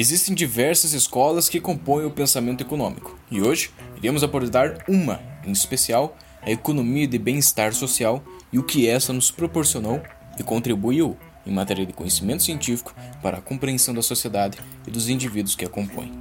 Existem 0.00 0.32
diversas 0.32 0.92
escolas 0.92 1.48
que 1.48 1.60
compõem 1.60 2.04
o 2.06 2.10
pensamento 2.12 2.60
econômico, 2.60 3.18
e 3.28 3.42
hoje 3.42 3.72
iremos 3.96 4.22
abordar 4.22 4.84
uma, 4.86 5.20
em 5.44 5.50
especial, 5.50 6.16
a 6.40 6.52
economia 6.52 7.04
de 7.04 7.18
bem-estar 7.18 7.74
social 7.74 8.22
e 8.52 8.60
o 8.60 8.62
que 8.62 8.88
essa 8.88 9.12
nos 9.12 9.32
proporcionou 9.32 10.00
e 10.38 10.44
contribuiu 10.44 11.16
em 11.44 11.50
matéria 11.50 11.84
de 11.84 11.92
conhecimento 11.92 12.44
científico 12.44 12.94
para 13.20 13.38
a 13.38 13.40
compreensão 13.40 13.92
da 13.92 14.00
sociedade 14.00 14.56
e 14.86 14.90
dos 14.92 15.08
indivíduos 15.08 15.56
que 15.56 15.64
a 15.64 15.68
compõem. 15.68 16.12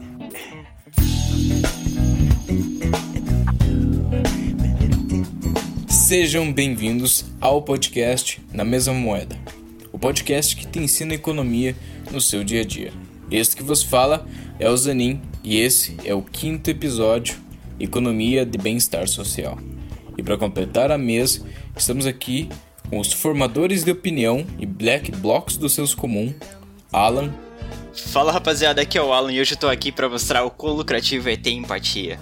Sejam 5.87 6.51
bem-vindos 6.51 7.25
ao 7.39 7.61
podcast 7.61 8.41
Na 8.51 8.65
Mesma 8.65 8.95
Moeda, 8.95 9.37
o 9.91 9.99
podcast 9.99 10.55
que 10.55 10.65
te 10.65 10.79
ensina 10.79 11.13
economia 11.13 11.75
no 12.11 12.19
seu 12.19 12.43
dia 12.43 12.61
a 12.61 12.65
dia. 12.65 13.06
Este 13.29 13.57
que 13.57 13.63
vos 13.63 13.83
fala 13.83 14.25
é 14.57 14.69
o 14.69 14.77
Zanin 14.77 15.21
e 15.43 15.59
esse 15.59 15.97
é 16.05 16.13
o 16.13 16.21
quinto 16.21 16.69
episódio 16.69 17.35
Economia 17.77 18.45
de 18.45 18.57
Bem-Estar 18.57 19.05
Social. 19.07 19.57
E 20.17 20.23
para 20.23 20.37
completar 20.37 20.91
a 20.91 20.97
mesa, 20.97 21.41
estamos 21.75 22.05
aqui 22.05 22.47
com 22.89 22.99
os 22.99 23.11
formadores 23.11 23.83
de 23.83 23.91
opinião 23.91 24.45
e 24.57 24.65
black 24.65 25.11
blocks 25.11 25.57
do 25.57 25.67
seus 25.67 25.93
comum, 25.93 26.33
Alan. 26.91 27.33
Fala 27.93 28.31
rapaziada, 28.31 28.81
aqui 28.81 28.97
é 28.97 29.01
o 29.01 29.11
Alan 29.11 29.31
e 29.31 29.41
hoje 29.41 29.55
eu 29.55 29.57
tô 29.57 29.67
aqui 29.67 29.91
para 29.91 30.07
mostrar 30.07 30.45
o 30.45 30.49
quão 30.49 30.73
lucrativo 30.73 31.27
é 31.27 31.35
ter 31.35 31.51
empatia. 31.51 32.17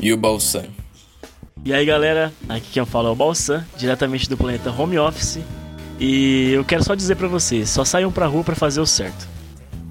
E 0.00 0.12
o 0.12 0.16
Balsan. 0.16 0.64
E 1.64 1.72
aí 1.72 1.86
galera, 1.86 2.32
aqui 2.48 2.66
quem 2.72 2.84
fala 2.84 3.10
é 3.10 3.12
o 3.12 3.14
Balsan, 3.14 3.64
diretamente 3.76 4.28
do 4.28 4.36
planeta 4.36 4.72
Home 4.72 4.98
Office. 4.98 5.38
E 6.00 6.50
eu 6.50 6.64
quero 6.64 6.82
só 6.82 6.96
dizer 6.96 7.14
para 7.14 7.28
vocês, 7.28 7.70
só 7.70 7.84
saiam 7.84 8.10
pra 8.10 8.26
rua 8.26 8.42
para 8.42 8.56
fazer 8.56 8.80
o 8.80 8.86
certo. 8.86 9.35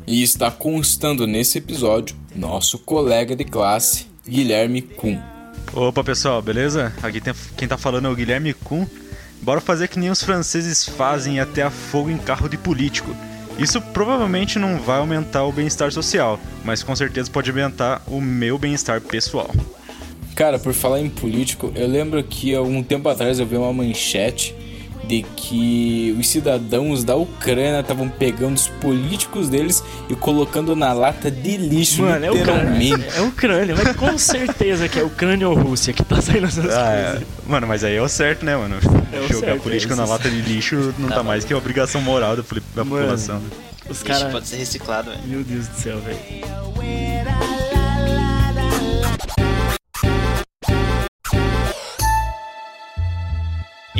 E 0.07 0.21
está 0.21 0.51
constando 0.51 1.25
nesse 1.25 1.57
episódio 1.57 2.15
nosso 2.35 2.77
colega 2.77 3.35
de 3.35 3.43
classe, 3.43 4.05
Guilherme 4.27 4.81
Kuhn. 4.81 5.17
Opa 5.73 6.03
pessoal, 6.03 6.43
beleza? 6.43 6.93
Aqui 7.01 7.19
tem, 7.19 7.33
quem 7.57 7.67
tá 7.67 7.75
falando 7.75 8.07
é 8.07 8.11
o 8.11 8.15
Guilherme 8.15 8.53
Kuhn. 8.53 8.85
Bora 9.41 9.59
fazer 9.59 9.87
que 9.87 9.97
nem 9.97 10.11
os 10.11 10.21
franceses 10.21 10.87
fazem 10.87 11.39
até 11.39 11.63
a 11.63 11.71
fogo 11.71 12.11
em 12.11 12.19
carro 12.19 12.47
de 12.47 12.55
político. 12.55 13.15
Isso 13.57 13.81
provavelmente 13.81 14.59
não 14.59 14.77
vai 14.77 14.99
aumentar 14.99 15.43
o 15.45 15.51
bem-estar 15.51 15.91
social, 15.91 16.39
mas 16.63 16.83
com 16.83 16.95
certeza 16.95 17.31
pode 17.31 17.49
aumentar 17.49 18.03
o 18.05 18.21
meu 18.21 18.59
bem-estar 18.59 19.01
pessoal. 19.01 19.49
Cara, 20.35 20.59
por 20.59 20.73
falar 20.73 20.99
em 20.99 21.09
político, 21.09 21.71
eu 21.75 21.87
lembro 21.87 22.23
que 22.23 22.53
há 22.53 22.61
um 22.61 22.83
tempo 22.83 23.09
atrás 23.09 23.39
eu 23.39 23.45
vi 23.45 23.55
uma 23.55 23.73
manchete 23.73 24.53
de 25.07 25.23
que 25.35 26.15
os 26.19 26.27
cidadãos 26.27 27.03
da 27.03 27.15
Ucrânia 27.15 27.79
estavam 27.79 28.09
pegando 28.09 28.55
os 28.55 28.67
políticos 28.67 29.49
deles 29.49 29.83
e 30.09 30.15
colocando 30.15 30.75
na 30.75 30.91
lata 30.93 31.29
de 31.31 31.57
lixo, 31.57 32.01
Mano, 32.03 32.33
literalmente. 32.33 32.93
É 32.93 32.95
Ucrânia, 32.95 33.07
é 33.17 33.21
Ucrânia, 33.21 33.75
mas 33.75 33.95
com 33.95 34.17
certeza 34.17 34.87
que 34.89 34.99
é 34.99 35.03
Ucrânia 35.03 35.47
ou 35.47 35.55
Rússia 35.55 35.93
que 35.93 36.03
tá 36.03 36.21
saindo 36.21 36.47
essas 36.47 36.73
Ah, 36.73 36.91
é. 36.93 37.09
coisas. 37.11 37.27
Mano, 37.47 37.67
mas 37.67 37.83
aí 37.83 37.95
é 37.95 38.01
o 38.01 38.09
certo, 38.09 38.45
né, 38.45 38.55
mano? 38.55 38.75
É 39.13 39.27
Jogar 39.27 39.47
certo, 39.47 39.61
política 39.63 39.93
é 39.93 39.97
na 39.97 40.05
lata 40.05 40.29
de 40.29 40.41
lixo 40.41 40.93
não 40.97 41.09
tá, 41.09 41.23
mais 41.23 41.43
que 41.45 41.53
a 41.53 41.57
obrigação 41.57 42.01
moral 42.01 42.35
da, 42.35 42.43
Mano. 42.83 43.01
população. 43.01 43.41
Os 43.89 44.01
caras. 44.01 44.31
pode 44.31 44.47
ser 44.47 44.57
reciclado, 44.57 45.11
velho. 45.11 45.21
Meu 45.27 45.43
Deus 45.43 45.67
do 45.67 45.75
céu, 45.75 45.99
velho. 45.99 46.17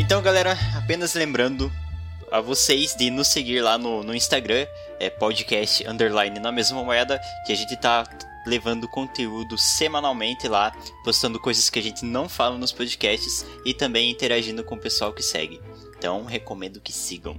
Então 0.06 0.22
galera, 0.22 0.56
apenas 0.78 1.16
lembrando 1.16 1.72
a 2.32 2.40
vocês 2.40 2.96
de 2.96 3.10
nos 3.10 3.28
seguir 3.28 3.62
lá 3.62 3.76
no, 3.76 4.04
no 4.04 4.14
Instagram, 4.14 4.68
é 5.00 5.10
podcast 5.10 5.84
underline 5.88 6.40
na 6.40 6.52
mesma 6.52 6.84
moeda, 6.84 7.20
que 7.44 7.52
a 7.52 7.56
gente 7.56 7.76
tá 7.76 8.04
levando 8.46 8.88
conteúdo 8.88 9.58
semanalmente 9.58 10.48
lá, 10.48 10.72
postando 11.04 11.40
coisas 11.40 11.72
que 11.72 11.80
a 11.80 11.82
gente 11.82 12.06
não 12.06 12.30
fala 12.30 12.56
nos 12.56 12.72
podcasts 12.72 13.44
e 13.66 13.74
também 13.74 14.12
interagindo 14.12 14.64
com 14.64 14.76
o 14.76 14.80
pessoal 14.80 15.12
que 15.12 15.24
segue. 15.24 15.60
Então 15.98 16.24
recomendo 16.24 16.80
que 16.80 16.94
sigam. 16.94 17.36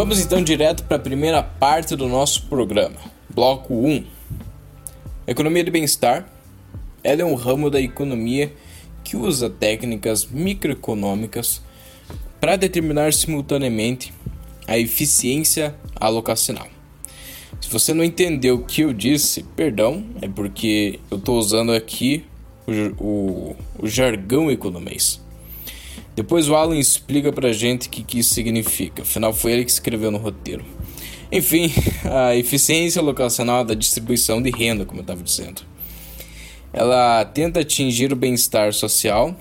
Vamos 0.00 0.18
então 0.18 0.42
direto 0.42 0.84
para 0.84 0.96
a 0.96 1.00
primeira 1.00 1.42
parte 1.42 1.94
do 1.94 2.08
nosso 2.08 2.46
programa, 2.46 2.96
bloco 3.28 3.74
1. 3.74 4.02
Economia 5.26 5.62
de 5.62 5.70
bem-estar. 5.70 6.26
Ela 7.04 7.20
é 7.20 7.24
um 7.26 7.34
ramo 7.34 7.68
da 7.68 7.78
economia 7.78 8.50
que 9.04 9.14
usa 9.14 9.50
técnicas 9.50 10.24
microeconômicas 10.24 11.60
para 12.40 12.56
determinar 12.56 13.12
simultaneamente 13.12 14.10
a 14.66 14.78
eficiência 14.78 15.74
alocacional. 15.94 16.68
Se 17.60 17.68
você 17.68 17.92
não 17.92 18.02
entendeu 18.02 18.54
o 18.54 18.64
que 18.64 18.80
eu 18.80 18.94
disse, 18.94 19.42
perdão, 19.54 20.02
é 20.22 20.28
porque 20.28 20.98
eu 21.10 21.18
estou 21.18 21.38
usando 21.38 21.72
aqui 21.72 22.24
o, 22.66 23.04
o, 23.04 23.56
o 23.80 23.86
jargão 23.86 24.50
economês. 24.50 25.20
Depois 26.14 26.48
o 26.48 26.54
Alan 26.54 26.76
explica 26.76 27.32
pra 27.32 27.52
gente 27.52 27.88
o 27.88 27.90
que, 27.90 28.02
que 28.02 28.18
isso 28.18 28.34
significa, 28.34 29.02
afinal 29.02 29.32
foi 29.32 29.52
ele 29.52 29.64
que 29.64 29.70
escreveu 29.70 30.10
no 30.10 30.18
roteiro. 30.18 30.64
Enfim, 31.30 31.72
a 32.04 32.36
eficiência 32.36 33.00
locacional 33.00 33.64
da 33.64 33.74
distribuição 33.74 34.42
de 34.42 34.50
renda, 34.50 34.84
como 34.84 35.00
eu 35.00 35.02
estava 35.02 35.22
dizendo. 35.22 35.62
Ela 36.72 37.24
tenta 37.24 37.60
atingir 37.60 38.12
o 38.12 38.16
bem-estar 38.16 38.72
social, 38.72 39.34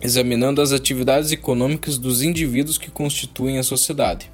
examinando 0.00 0.60
as 0.60 0.72
atividades 0.72 1.32
econômicas 1.32 1.98
dos 1.98 2.22
indivíduos 2.22 2.78
que 2.78 2.90
constituem 2.90 3.58
a 3.58 3.62
sociedade. 3.62 4.30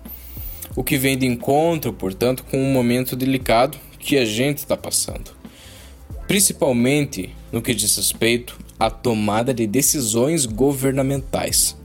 O 0.77 0.85
que 0.85 0.97
vem 0.97 1.17
de 1.17 1.27
encontro, 1.27 1.93
portanto, 1.93 2.45
com 2.51 2.59
um 2.59 2.73
momento 2.73 3.17
delicado 3.17 3.79
que 3.99 4.17
a 4.17 4.25
gente 4.25 4.59
está 4.59 4.77
passando 4.77 5.41
principalmente 6.31 7.35
no 7.51 7.61
que 7.61 7.75
diz 7.75 7.97
respeito 7.97 8.57
à 8.81 8.89
tomada 8.91 9.53
de 9.53 9.67
decisões 9.67 10.47
governamentais, 10.47 11.77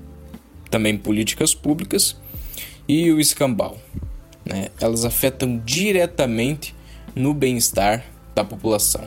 também 0.72 0.98
políticas 0.98 1.54
públicas 1.54 2.16
e 2.88 3.12
o 3.12 3.20
escambau. 3.20 3.78
né? 4.46 4.70
Elas 4.80 5.04
afetam 5.04 5.62
diretamente 5.66 6.74
no 7.14 7.34
bem-estar 7.34 8.06
da 8.34 8.46
população. 8.46 9.06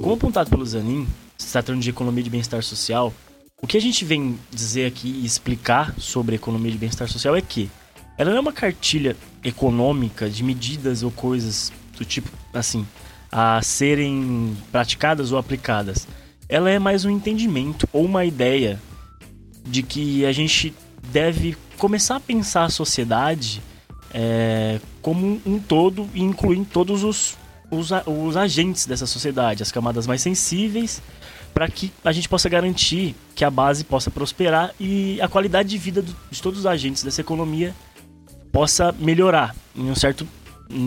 Como 0.00 0.14
apontado 0.14 0.48
pelo 0.48 0.64
Zanin, 0.64 1.08
se 1.36 1.50
tratando 1.50 1.80
de 1.80 1.90
economia 1.90 2.22
de 2.22 2.30
bem-estar 2.30 2.62
social, 2.62 3.12
o 3.60 3.66
que 3.66 3.76
a 3.76 3.80
gente 3.80 4.04
vem 4.04 4.38
dizer 4.52 4.86
aqui 4.86 5.08
e 5.08 5.26
explicar 5.26 5.92
sobre 5.98 6.36
a 6.36 6.36
economia 6.36 6.70
de 6.70 6.78
bem-estar 6.78 7.08
social 7.08 7.34
é 7.34 7.40
que 7.40 7.68
ela 8.16 8.30
não 8.30 8.36
é 8.36 8.40
uma 8.40 8.52
cartilha 8.52 9.16
econômica 9.42 10.30
de 10.30 10.44
medidas 10.44 11.02
ou 11.02 11.10
coisas 11.10 11.72
do 11.96 12.04
tipo 12.04 12.30
assim 12.52 12.86
a 13.30 13.60
serem 13.62 14.56
praticadas 14.70 15.32
ou 15.32 15.38
aplicadas. 15.38 16.06
Ela 16.48 16.70
é 16.70 16.78
mais 16.78 17.04
um 17.04 17.10
entendimento 17.10 17.88
ou 17.92 18.04
uma 18.04 18.24
ideia 18.24 18.80
de 19.64 19.82
que 19.82 20.24
a 20.24 20.32
gente 20.32 20.72
deve 21.10 21.56
começar 21.76 22.16
a 22.16 22.20
pensar 22.20 22.64
a 22.64 22.70
sociedade 22.70 23.60
é, 24.14 24.80
como 25.02 25.40
um 25.44 25.58
todo 25.58 26.08
e 26.14 26.22
incluir 26.22 26.64
todos 26.64 27.02
os, 27.02 27.36
os, 27.70 27.90
os 28.06 28.36
agentes 28.36 28.86
dessa 28.86 29.06
sociedade, 29.06 29.62
as 29.62 29.72
camadas 29.72 30.06
mais 30.06 30.22
sensíveis, 30.22 31.02
para 31.52 31.68
que 31.68 31.92
a 32.04 32.12
gente 32.12 32.28
possa 32.28 32.48
garantir 32.48 33.14
que 33.34 33.44
a 33.44 33.50
base 33.50 33.82
possa 33.82 34.10
prosperar 34.10 34.74
e 34.78 35.20
a 35.20 35.28
qualidade 35.28 35.68
de 35.68 35.78
vida 35.78 36.02
de 36.30 36.42
todos 36.42 36.60
os 36.60 36.66
agentes 36.66 37.02
dessa 37.02 37.20
economia 37.20 37.74
possa 38.52 38.94
melhorar 38.98 39.54
em 39.74 39.90
um 39.90 39.94
certo 39.94 40.26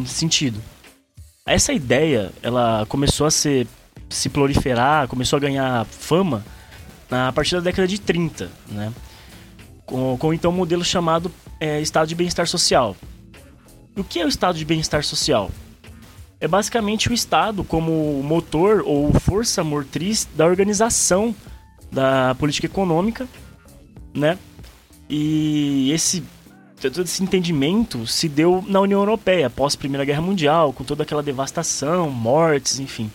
sentido. 0.06 0.60
Essa 1.50 1.74
ideia, 1.74 2.32
ela 2.44 2.86
começou 2.88 3.26
a 3.26 3.32
ser, 3.32 3.66
se 4.08 4.30
proliferar, 4.30 5.08
começou 5.08 5.38
a 5.38 5.40
ganhar 5.40 5.84
fama 5.86 6.46
a 7.10 7.32
partir 7.32 7.56
da 7.56 7.62
década 7.62 7.88
de 7.88 8.00
30, 8.00 8.52
né? 8.68 8.94
Com, 9.84 10.16
com 10.16 10.32
então 10.32 10.52
um 10.52 10.56
modelo 10.56 10.86
chamado 10.86 11.32
é, 11.60 11.82
estado 11.82 12.08
de 12.08 12.14
bem-estar 12.14 12.46
social. 12.46 12.96
E 13.98 14.00
o 14.00 14.04
que 14.04 14.20
é 14.20 14.26
o 14.26 14.30
estado 14.30 14.60
de 14.60 14.64
bem-estar 14.64 15.04
social? 15.04 15.50
É 16.40 16.48
basicamente 16.48 17.10
o 17.10 17.14
estado 17.16 17.64
como 17.64 18.22
motor 18.22 18.84
ou 18.86 19.12
força 19.20 19.64
motriz 19.64 20.28
da 20.36 20.46
organização 20.46 21.36
da 21.92 22.36
política 22.36 22.68
econômica, 22.68 23.28
né? 24.14 24.38
E 25.10 25.92
esse 25.92 26.24
todo 26.80 27.02
esse 27.02 27.22
entendimento 27.24 28.08
se 28.08 28.30
deu 28.30 28.64
na 28.68 28.80
União 28.80 29.00
Europeia 29.00 29.48
após 29.48 29.76
a 29.76 29.78
Primeira 29.78 30.06
Guerra 30.06 30.22
Mundial, 30.22 30.72
com 30.72 30.84
toda 30.84 31.04
aquela 31.04 31.24
devastação, 31.24 32.10
mortes, 32.10 32.80
enfim, 32.80 33.12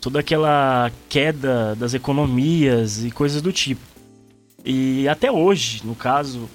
toda 0.00 0.20
aquela 0.20 0.90
queda 1.08 1.74
das 1.74 1.92
economias 1.94 3.04
e 3.04 3.10
coisas 3.10 3.42
do 3.42 3.52
tipo. 3.52 3.82
E 4.64 5.06
até 5.08 5.30
hoje, 5.30 5.82
no 5.84 5.94
caso, 5.94 6.48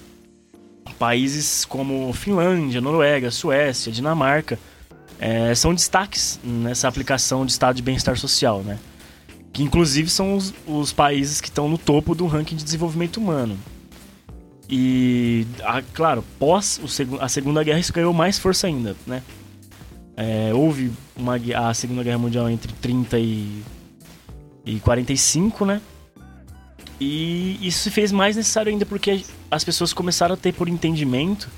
países 0.98 1.64
como 1.64 2.12
Finlândia, 2.14 2.82
Noruega, 2.82 3.32
Suécia, 3.32 3.92
Dinamarca 3.92 4.60
é, 5.20 5.54
são 5.56 5.74
destaques 5.74 6.40
nessa 6.44 6.88
aplicação 6.88 7.46
de 7.46 7.52
estado 7.52 7.76
de 7.76 7.82
bem-estar 7.82 8.18
social, 8.18 8.62
né? 8.62 8.78
Que 9.52 9.64
inclusive 9.64 10.10
são 10.10 10.36
os, 10.36 10.54
os 10.68 10.94
países 10.94 11.42
que 11.42 11.48
estão 11.48 11.70
no 11.70 11.78
topo 11.78 12.14
do 12.14 12.28
ranking 12.28 12.56
de 12.56 12.64
desenvolvimento 12.64 13.18
humano. 13.18 13.58
E, 14.70 15.48
a, 15.64 15.82
claro, 15.82 16.24
pós 16.38 16.80
o, 16.80 17.22
a 17.22 17.28
Segunda 17.28 17.64
Guerra 17.64 17.80
isso 17.80 17.92
ganhou 17.92 18.14
mais 18.14 18.38
força 18.38 18.68
ainda, 18.68 18.96
né? 19.08 19.24
É, 20.16 20.52
houve 20.54 20.92
uma, 21.16 21.36
a 21.56 21.74
Segunda 21.74 22.04
Guerra 22.04 22.20
Mundial 22.20 22.50
entre 22.50 22.72
30 22.74 23.18
e, 23.18 23.64
e 24.66 24.80
45, 24.82 25.66
né? 25.66 25.82
E 27.00 27.58
isso 27.66 27.80
se 27.80 27.90
fez 27.90 28.12
mais 28.12 28.36
necessário 28.36 28.72
ainda 28.72 28.86
porque 28.86 29.24
as 29.50 29.64
pessoas 29.64 29.94
começaram 29.94 30.36
a 30.36 30.38
ter 30.38 30.54
por 30.54 30.68
entendimento 30.68 31.50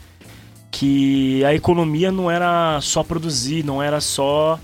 que 0.70 1.44
a 1.44 1.54
economia 1.54 2.12
não 2.12 2.32
era 2.32 2.80
só 2.80 3.04
produzir, 3.04 3.66
não 3.66 3.84
era 3.84 4.00
só 4.00 4.60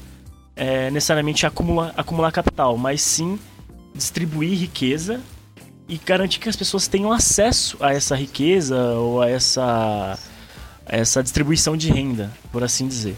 é, 0.56 0.90
necessariamente 0.92 1.46
acumular, 1.46 1.94
acumular 1.98 2.32
capital, 2.32 2.78
mas 2.78 3.02
sim 3.02 3.38
distribuir 3.94 4.58
riqueza 4.58 5.20
e 5.88 5.98
garantir 5.98 6.40
que 6.40 6.50
as 6.50 6.56
pessoas 6.56 6.88
tenham 6.88 7.12
acesso 7.12 7.78
a 7.80 7.94
essa 7.94 8.16
riqueza 8.16 8.78
ou 8.94 9.22
a 9.22 9.30
essa, 9.30 10.20
a 10.86 10.96
essa 10.96 11.24
distribuição 11.24 11.78
de 11.78 11.90
renda, 11.90 12.32
por 12.52 12.64
assim 12.64 12.88
dizer. 12.88 13.16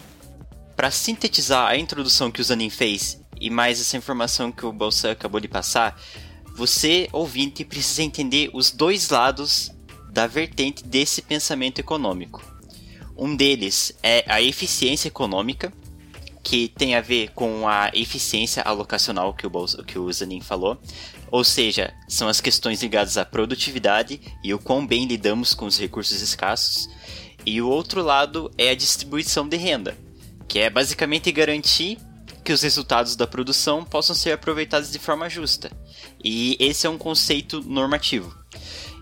Para 0.76 0.92
sintetizar 0.92 1.68
a 1.68 1.78
introdução 1.78 2.32
que 2.32 2.40
o 2.40 2.44
Zanin 2.44 2.70
fez 2.70 3.20
e 3.40 3.50
mais 3.50 3.80
essa 3.80 3.98
informação 3.98 4.52
que 4.52 4.66
o 4.66 4.72
Bolsa 4.72 5.12
acabou 5.12 5.40
de 5.40 5.48
passar, 5.48 6.00
você, 6.56 7.08
ouvinte, 7.12 7.64
precisa 7.66 8.04
entender 8.04 8.50
os 8.54 8.72
dois 8.72 9.10
lados 9.10 9.72
da 10.12 10.28
vertente 10.28 10.84
desse 10.84 11.22
pensamento 11.22 11.80
econômico. 11.80 12.44
Um 13.18 13.36
deles 13.36 13.94
é 14.04 14.24
a 14.28 14.42
eficiência 14.42 15.08
econômica, 15.08 15.74
que 16.44 16.70
tem 16.70 16.96
a 16.96 17.02
ver 17.02 17.32
com 17.32 17.68
a 17.68 17.92
eficiência 17.94 18.64
alocacional 18.64 19.34
que 19.34 19.46
o, 19.46 19.52
que 19.84 20.00
o 20.00 20.12
Zanin 20.12 20.42
falou, 20.42 20.78
ou 21.32 21.44
seja, 21.44 21.94
são 22.08 22.28
as 22.28 22.42
questões 22.42 22.82
ligadas 22.82 23.18
à 23.18 23.26
produtividade 23.26 24.20
e 24.44 24.54
o 24.54 24.60
quão 24.60 24.86
bem 24.86 25.06
lidamos 25.06 25.54
com 25.54 25.66
os 25.66 25.80
recursos 25.80 26.22
escassos. 26.22 26.90
E 27.46 27.62
o 27.62 27.70
outro 27.70 28.02
lado 28.02 28.52
é 28.58 28.70
a 28.70 28.76
distribuição 28.76 29.48
de 29.48 29.58
renda, 29.58 29.98
que 30.48 30.60
é 30.60 30.70
basicamente 30.70 31.32
garantir 31.32 31.98
que 32.44 32.54
os 32.54 32.62
resultados 32.62 33.16
da 33.16 33.28
produção 33.28 33.86
possam 33.86 34.16
ser 34.16 34.32
aproveitados 34.32 34.92
de 34.92 35.00
forma 35.00 35.30
justa. 35.30 35.72
E 36.24 36.58
esse 36.60 36.88
é 36.88 36.90
um 36.90 36.98
conceito 36.98 37.62
normativo. 37.62 38.36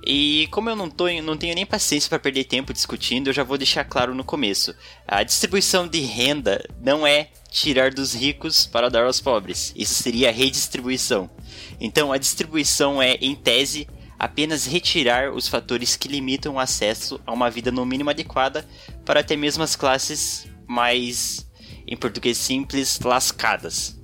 E 0.10 0.48
como 0.52 0.70
eu 0.70 0.76
não, 0.76 0.90
tô, 0.90 1.10
não 1.22 1.36
tenho 1.36 1.54
nem 1.54 1.66
paciência 1.66 2.08
para 2.08 2.18
perder 2.18 2.46
tempo 2.46 2.72
discutindo, 2.72 3.28
eu 3.28 3.34
já 3.34 3.44
vou 3.44 3.58
deixar 3.58 3.84
claro 3.84 4.16
no 4.16 4.24
começo. 4.24 4.74
A 5.06 5.22
distribuição 5.22 5.86
de 5.86 6.00
renda 6.00 6.64
não 6.82 7.06
é 7.06 7.28
tirar 7.52 7.94
dos 7.94 8.14
ricos 8.14 8.66
para 8.66 8.90
dar 8.90 9.04
aos 9.04 9.20
pobres. 9.20 9.74
Isso 9.76 9.96
seria 9.96 10.32
redistribuição. 10.32 11.30
Então, 11.78 12.14
a 12.14 12.18
distribuição 12.18 13.02
é, 13.02 13.16
em 13.16 13.36
tese, 13.36 13.86
apenas 14.18 14.66
retirar 14.66 15.34
os 15.34 15.50
fatores 15.50 15.98
que 15.98 16.08
limitam 16.08 16.54
o 16.54 16.60
acesso 16.60 17.20
a 17.26 17.34
uma 17.34 17.50
vida 17.50 17.70
no 17.70 17.86
mínimo 17.86 18.10
adequada 18.10 18.66
para 19.04 19.20
até 19.20 19.36
mesmo 19.36 19.62
as 19.62 19.76
classes 19.76 20.48
mais, 20.66 21.46
em 21.86 21.98
português 21.98 22.38
simples, 22.38 22.98
lascadas. 23.02 24.00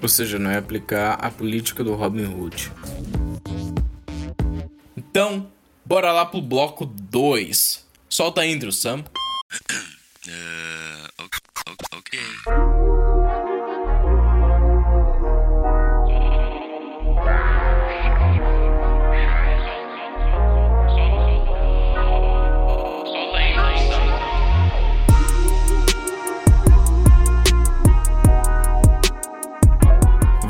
Ou 0.00 0.08
seja, 0.08 0.38
não 0.38 0.52
é 0.52 0.56
aplicar 0.56 1.14
a 1.14 1.28
política 1.32 1.82
do 1.82 1.96
Robin 1.96 2.26
Hood. 2.26 2.70
Então, 5.10 5.50
bora 5.86 6.12
lá 6.12 6.26
pro 6.26 6.40
bloco 6.42 6.84
2. 6.84 7.82
Solta 8.10 8.42
a 8.42 8.46
intro, 8.46 8.70
Sam. 8.70 9.02
Uh, 10.26 11.24
ok. 11.96 12.20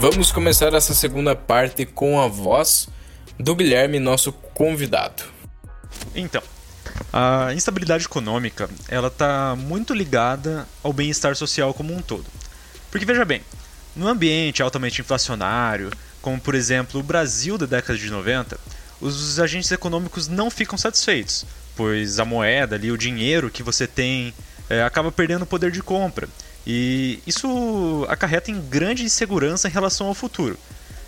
Vamos 0.01 0.33
começar 0.33 0.75
essa 0.75 0.95
segunda 0.95 1.37
parte 1.37 1.87
com 1.87 2.21
a 2.21 2.27
voz 2.27 2.89
do 3.39 3.55
Guilherme, 3.55 3.99
nosso 3.99 4.33
convidado. 4.33 5.23
Então, 6.15 6.43
a 7.13 7.53
instabilidade 7.55 8.07
econômica, 8.07 8.69
ela 8.89 9.09
está 9.09 9.55
muito 9.57 9.95
ligada 9.95 10.67
ao 10.83 10.93
bem-estar 10.93 11.35
social 11.37 11.73
como 11.73 11.95
um 11.95 12.03
todo. 12.03 12.27
Porque 12.91 13.07
veja 13.07 13.25
bem, 13.25 13.43
no 13.95 14.09
ambiente 14.09 14.63
altamente 14.63 15.01
inflacionário, 15.01 15.91
como 16.21 16.41
por 16.41 16.55
exemplo 16.55 17.01
o 17.01 17.03
Brasil 17.03 17.57
da 17.57 17.67
década 17.67 17.99
de 17.99 18.11
90, 18.11 18.59
os 19.01 19.39
agentes 19.39 19.71
econômicos 19.71 20.29
não 20.29 20.51
ficam 20.51 20.77
satisfeitos, 20.77 21.47
pois 21.77 22.19
a 22.19 22.25
moeda 22.25 22.77
ali, 22.77 22.91
o 22.91 22.99
dinheiro 22.99 23.51
que 23.51 23.63
você 23.63 23.87
tem, 23.87 24.35
é, 24.69 24.83
acaba 24.83 25.13
perdendo 25.13 25.43
o 25.43 25.47
poder 25.47 25.71
de 25.71 25.83
compra 25.83 26.29
e 26.67 27.21
isso 27.27 28.05
acarreta 28.11 28.51
em 28.51 28.61
grande 28.61 29.03
insegurança 29.03 29.69
em 29.69 29.71
relação 29.71 30.07
ao 30.07 30.15
futuro. 30.15 30.59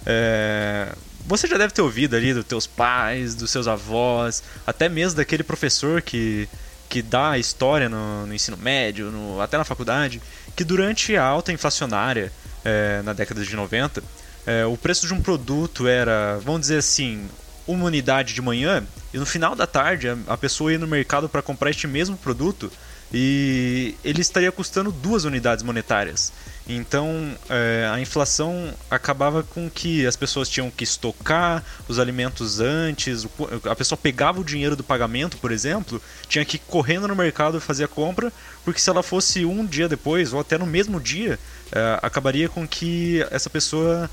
É... 0.06 0.88
Você 1.27 1.47
já 1.47 1.57
deve 1.57 1.73
ter 1.73 1.83
ouvido 1.83 2.17
ali 2.17 2.35
dos 2.35 2.45
teus 2.45 2.67
pais, 2.67 3.35
dos 3.35 3.51
seus 3.51 3.69
avós, 3.69 4.43
até 4.67 4.89
mesmo 4.89 5.17
daquele 5.17 5.43
professor 5.43 6.03
que, 6.03 6.49
que 6.89 7.03
dá 7.03 7.39
história 7.39 7.89
no, 7.89 8.27
no 8.27 8.35
ensino 8.35 8.57
médio, 8.57 9.11
no, 9.11 9.41
até 9.41 9.57
na 9.57 9.65
faculdade, 9.65 10.21
que 10.57 10.65
durante 10.65 11.17
a 11.17 11.25
alta 11.25 11.53
inflacionária 11.53 12.33
é, 12.65 13.01
na 13.03 13.13
década 13.13 13.45
de 13.45 13.55
90, 13.55 14.03
é, 14.47 14.65
o 14.67 14.77
preço 14.77 15.07
de 15.07 15.15
um 15.15 15.21
produto 15.21 15.87
era, 15.87 16.39
vamos 16.39 16.63
dizer 16.63 16.79
assim, 16.79 17.29
uma 17.67 17.85
unidade 17.85 18.35
de 18.35 18.43
manhã, 18.43 18.85
e 19.13 19.19
no 19.19 19.27
final 19.27 19.55
da 19.55 19.67
tarde 19.67 20.09
a 20.27 20.37
pessoa 20.37 20.73
ia 20.73 20.79
no 20.79 20.87
mercado 20.87 21.29
para 21.29 21.43
comprar 21.43 21.71
este 21.71 21.87
mesmo 21.87 22.17
produto 22.17 22.71
e 23.13 23.95
ele 24.05 24.21
estaria 24.21 24.53
custando 24.53 24.93
duas 24.93 25.25
unidades 25.25 25.65
monetárias. 25.65 26.33
Então 26.73 27.37
é, 27.49 27.91
a 27.93 28.01
inflação 28.01 28.73
acabava 28.89 29.43
com 29.43 29.69
que 29.69 30.07
as 30.07 30.15
pessoas 30.15 30.49
tinham 30.49 30.71
que 30.71 30.85
estocar 30.85 31.65
os 31.89 31.99
alimentos 31.99 32.61
antes, 32.61 33.27
a 33.69 33.75
pessoa 33.75 33.99
pegava 33.99 34.41
o 34.41 34.45
dinheiro 34.45 34.77
do 34.77 34.85
pagamento, 34.85 35.37
por 35.39 35.50
exemplo, 35.50 36.00
tinha 36.29 36.45
que 36.45 36.57
ir 36.57 36.61
correndo 36.69 37.09
no 37.09 37.17
mercado 37.17 37.61
fazer 37.61 37.85
a 37.85 37.89
compra, 37.89 38.33
porque 38.65 38.81
se 38.81 38.89
ela 38.89 39.03
fosse 39.03 39.45
um 39.45 39.67
dia 39.67 39.89
depois 39.89 40.33
ou 40.33 40.39
até 40.39 40.57
no 40.57 40.67
mesmo 40.67 41.00
dia, 41.00 41.41
é, 41.73 41.99
acabaria 42.03 42.49
com 42.49 42.67
que 42.69 43.27
essa 43.33 43.50
pessoa 43.50 44.09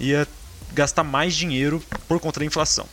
ia 0.00 0.26
gastar 0.72 1.04
mais 1.04 1.36
dinheiro 1.36 1.80
por 2.08 2.18
conta 2.18 2.40
da 2.40 2.46
inflação. 2.46 2.86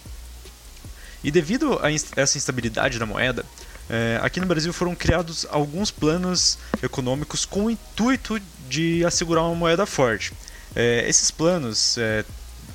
E 1.24 1.32
devido 1.32 1.80
a 1.82 1.92
essa 1.92 2.38
instabilidade 2.38 3.00
da 3.00 3.06
moeda, 3.06 3.44
é, 3.89 4.20
aqui 4.22 4.39
no 4.39 4.46
Brasil 4.46 4.74
foram 4.74 4.96
criados 4.96 5.46
alguns 5.50 5.91
planos 5.91 6.58
econômicos 6.84 7.46
com 7.46 7.65
o 7.65 7.72
intuito 7.72 8.39
de 8.67 9.06
assegurar 9.06 9.44
uma 9.44 9.56
moeda 9.56 9.86
forte. 9.86 10.34
É, 10.75 11.08
esses 11.08 11.32
planos, 11.32 11.98
é, 11.98 12.25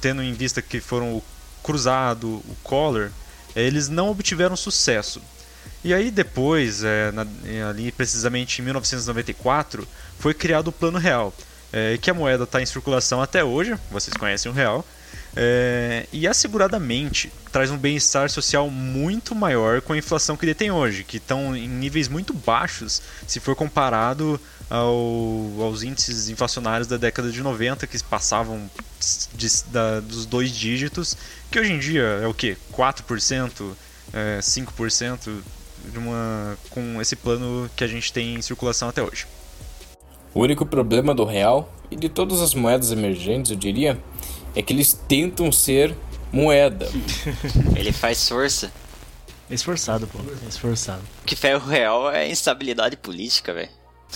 tendo 0.00 0.22
em 0.22 0.32
vista 0.32 0.62
que 0.62 0.80
foram 0.80 1.16
o 1.16 1.24
Cruzado, 1.62 2.28
o 2.28 2.56
Collor, 2.62 3.10
é, 3.54 3.62
eles 3.62 3.88
não 3.88 4.10
obtiveram 4.10 4.56
sucesso. 4.56 5.20
E 5.84 5.92
aí 5.92 6.10
depois, 6.10 6.82
é, 6.82 7.12
na, 7.12 7.26
ali 7.68 7.92
precisamente 7.92 8.60
em 8.60 8.64
1994, 8.64 9.86
foi 10.18 10.32
criado 10.32 10.68
o 10.68 10.72
Plano 10.72 10.98
Real, 10.98 11.34
é, 11.72 11.98
que 11.98 12.10
a 12.10 12.14
moeda 12.14 12.44
está 12.44 12.62
em 12.62 12.66
circulação 12.66 13.20
até 13.20 13.44
hoje, 13.44 13.76
vocês 13.90 14.16
conhecem 14.16 14.50
o 14.50 14.54
real, 14.54 14.86
é, 15.34 16.06
e 16.12 16.26
asseguradamente 16.28 17.32
traz 17.50 17.70
um 17.70 17.78
bem-estar 17.78 18.28
social 18.30 18.70
muito 18.70 19.34
maior 19.34 19.80
com 19.80 19.92
a 19.92 19.98
inflação 19.98 20.36
que 20.36 20.44
ele 20.44 20.54
tem 20.54 20.70
hoje, 20.70 21.04
que 21.04 21.16
estão 21.16 21.56
em 21.56 21.68
níveis 21.68 22.08
muito 22.08 22.34
baixos 22.34 23.02
se 23.26 23.40
for 23.40 23.54
comparado 23.56 24.40
ao, 24.68 25.62
aos 25.62 25.82
índices 25.82 26.28
inflacionários 26.28 26.86
da 26.86 26.96
década 26.96 27.30
de 27.30 27.42
90, 27.42 27.86
que 27.86 28.02
passavam 28.04 28.70
de, 29.34 29.48
da, 29.70 30.00
dos 30.00 30.26
dois 30.26 30.50
dígitos, 30.50 31.16
que 31.50 31.58
hoje 31.58 31.72
em 31.72 31.78
dia 31.78 32.02
é 32.22 32.26
o 32.26 32.34
que? 32.34 32.56
4%, 32.72 33.72
é, 34.12 34.38
5% 34.40 35.40
de 35.90 35.98
uma, 35.98 36.56
com 36.70 37.00
esse 37.00 37.16
plano 37.16 37.70
que 37.76 37.84
a 37.84 37.86
gente 37.86 38.12
tem 38.12 38.34
em 38.34 38.42
circulação 38.42 38.88
até 38.88 39.02
hoje. 39.02 39.26
O 40.34 40.40
único 40.40 40.64
problema 40.64 41.14
do 41.14 41.24
real 41.24 41.70
e 41.90 41.96
de 41.96 42.08
todas 42.08 42.40
as 42.40 42.54
moedas 42.54 42.90
emergentes, 42.90 43.50
eu 43.50 43.56
diria, 43.56 43.98
é 44.54 44.62
que 44.62 44.72
eles 44.72 44.92
tentam 44.92 45.50
ser 45.50 45.94
moeda. 46.32 46.88
Ele 47.76 47.92
faz 47.92 48.28
força. 48.28 48.72
Esforçado, 49.50 50.06
pô. 50.06 50.18
Esforçado. 50.48 51.02
O 51.22 51.26
que 51.26 51.36
ferro 51.36 51.68
real 51.68 52.10
é 52.10 52.28
instabilidade 52.28 52.96
política, 52.96 53.52
velho. 53.52 53.68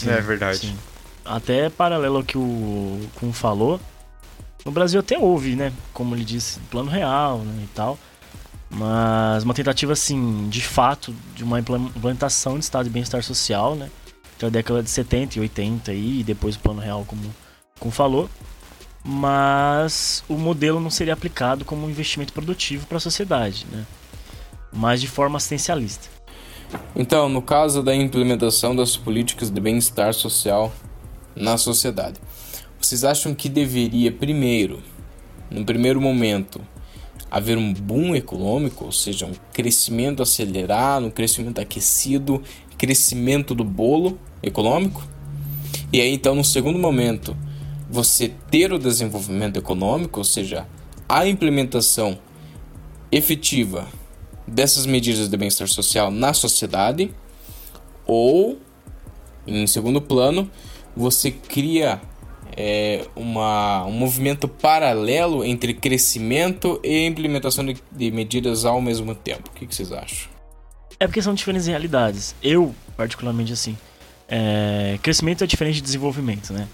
É 0.06 0.20
verdade. 0.20 0.58
Sim. 0.58 0.78
Até 1.24 1.68
paralelo 1.68 2.18
ao 2.18 2.24
que 2.24 2.38
o 2.38 3.00
Kun 3.18 3.32
falou, 3.32 3.80
no 4.64 4.72
Brasil 4.72 5.00
até 5.00 5.18
houve, 5.18 5.54
né? 5.56 5.72
Como 5.92 6.14
ele 6.14 6.24
disse, 6.24 6.58
plano 6.70 6.90
real 6.90 7.38
né, 7.38 7.62
e 7.64 7.66
tal. 7.68 7.98
mas 8.70 9.44
uma 9.44 9.54
tentativa, 9.54 9.92
assim, 9.92 10.48
de 10.48 10.60
fato, 10.60 11.14
de 11.34 11.44
uma 11.44 11.60
implementação 11.60 12.58
de 12.58 12.64
estado 12.64 12.84
de 12.84 12.90
bem-estar 12.90 13.22
social, 13.22 13.74
né? 13.74 13.90
Entre 14.34 14.46
a 14.46 14.50
década 14.50 14.82
de 14.82 14.90
70 14.90 15.38
e 15.38 15.40
80 15.40 15.92
e 15.92 16.24
depois 16.24 16.56
o 16.56 16.60
Plano 16.60 16.80
Real, 16.80 17.04
como, 17.06 17.34
como 17.78 17.92
falou. 17.92 18.28
Mas 19.08 20.24
o 20.28 20.34
modelo 20.34 20.80
não 20.80 20.90
seria 20.90 21.12
aplicado 21.12 21.64
como 21.64 21.86
um 21.86 21.90
investimento 21.90 22.32
produtivo 22.32 22.86
para 22.86 22.96
a 22.96 23.00
sociedade, 23.00 23.64
né? 23.70 23.86
Mas 24.72 25.00
de 25.00 25.06
forma 25.06 25.36
assistencialista. 25.36 26.08
Então, 26.94 27.28
no 27.28 27.40
caso 27.40 27.84
da 27.84 27.94
implementação 27.94 28.74
das 28.74 28.96
políticas 28.96 29.48
de 29.48 29.60
bem-estar 29.60 30.12
social 30.12 30.72
na 31.36 31.56
sociedade, 31.56 32.18
vocês 32.80 33.04
acham 33.04 33.32
que 33.32 33.48
deveria 33.48 34.10
primeiro, 34.10 34.82
no 35.48 35.64
primeiro 35.64 36.00
momento, 36.00 36.60
haver 37.30 37.56
um 37.56 37.72
boom 37.72 38.14
econômico, 38.14 38.86
ou 38.86 38.92
seja, 38.92 39.26
um 39.26 39.32
crescimento 39.52 40.22
acelerado, 40.22 41.06
um 41.06 41.10
crescimento 41.10 41.60
aquecido, 41.60 42.42
crescimento 42.76 43.54
do 43.54 43.62
bolo 43.62 44.18
econômico. 44.42 45.06
E 45.92 46.00
aí 46.00 46.12
então 46.12 46.34
no 46.34 46.44
segundo 46.44 46.78
momento, 46.78 47.36
você 47.88 48.32
ter 48.50 48.72
o 48.72 48.78
desenvolvimento 48.78 49.58
econômico, 49.58 50.20
ou 50.20 50.24
seja, 50.24 50.66
a 51.08 51.26
implementação 51.26 52.18
efetiva 53.10 53.86
dessas 54.46 54.86
medidas 54.86 55.28
de 55.28 55.36
bem-estar 55.36 55.68
social 55.68 56.10
na 56.10 56.32
sociedade, 56.32 57.10
ou 58.04 58.58
em 59.46 59.66
segundo 59.66 60.00
plano, 60.00 60.50
você 60.96 61.30
cria 61.30 62.00
é, 62.56 63.06
uma, 63.14 63.84
um 63.84 63.92
movimento 63.92 64.48
paralelo 64.48 65.44
entre 65.44 65.74
crescimento 65.74 66.80
e 66.82 67.06
implementação 67.06 67.64
de, 67.64 67.76
de 67.92 68.10
medidas 68.10 68.64
ao 68.64 68.80
mesmo 68.80 69.14
tempo. 69.14 69.50
O 69.50 69.58
que, 69.58 69.66
que, 69.66 69.74
vocês 69.74 69.92
acham? 69.92 70.28
É 70.98 71.06
porque 71.06 71.20
são 71.20 71.34
diferentes 71.34 71.66
realidades. 71.66 72.34
Eu, 72.42 72.74
particularmente, 72.96 73.52
assim, 73.52 73.76
é, 74.28 74.98
crescimento 75.02 75.44
é 75.44 75.46
diferente 75.46 75.76
de 75.76 75.82
desenvolvimento, 75.82 76.52
né? 76.52 76.66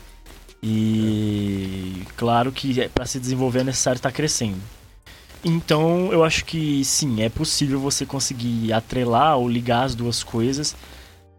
E 0.63 2.05
claro 2.17 2.53
que 2.53 2.81
é, 2.81 2.89
para 2.89 3.05
se 3.05 3.19
desenvolver 3.19 3.61
é 3.61 3.65
necessário 3.65 3.99
estar 3.99 4.13
crescendo. 4.13 4.61
Então 5.45 6.13
eu 6.13 6.23
acho 6.23 6.45
que 6.45 6.85
sim, 6.85 7.21
é 7.21 7.29
possível 7.29 7.81
você 7.81 8.07
conseguir 8.07 8.73
atrelar 8.73 9.37
ou 9.37 9.49
ligar 9.49 9.85
as 9.85 9.95
duas 9.95 10.23
coisas 10.23 10.77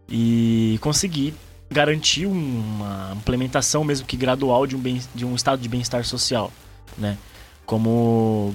e 0.08 0.78
conseguir 0.82 1.34
garantir 1.70 2.26
uma 2.26 3.12
implementação, 3.16 3.82
mesmo 3.82 4.06
que 4.06 4.16
gradual, 4.16 4.66
de 4.66 4.76
um, 4.76 4.78
bem, 4.78 5.00
de 5.14 5.24
um 5.24 5.34
estado 5.34 5.60
de 5.60 5.68
bem-estar 5.68 6.04
social, 6.04 6.52
né? 6.98 7.16
Como, 7.64 8.54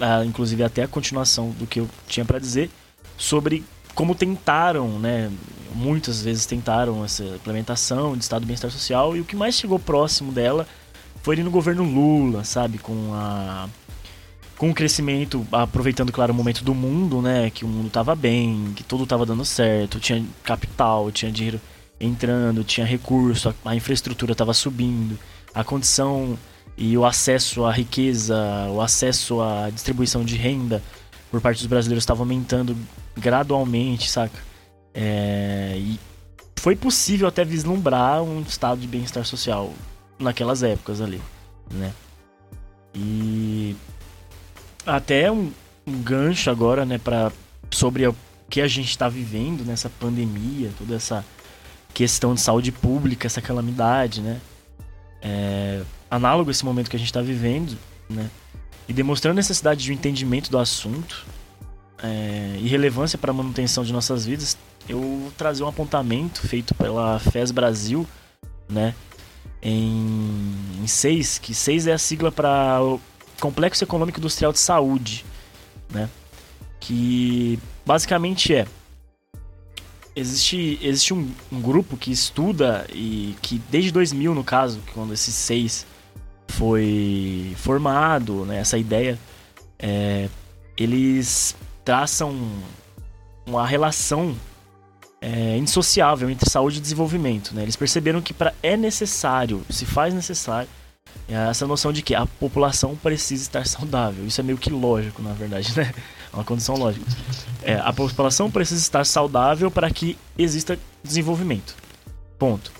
ah, 0.00 0.24
inclusive, 0.24 0.62
até 0.62 0.82
a 0.82 0.88
continuação 0.88 1.50
do 1.50 1.66
que 1.66 1.80
eu 1.80 1.88
tinha 2.08 2.24
para 2.24 2.38
dizer 2.38 2.70
sobre 3.18 3.62
como 3.96 4.14
tentaram, 4.14 5.00
né? 5.00 5.32
Muitas 5.74 6.22
vezes 6.22 6.46
tentaram 6.46 7.04
essa 7.04 7.24
implementação 7.24 8.16
de 8.16 8.22
estado 8.22 8.42
de 8.42 8.46
bem-estar 8.46 8.70
social 8.70 9.16
e 9.16 9.20
o 9.20 9.24
que 9.24 9.34
mais 9.34 9.56
chegou 9.56 9.78
próximo 9.78 10.30
dela 10.30 10.66
foi 11.22 11.34
ali 11.34 11.42
no 11.42 11.50
governo 11.50 11.82
Lula, 11.82 12.44
sabe? 12.44 12.78
Com 12.78 13.12
a 13.14 13.68
com 14.56 14.70
o 14.70 14.74
crescimento, 14.74 15.46
aproveitando, 15.52 16.10
claro, 16.10 16.32
o 16.32 16.36
momento 16.36 16.64
do 16.64 16.74
mundo, 16.74 17.20
né? 17.20 17.50
Que 17.50 17.64
o 17.64 17.68
mundo 17.68 17.90
tava 17.90 18.14
bem, 18.14 18.72
que 18.74 18.82
tudo 18.82 19.06
tava 19.06 19.26
dando 19.26 19.44
certo, 19.44 19.98
tinha 19.98 20.24
capital, 20.42 21.10
tinha 21.10 21.30
dinheiro 21.32 21.60
entrando, 22.00 22.64
tinha 22.64 22.86
recurso, 22.86 23.50
a, 23.50 23.70
a 23.70 23.76
infraestrutura 23.76 24.32
estava 24.32 24.54
subindo, 24.54 25.18
a 25.54 25.64
condição 25.64 26.38
e 26.76 26.96
o 26.96 27.04
acesso 27.04 27.64
à 27.64 27.72
riqueza, 27.72 28.36
o 28.70 28.80
acesso 28.80 29.40
à 29.40 29.70
distribuição 29.70 30.24
de 30.24 30.36
renda 30.36 30.82
por 31.30 31.40
parte 31.40 31.58
dos 31.58 31.66
brasileiros 31.66 32.02
estava 32.02 32.22
aumentando 32.22 32.76
gradualmente, 33.16 34.10
saca? 34.10 34.38
É, 34.94 35.74
e 35.76 35.98
foi 36.56 36.74
possível 36.74 37.28
até 37.28 37.44
vislumbrar 37.44 38.22
um 38.22 38.42
estado 38.42 38.80
de 38.80 38.86
bem-estar 38.86 39.24
social 39.24 39.72
naquelas 40.18 40.62
épocas 40.62 41.00
ali, 41.00 41.20
né? 41.70 41.92
E 42.94 43.76
até 44.86 45.30
um, 45.30 45.52
um 45.86 46.02
gancho 46.02 46.50
agora, 46.50 46.84
né, 46.84 46.98
para 46.98 47.30
sobre 47.70 48.06
o 48.06 48.16
que 48.48 48.60
a 48.60 48.68
gente 48.68 48.88
está 48.88 49.08
vivendo 49.08 49.64
nessa 49.64 49.90
pandemia, 49.90 50.70
toda 50.78 50.94
essa 50.94 51.24
questão 51.92 52.34
de 52.34 52.40
saúde 52.40 52.72
pública, 52.72 53.26
essa 53.26 53.42
calamidade, 53.42 54.20
né? 54.20 54.40
É, 55.22 55.82
análogo 56.10 56.50
a 56.50 56.52
esse 56.52 56.64
momento 56.64 56.88
que 56.88 56.96
a 56.96 56.98
gente 56.98 57.08
está 57.08 57.22
vivendo, 57.22 57.76
né? 58.08 58.30
E 58.88 58.92
demonstrando 58.92 59.34
a 59.34 59.36
necessidade 59.36 59.82
de 59.82 59.90
um 59.90 59.94
entendimento 59.94 60.50
do 60.50 60.58
assunto 60.58 61.26
é, 62.02 62.56
e 62.58 62.68
relevância 62.68 63.18
para 63.18 63.30
a 63.30 63.34
manutenção 63.34 63.84
de 63.84 63.92
nossas 63.92 64.26
vidas, 64.26 64.56
eu 64.88 65.32
trazer 65.36 65.62
um 65.62 65.68
apontamento 65.68 66.40
feito 66.46 66.74
pela 66.74 67.18
FES 67.18 67.50
Brasil, 67.50 68.06
né? 68.68 68.94
Em, 69.62 70.54
em 70.82 70.86
seis, 70.86 71.38
que 71.38 71.54
seis 71.54 71.86
é 71.86 71.92
a 71.92 71.98
sigla 71.98 72.30
para 72.30 72.80
o 72.82 73.00
Complexo 73.40 73.82
Econômico 73.82 74.18
Industrial 74.18 74.52
de 74.52 74.58
Saúde, 74.58 75.24
né? 75.90 76.08
Que 76.78 77.58
basicamente 77.84 78.54
é 78.54 78.66
existe, 80.16 80.78
existe 80.82 81.12
um, 81.12 81.30
um, 81.52 81.60
grupo 81.60 81.96
que 81.96 82.10
estuda 82.10 82.86
e 82.90 83.36
que 83.42 83.60
desde 83.70 83.92
2000, 83.92 84.34
no 84.34 84.42
caso, 84.42 84.80
quando 84.94 85.12
esses 85.12 85.34
seis 85.34 85.86
foi 86.48 87.54
formado, 87.58 88.46
né, 88.46 88.58
essa 88.58 88.78
ideia, 88.78 89.18
é, 89.78 90.28
eles 90.76 91.54
traçam 91.86 92.36
uma 93.46 93.64
relação 93.64 94.34
é, 95.20 95.56
indissociável 95.56 96.28
entre 96.28 96.50
saúde 96.50 96.78
e 96.78 96.80
desenvolvimento. 96.80 97.54
Né? 97.54 97.62
Eles 97.62 97.76
perceberam 97.76 98.20
que 98.20 98.34
pra, 98.34 98.52
é 98.60 98.76
necessário, 98.76 99.64
se 99.70 99.86
faz 99.86 100.12
necessário, 100.12 100.68
é 101.28 101.34
essa 101.48 101.64
noção 101.64 101.92
de 101.92 102.02
que 102.02 102.12
a 102.12 102.26
população 102.26 102.96
precisa 102.96 103.40
estar 103.42 103.64
saudável. 103.66 104.26
Isso 104.26 104.40
é 104.40 104.44
meio 104.44 104.58
que 104.58 104.68
lógico, 104.68 105.22
na 105.22 105.32
verdade, 105.32 105.72
né? 105.78 105.94
uma 106.32 106.42
condição 106.42 106.74
lógica. 106.74 107.06
É, 107.62 107.76
a 107.76 107.92
população 107.92 108.50
precisa 108.50 108.80
estar 108.80 109.06
saudável 109.06 109.70
para 109.70 109.88
que 109.88 110.18
exista 110.36 110.76
desenvolvimento. 111.04 111.76
Ponto. 112.36 112.72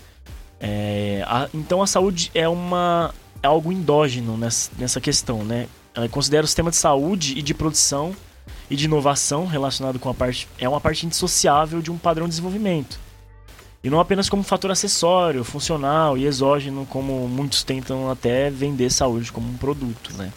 É, 0.59 1.23
a, 1.27 1.49
então 1.55 1.81
a 1.81 1.87
saúde 1.87 2.31
é 2.35 2.49
uma 2.49 3.15
é 3.41 3.47
algo 3.47 3.71
endógeno 3.71 4.37
nessa, 4.37 4.71
nessa 4.77 5.01
questão, 5.01 5.45
né? 5.45 5.69
Ela 5.95 6.09
considera 6.09 6.45
o 6.45 6.47
sistema 6.47 6.71
de 6.71 6.77
saúde 6.77 7.39
e 7.39 7.43
de 7.43 7.55
produção 7.55 8.15
e 8.71 8.77
de 8.77 8.85
inovação 8.85 9.47
relacionado 9.47 9.99
com 9.99 10.09
a 10.09 10.15
parte 10.15 10.49
é 10.59 10.69
uma 10.69 10.81
parte 10.81 11.07
indissociável 11.07 11.81
de 11.81 11.91
um 11.91 11.99
padrão 11.99 12.27
de 12.27 12.31
desenvolvimento. 12.31 12.99
E 13.83 13.91
não 13.91 14.01
apenas 14.01 14.29
como 14.29 14.43
fator 14.43 14.71
acessório, 14.71 15.45
funcional 15.45 16.19
e 16.19 16.25
exógeno, 16.25 16.85
como 16.87 17.29
muitos 17.29 17.63
tentam 17.63 18.11
até 18.11 18.51
vender 18.51 18.91
saúde 18.91 19.31
como 19.31 19.49
um 19.49 19.57
produto, 19.57 20.13
né? 20.15 20.33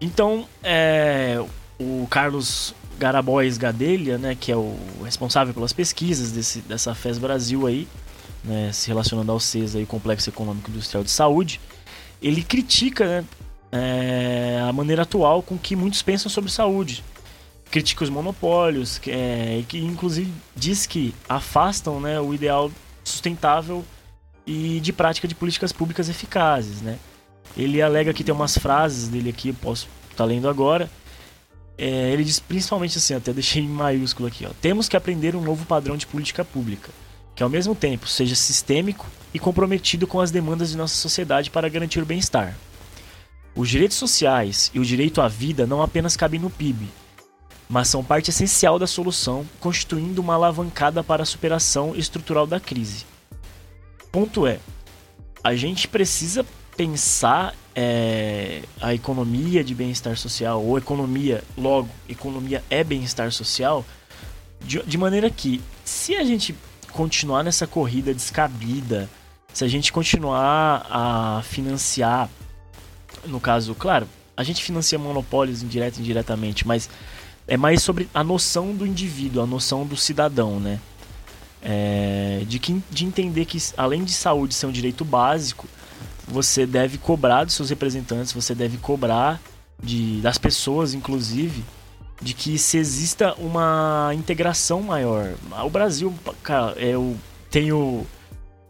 Então, 0.00 0.48
é, 0.62 1.38
o 1.78 2.06
Carlos 2.08 2.74
Garabois 2.98 3.58
Gadelha, 3.58 4.16
né, 4.18 4.36
que 4.38 4.50
é 4.50 4.56
o 4.56 4.76
responsável 5.04 5.52
pelas 5.52 5.72
pesquisas 5.72 6.32
desse, 6.32 6.60
dessa 6.60 6.94
FES 6.94 7.18
Brasil 7.18 7.66
aí, 7.66 7.86
né, 8.42 8.70
se 8.72 8.88
relacionando 8.88 9.30
ao 9.30 9.38
CES, 9.38 9.76
aí, 9.76 9.86
Complexo 9.86 10.30
Econômico 10.30 10.70
Industrial 10.70 11.04
de 11.04 11.10
Saúde, 11.10 11.60
ele 12.20 12.42
critica 12.42 13.06
né, 13.06 13.24
é, 13.72 14.62
a 14.62 14.72
maneira 14.72 15.02
atual 15.02 15.42
com 15.42 15.56
que 15.56 15.74
muitos 15.74 16.02
pensam 16.02 16.30
sobre 16.30 16.50
saúde. 16.50 17.02
Critica 17.70 18.04
os 18.04 18.10
monopólios, 18.10 18.98
que, 18.98 19.10
é, 19.10 19.64
que 19.66 19.78
inclusive 19.78 20.30
diz 20.54 20.84
que 20.84 21.14
afastam 21.26 21.98
né, 21.98 22.20
o 22.20 22.34
ideal 22.34 22.70
sustentável 23.02 23.82
e 24.46 24.78
de 24.80 24.92
prática 24.92 25.26
de 25.26 25.34
políticas 25.34 25.72
públicas 25.72 26.08
eficazes, 26.08 26.82
né? 26.82 26.98
Ele 27.56 27.80
alega 27.80 28.12
que 28.12 28.24
tem 28.24 28.34
umas 28.34 28.56
frases 28.56 29.08
dele 29.08 29.30
aqui, 29.30 29.48
eu 29.48 29.54
posso 29.54 29.88
estar 30.04 30.16
tá 30.16 30.24
lendo 30.24 30.48
agora. 30.48 30.90
É, 31.78 32.10
ele 32.12 32.24
diz 32.24 32.38
principalmente 32.38 32.98
assim, 32.98 33.14
até 33.14 33.32
deixei 33.32 33.62
em 33.62 33.68
maiúsculo 33.68 34.28
aqui, 34.28 34.46
ó. 34.46 34.50
Temos 34.60 34.88
que 34.88 34.96
aprender 34.96 35.34
um 35.34 35.40
novo 35.40 35.64
padrão 35.64 35.96
de 35.96 36.06
política 36.06 36.44
pública, 36.44 36.90
que 37.34 37.42
ao 37.42 37.48
mesmo 37.48 37.74
tempo 37.74 38.06
seja 38.06 38.34
sistêmico 38.34 39.06
e 39.32 39.38
comprometido 39.38 40.06
com 40.06 40.20
as 40.20 40.30
demandas 40.30 40.70
de 40.70 40.76
nossa 40.76 40.94
sociedade 40.94 41.50
para 41.50 41.68
garantir 41.68 42.00
o 42.00 42.06
bem-estar. 42.06 42.54
Os 43.54 43.68
direitos 43.68 43.96
sociais 43.96 44.70
e 44.72 44.80
o 44.80 44.84
direito 44.84 45.20
à 45.20 45.28
vida 45.28 45.66
não 45.66 45.82
apenas 45.82 46.16
cabem 46.16 46.40
no 46.40 46.48
PIB, 46.48 46.88
mas 47.68 47.88
são 47.88 48.02
parte 48.02 48.30
essencial 48.30 48.78
da 48.78 48.86
solução, 48.86 49.46
constituindo 49.60 50.20
uma 50.20 50.34
alavancada 50.34 51.04
para 51.04 51.22
a 51.22 51.26
superação 51.26 51.94
estrutural 51.94 52.46
da 52.46 52.58
crise. 52.58 53.04
Ponto 54.10 54.46
é, 54.46 54.58
a 55.44 55.54
gente 55.54 55.86
precisa 55.88 56.44
pensar 56.76 57.54
é, 57.74 58.62
a 58.80 58.94
economia 58.94 59.62
de 59.62 59.74
bem-estar 59.74 60.16
social, 60.16 60.62
ou 60.62 60.78
economia, 60.78 61.42
logo, 61.56 61.88
economia 62.08 62.62
é 62.70 62.82
bem-estar 62.82 63.30
social, 63.32 63.84
de, 64.60 64.82
de 64.82 64.98
maneira 64.98 65.28
que, 65.30 65.60
se 65.84 66.16
a 66.16 66.24
gente 66.24 66.54
continuar 66.92 67.42
nessa 67.42 67.66
corrida 67.66 68.12
descabida, 68.14 69.08
se 69.52 69.64
a 69.64 69.68
gente 69.68 69.92
continuar 69.92 70.86
a 70.90 71.42
financiar, 71.42 72.28
no 73.24 73.40
caso, 73.40 73.74
claro, 73.74 74.06
a 74.36 74.42
gente 74.42 74.62
financia 74.62 74.98
monopólios 74.98 75.62
indireto 75.62 75.98
e 75.98 76.00
indiretamente, 76.00 76.66
mas 76.66 76.88
é 77.46 77.56
mais 77.56 77.82
sobre 77.82 78.08
a 78.14 78.22
noção 78.22 78.74
do 78.74 78.86
indivíduo, 78.86 79.42
a 79.42 79.46
noção 79.46 79.86
do 79.86 79.96
cidadão, 79.96 80.58
né? 80.58 80.80
É, 81.64 82.42
de, 82.46 82.58
que, 82.58 82.82
de 82.90 83.04
entender 83.04 83.44
que 83.44 83.58
além 83.76 84.02
de 84.02 84.12
saúde 84.12 84.54
ser 84.54 84.66
um 84.66 84.72
direito 84.72 85.04
básico, 85.04 85.68
você 86.26 86.66
deve 86.66 86.98
cobrar 86.98 87.44
dos 87.44 87.54
seus 87.54 87.70
representantes, 87.70 88.32
você 88.32 88.54
deve 88.54 88.78
cobrar 88.78 89.40
de, 89.80 90.20
das 90.20 90.38
pessoas, 90.38 90.94
inclusive, 90.94 91.62
de 92.20 92.34
que 92.34 92.58
se 92.58 92.78
exista 92.78 93.34
uma 93.34 94.10
integração 94.14 94.82
maior. 94.82 95.34
O 95.64 95.70
Brasil, 95.70 96.14
cara, 96.42 96.72
eu 96.78 97.16
tenho 97.50 98.06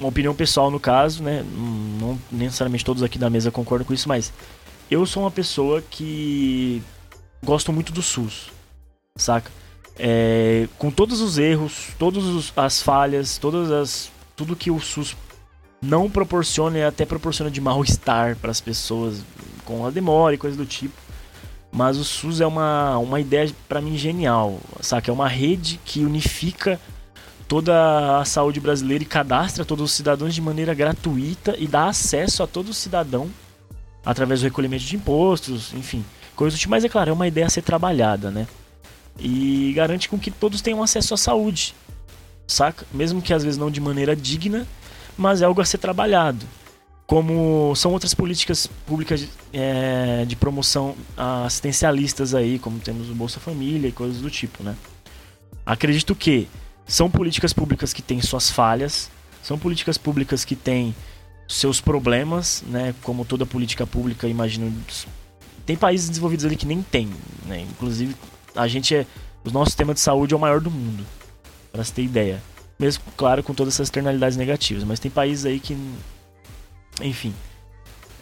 uma 0.03 0.09
opinião 0.09 0.35
pessoal 0.35 0.71
no 0.71 0.81
caso, 0.81 1.23
né? 1.23 1.45
Não 2.01 2.19
necessariamente 2.31 2.85
todos 2.85 3.03
aqui 3.03 3.19
da 3.19 3.31
mesa 3.31 3.51
concordam 3.51 3.87
com 3.87 3.95
isso, 3.95 4.09
mas 4.09 4.33
eu 4.91 5.07
sou 5.07 5.23
uma 5.23 5.31
pessoa 5.31 5.83
que 5.91 6.83
gosto 7.45 7.73
muito 7.73 7.93
do 7.93 8.03
SUS, 8.03 8.51
saca? 9.17 9.51
É, 9.97 10.69
com 10.79 10.91
todos 10.91 11.21
os 11.21 11.39
erros, 11.39 11.89
todas 11.99 12.53
as 12.57 12.83
falhas, 12.83 13.39
todas 13.39 13.71
as 13.71 14.11
tudo 14.35 14.57
que 14.57 14.71
o 14.71 14.81
SUS 14.81 15.17
não 15.81 16.11
proporciona 16.11 16.79
e 16.79 16.85
até 16.85 17.05
proporciona 17.05 17.51
de 17.51 17.61
mal-estar 17.61 18.37
para 18.37 18.51
as 18.51 18.61
pessoas 18.61 19.23
com 19.65 19.87
a 19.87 19.91
demora 19.91 20.35
e 20.35 20.39
coisa 20.39 20.57
do 20.57 20.67
tipo. 20.67 20.95
Mas 21.71 21.97
o 21.97 22.05
SUS 22.05 22.41
é 22.41 22.47
uma, 22.47 22.99
uma 22.99 23.21
ideia 23.21 23.51
para 23.69 23.81
mim 23.81 23.97
genial, 23.97 24.59
saca? 24.81 25.11
É 25.11 25.15
uma 25.15 25.29
rede 25.29 25.81
que 25.85 26.05
unifica 26.05 26.79
toda 27.53 28.19
a 28.19 28.25
saúde 28.25 28.61
brasileira 28.61 29.05
e 29.05 29.07
cadastra 29.07 29.63
todos 29.63 29.85
os 29.85 29.93
cidadãos 29.93 30.35
de 30.35 30.41
maneira 30.41 30.73
gratuita 30.73 31.55
e 31.59 31.67
dá 31.67 31.87
acesso 31.87 32.43
a 32.43 32.47
todo 32.47 32.73
cidadão 32.73 33.29
através 34.03 34.41
do 34.41 34.45
recolhimento 34.45 34.85
de 34.85 34.97
impostos, 34.97 35.71
enfim, 35.75 36.03
coisa 36.35 36.57
do 36.57 36.59
tipo. 36.59 36.71
Mas 36.71 36.83
é 36.83 36.89
claro, 36.89 37.11
é 37.11 37.13
uma 37.13 37.29
ideia 37.29 37.47
a 37.47 37.51
ser 37.51 37.61
trabalhada, 37.61 38.31
né? 38.31 38.47
E 39.21 39.71
garante 39.77 40.09
com 40.09 40.19
que 40.19 40.31
todos 40.31 40.63
tenham 40.63 40.83
acesso 40.83 41.13
à 41.13 41.17
saúde, 41.19 41.75
saca? 42.47 42.87
Mesmo 42.91 43.21
que 43.21 43.35
às 43.35 43.45
vezes 43.45 43.59
não 43.59 43.71
de 43.71 43.83
maneira 43.83 44.17
digna, 44.17 44.67
mas 45.19 45.43
é 45.43 45.45
algo 45.45 45.61
a 45.61 45.65
ser 45.67 45.77
trabalhado. 45.77 46.47
Como 47.07 47.75
são 47.77 47.93
outras 47.93 48.15
políticas 48.15 48.67
públicas 48.87 49.29
é, 49.53 50.25
de 50.25 50.37
promoção 50.37 50.95
assistencialistas 51.15 52.35
aí, 52.35 52.59
como 52.59 52.79
temos 52.79 53.11
o 53.11 53.15
Bolsa 53.15 53.39
Família 53.39 53.89
e 53.89 53.93
coisas 53.93 54.23
do 54.23 54.31
tipo, 54.31 54.63
né? 54.63 54.75
Acredito 55.67 56.15
que 56.15 56.49
são 56.87 57.11
políticas 57.11 57.53
públicas 57.53 57.93
que 57.93 58.03
têm 58.03 58.21
suas 58.21 58.51
falhas, 58.51 59.11
são 59.43 59.59
políticas 59.59 59.99
públicas 59.99 60.45
que 60.45 60.55
têm 60.55 60.95
seus 61.49 61.81
problemas, 61.81 62.63
né? 62.67 62.95
Como 63.03 63.25
toda 63.25 63.45
política 63.45 63.87
pública, 63.87 64.27
imagino. 64.27 64.73
Tem 65.67 65.77
países 65.77 66.09
desenvolvidos 66.09 66.45
ali 66.45 66.57
que 66.57 66.67
nem 66.67 66.83
tem, 66.83 67.11
né? 67.47 67.61
Inclusive, 67.71 68.15
a 68.55 68.67
gente 68.69 68.95
é. 68.95 69.07
O 69.45 69.51
nosso 69.51 69.71
sistema 69.71 69.93
de 69.93 70.01
saúde 70.01 70.33
é 70.33 70.37
o 70.37 70.41
maior 70.41 70.61
do 70.61 70.71
mundo, 70.71 71.05
para 71.73 71.83
se 71.83 71.93
ter 71.93 72.03
ideia. 72.03 72.41
Mesmo, 72.79 73.03
claro, 73.17 73.43
com 73.43 73.53
todas 73.53 73.75
essas 73.75 73.89
externalidades 73.89 74.37
negativas. 74.37 74.85
Mas 74.85 75.01
tem 75.01 75.11
países 75.11 75.45
aí 75.45 75.59
que. 75.59 75.77
Enfim. 77.01 77.35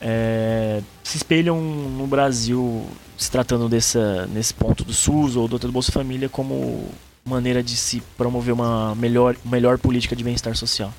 É, 0.00 0.80
se 1.04 1.18
espelham 1.18 1.60
no 1.60 2.06
Brasil 2.06 2.86
se 3.18 3.30
tratando 3.30 3.68
dessa, 3.68 4.26
nesse 4.28 4.54
ponto 4.54 4.82
do 4.82 4.94
SUS 4.94 5.36
ou 5.36 5.46
do 5.46 5.70
Bolsa 5.70 5.92
Família 5.92 6.26
como 6.26 6.88
maneira 7.24 7.62
de 7.62 7.76
se 7.76 8.02
promover 8.16 8.52
uma 8.52 8.94
melhor, 8.94 9.36
melhor 9.44 9.78
política 9.78 10.16
de 10.16 10.24
bem-estar 10.24 10.56
social. 10.56 10.92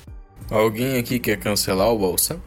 Alguém 0.50 0.98
aqui 0.98 1.18
quer 1.18 1.38
cancelar 1.38 1.88
o 1.88 1.98
Bolsa? 1.98 2.40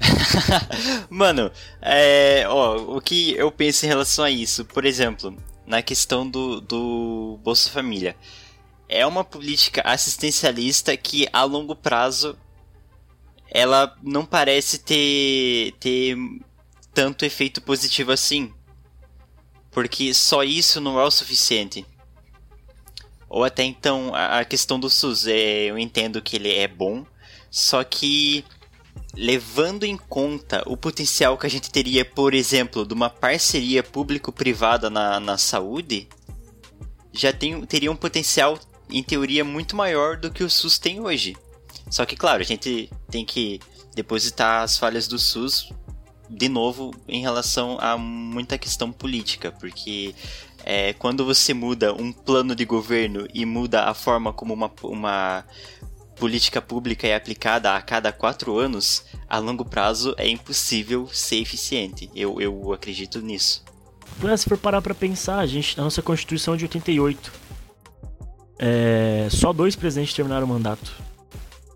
Mano, 1.08 1.50
é, 1.80 2.44
ó, 2.48 2.96
o 2.96 3.00
que 3.00 3.34
eu 3.36 3.50
penso 3.50 3.84
em 3.84 3.88
relação 3.88 4.24
a 4.24 4.30
isso, 4.30 4.64
por 4.64 4.84
exemplo, 4.84 5.36
na 5.66 5.82
questão 5.82 6.28
do, 6.28 6.60
do 6.60 7.38
Bolsa 7.42 7.70
Família, 7.70 8.16
é 8.88 9.06
uma 9.06 9.22
política 9.22 9.82
assistencialista 9.84 10.96
que 10.96 11.28
a 11.32 11.44
longo 11.44 11.76
prazo 11.76 12.36
ela 13.50 13.96
não 14.02 14.24
parece 14.24 14.78
ter, 14.78 15.72
ter 15.78 16.16
tanto 16.94 17.24
efeito 17.24 17.60
positivo 17.60 18.12
assim. 18.12 18.52
Porque 19.70 20.12
só 20.14 20.42
isso 20.42 20.80
não 20.80 20.98
é 20.98 21.04
o 21.04 21.10
suficiente. 21.10 21.86
Ou 23.30 23.44
até 23.44 23.62
então, 23.62 24.12
a 24.12 24.44
questão 24.44 24.78
do 24.78 24.90
SUS, 24.90 25.28
é, 25.28 25.66
eu 25.66 25.78
entendo 25.78 26.20
que 26.20 26.34
ele 26.34 26.52
é 26.52 26.66
bom, 26.66 27.06
só 27.48 27.84
que 27.84 28.44
levando 29.14 29.84
em 29.84 29.96
conta 29.96 30.64
o 30.66 30.76
potencial 30.76 31.38
que 31.38 31.46
a 31.46 31.50
gente 31.50 31.70
teria, 31.70 32.04
por 32.04 32.34
exemplo, 32.34 32.84
de 32.84 32.92
uma 32.92 33.08
parceria 33.08 33.84
público-privada 33.84 34.90
na, 34.90 35.20
na 35.20 35.38
saúde, 35.38 36.08
já 37.12 37.32
tem, 37.32 37.64
teria 37.66 37.90
um 37.90 37.96
potencial, 37.96 38.58
em 38.90 39.02
teoria, 39.02 39.44
muito 39.44 39.76
maior 39.76 40.16
do 40.16 40.32
que 40.32 40.42
o 40.42 40.50
SUS 40.50 40.76
tem 40.80 41.00
hoje. 41.00 41.36
Só 41.88 42.04
que, 42.04 42.16
claro, 42.16 42.40
a 42.40 42.44
gente 42.44 42.90
tem 43.08 43.24
que 43.24 43.60
depositar 43.94 44.64
as 44.64 44.76
falhas 44.76 45.06
do 45.06 45.18
SUS 45.20 45.72
de 46.28 46.48
novo 46.48 46.94
em 47.08 47.20
relação 47.20 47.76
a 47.80 47.98
muita 47.98 48.56
questão 48.56 48.92
política, 48.92 49.50
porque 49.50 50.14
é, 50.64 50.92
quando 50.92 51.24
você 51.24 51.54
muda 51.54 51.92
um 51.94 52.12
plano 52.12 52.54
de 52.54 52.64
governo 52.64 53.26
e 53.32 53.44
muda 53.44 53.84
a 53.84 53.94
forma 53.94 54.32
como 54.32 54.54
uma, 54.54 54.70
uma 54.82 55.44
política 56.16 56.60
pública 56.60 57.06
é 57.06 57.14
aplicada 57.14 57.74
a 57.74 57.80
cada 57.80 58.12
quatro 58.12 58.58
anos, 58.58 59.04
a 59.28 59.38
longo 59.38 59.64
prazo 59.64 60.14
é 60.18 60.28
impossível 60.28 61.08
ser 61.08 61.36
eficiente. 61.36 62.10
Eu, 62.14 62.40
eu 62.40 62.72
acredito 62.72 63.20
nisso. 63.20 63.64
Se 64.36 64.48
for 64.48 64.58
parar 64.58 64.82
pra 64.82 64.94
pensar, 64.94 65.38
a, 65.38 65.46
gente, 65.46 65.80
a 65.80 65.82
nossa 65.82 66.02
Constituição 66.02 66.54
é 66.54 66.56
de 66.58 66.64
88. 66.64 67.32
É, 68.58 69.28
só 69.30 69.52
dois 69.52 69.74
presidentes 69.74 70.12
terminaram 70.12 70.44
o 70.44 70.48
mandato. 70.48 70.92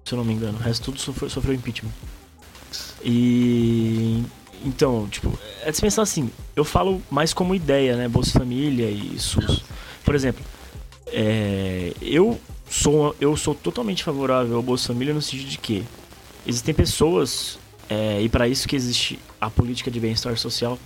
Se 0.04 0.12
eu 0.12 0.18
não 0.18 0.24
me 0.24 0.34
engano. 0.34 0.58
O 0.58 0.60
resto 0.60 0.84
tudo 0.84 1.00
sofreu, 1.00 1.30
sofreu 1.30 1.54
impeachment. 1.54 1.92
E 3.02 4.22
então, 4.64 5.06
tipo, 5.08 5.38
é 5.62 5.70
de 5.70 5.80
pensar 5.80 6.02
assim, 6.02 6.30
eu 6.56 6.64
falo 6.64 7.02
mais 7.10 7.34
como 7.34 7.54
ideia, 7.54 7.96
né? 7.96 8.08
Bolsa 8.08 8.38
Família 8.38 8.90
e 8.90 9.18
SUS. 9.18 9.62
Por 10.04 10.14
exemplo, 10.14 10.42
é, 11.06 11.92
eu, 12.00 12.40
sou, 12.68 13.14
eu 13.20 13.36
sou 13.36 13.54
totalmente 13.54 14.02
favorável 14.02 14.56
ao 14.56 14.62
Bolsa 14.62 14.88
Família 14.88 15.12
no 15.12 15.20
sentido 15.20 15.48
de 15.48 15.58
que 15.58 15.84
existem 16.46 16.74
pessoas, 16.74 17.58
é, 17.88 18.22
e 18.22 18.28
para 18.28 18.48
isso 18.48 18.66
que 18.66 18.74
existe 18.74 19.18
a 19.40 19.50
política 19.50 19.90
de 19.90 20.00
bem-estar 20.00 20.36
social, 20.38 20.78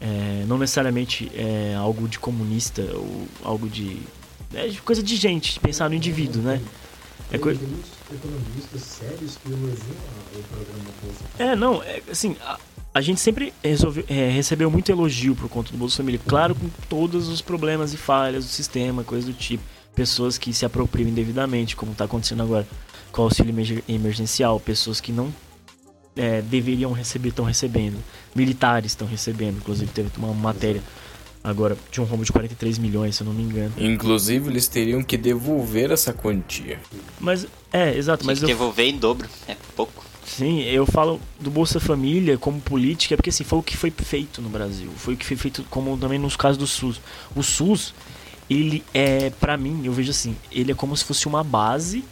é, 0.00 0.44
não 0.48 0.58
necessariamente 0.58 1.30
é 1.34 1.74
algo 1.76 2.08
de 2.08 2.18
comunista 2.18 2.82
ou 2.94 3.28
algo 3.44 3.68
de. 3.68 3.98
É 4.54 4.70
coisa 4.84 5.02
de 5.02 5.16
gente, 5.16 5.54
de 5.54 5.60
pensar 5.60 5.88
no 5.88 5.94
indivíduo, 5.94 6.42
né? 6.42 6.60
É 7.30 7.38
co... 7.38 7.50
economistas 8.14 8.82
sérios 8.82 9.36
que 9.36 9.48
elogiam 9.48 9.96
o 10.34 10.42
programa 10.44 10.90
Bolsa 11.02 11.24
É, 11.38 11.56
não, 11.56 11.82
é, 11.82 12.02
assim, 12.10 12.36
a, 12.44 12.58
a 12.94 13.00
gente 13.00 13.20
sempre 13.20 13.52
resolveu, 13.62 14.04
é, 14.08 14.28
recebeu 14.28 14.70
muito 14.70 14.90
elogio 14.90 15.34
por 15.34 15.48
conta 15.48 15.72
do 15.72 15.78
Bolsa 15.78 15.96
Família, 15.96 16.20
claro, 16.26 16.54
com 16.54 16.68
todos 16.88 17.28
os 17.28 17.40
problemas 17.40 17.92
e 17.92 17.96
falhas 17.96 18.44
do 18.44 18.50
sistema, 18.50 19.02
coisas 19.02 19.26
do 19.26 19.34
tipo. 19.34 19.62
Pessoas 19.94 20.38
que 20.38 20.52
se 20.54 20.64
apropriam 20.64 21.08
indevidamente, 21.08 21.76
como 21.76 21.92
está 21.92 22.04
acontecendo 22.04 22.42
agora 22.42 22.66
com 23.10 23.22
o 23.22 23.24
auxílio 23.24 23.54
emergencial, 23.88 24.58
pessoas 24.58 25.00
que 25.00 25.12
não 25.12 25.32
é, 26.16 26.40
deveriam 26.42 26.92
receber 26.92 27.28
estão 27.28 27.44
recebendo, 27.44 28.02
militares 28.34 28.92
estão 28.92 29.06
recebendo, 29.06 29.58
inclusive 29.58 29.90
teve 29.92 30.10
uma 30.16 30.32
matéria 30.32 30.82
agora 31.42 31.76
de 31.90 32.00
um 32.00 32.04
rombo 32.04 32.24
de 32.24 32.32
43 32.32 32.78
milhões, 32.78 33.16
se 33.16 33.22
eu 33.22 33.26
não 33.26 33.34
me 33.34 33.42
engano. 33.42 33.72
Inclusive, 33.76 34.48
eles 34.48 34.68
teriam 34.68 35.02
que 35.02 35.16
devolver 35.16 35.90
essa 35.90 36.12
quantia. 36.12 36.80
Mas, 37.20 37.46
é, 37.72 37.96
exato. 37.96 38.24
mas 38.24 38.38
que 38.38 38.44
eu... 38.44 38.48
devolver 38.48 38.86
em 38.86 38.96
dobro, 38.96 39.28
é 39.48 39.56
pouco. 39.74 40.04
Sim, 40.24 40.60
eu 40.62 40.86
falo 40.86 41.20
do 41.40 41.50
Bolsa 41.50 41.80
Família 41.80 42.38
como 42.38 42.60
política, 42.60 43.16
porque 43.16 43.30
assim, 43.30 43.44
foi 43.44 43.58
o 43.58 43.62
que 43.62 43.76
foi 43.76 43.90
feito 43.90 44.40
no 44.40 44.48
Brasil. 44.48 44.90
Foi 44.96 45.14
o 45.14 45.16
que 45.16 45.26
foi 45.26 45.36
feito 45.36 45.64
como 45.68 45.96
também 45.98 46.18
nos 46.18 46.36
casos 46.36 46.56
do 46.56 46.66
SUS. 46.66 47.00
O 47.34 47.42
SUS, 47.42 47.92
ele 48.48 48.84
é, 48.94 49.30
para 49.30 49.56
mim, 49.56 49.82
eu 49.84 49.92
vejo 49.92 50.10
assim, 50.10 50.36
ele 50.50 50.70
é 50.72 50.74
como 50.74 50.96
se 50.96 51.04
fosse 51.04 51.26
uma 51.26 51.42
base 51.42 52.04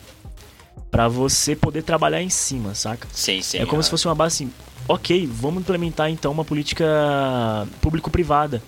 para 0.91 1.07
você 1.07 1.55
poder 1.55 1.83
trabalhar 1.83 2.21
em 2.21 2.29
cima, 2.29 2.75
saca? 2.75 3.07
Sim, 3.13 3.41
sim. 3.43 3.59
É 3.59 3.65
como 3.65 3.81
é. 3.81 3.83
se 3.85 3.91
fosse 3.91 4.07
uma 4.07 4.15
base 4.15 4.45
assim, 4.45 4.53
ok, 4.89 5.29
vamos 5.33 5.63
implementar 5.63 6.11
então 6.11 6.33
uma 6.33 6.45
política 6.45 7.67
público-privada. 7.81 8.61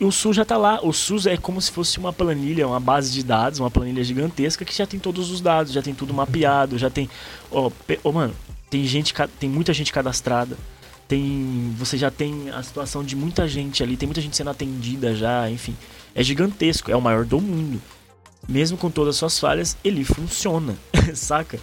E 0.00 0.04
o 0.04 0.10
SUS 0.10 0.34
já 0.34 0.46
tá 0.46 0.56
lá. 0.56 0.80
O 0.82 0.94
SUS 0.94 1.26
é 1.26 1.36
como 1.36 1.60
se 1.60 1.70
fosse 1.70 1.98
uma 1.98 2.10
planilha, 2.10 2.66
uma 2.66 2.80
base 2.80 3.12
de 3.12 3.22
dados, 3.22 3.60
uma 3.60 3.70
planilha 3.70 4.02
gigantesca 4.02 4.64
que 4.64 4.74
já 4.74 4.86
tem 4.86 4.98
todos 4.98 5.30
os 5.30 5.42
dados, 5.42 5.72
já 5.72 5.82
tem 5.82 5.94
tudo 5.94 6.14
mapeado, 6.14 6.78
já 6.78 6.88
tem. 6.88 7.08
Ó, 7.50 7.66
oh, 7.68 7.72
oh, 8.02 8.12
mano, 8.12 8.34
tem 8.70 8.82
gente, 8.86 9.12
tem 9.38 9.50
muita 9.50 9.74
gente 9.74 9.92
cadastrada. 9.92 10.56
Tem, 11.06 11.74
você 11.76 11.98
já 11.98 12.10
tem 12.10 12.48
a 12.50 12.62
situação 12.62 13.04
de 13.04 13.14
muita 13.14 13.46
gente 13.46 13.82
ali, 13.82 13.96
tem 13.96 14.06
muita 14.06 14.22
gente 14.22 14.36
sendo 14.36 14.48
atendida 14.48 15.14
já, 15.14 15.50
enfim. 15.50 15.76
É 16.14 16.22
gigantesco, 16.22 16.90
é 16.90 16.96
o 16.96 17.00
maior 17.02 17.26
do 17.26 17.40
mundo. 17.40 17.82
Mesmo 18.48 18.78
com 18.78 18.90
todas 18.90 19.16
as 19.16 19.18
suas 19.18 19.38
falhas, 19.38 19.76
ele 19.84 20.02
funciona, 20.02 20.76
saca? 21.14 21.60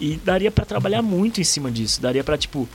E 0.00 0.16
daria 0.16 0.50
para 0.50 0.64
trabalhar 0.64 1.02
muito 1.02 1.40
em 1.40 1.44
cima 1.44 1.70
disso. 1.70 2.00
Daria 2.00 2.24
para 2.24 2.38
tipo, 2.38 2.66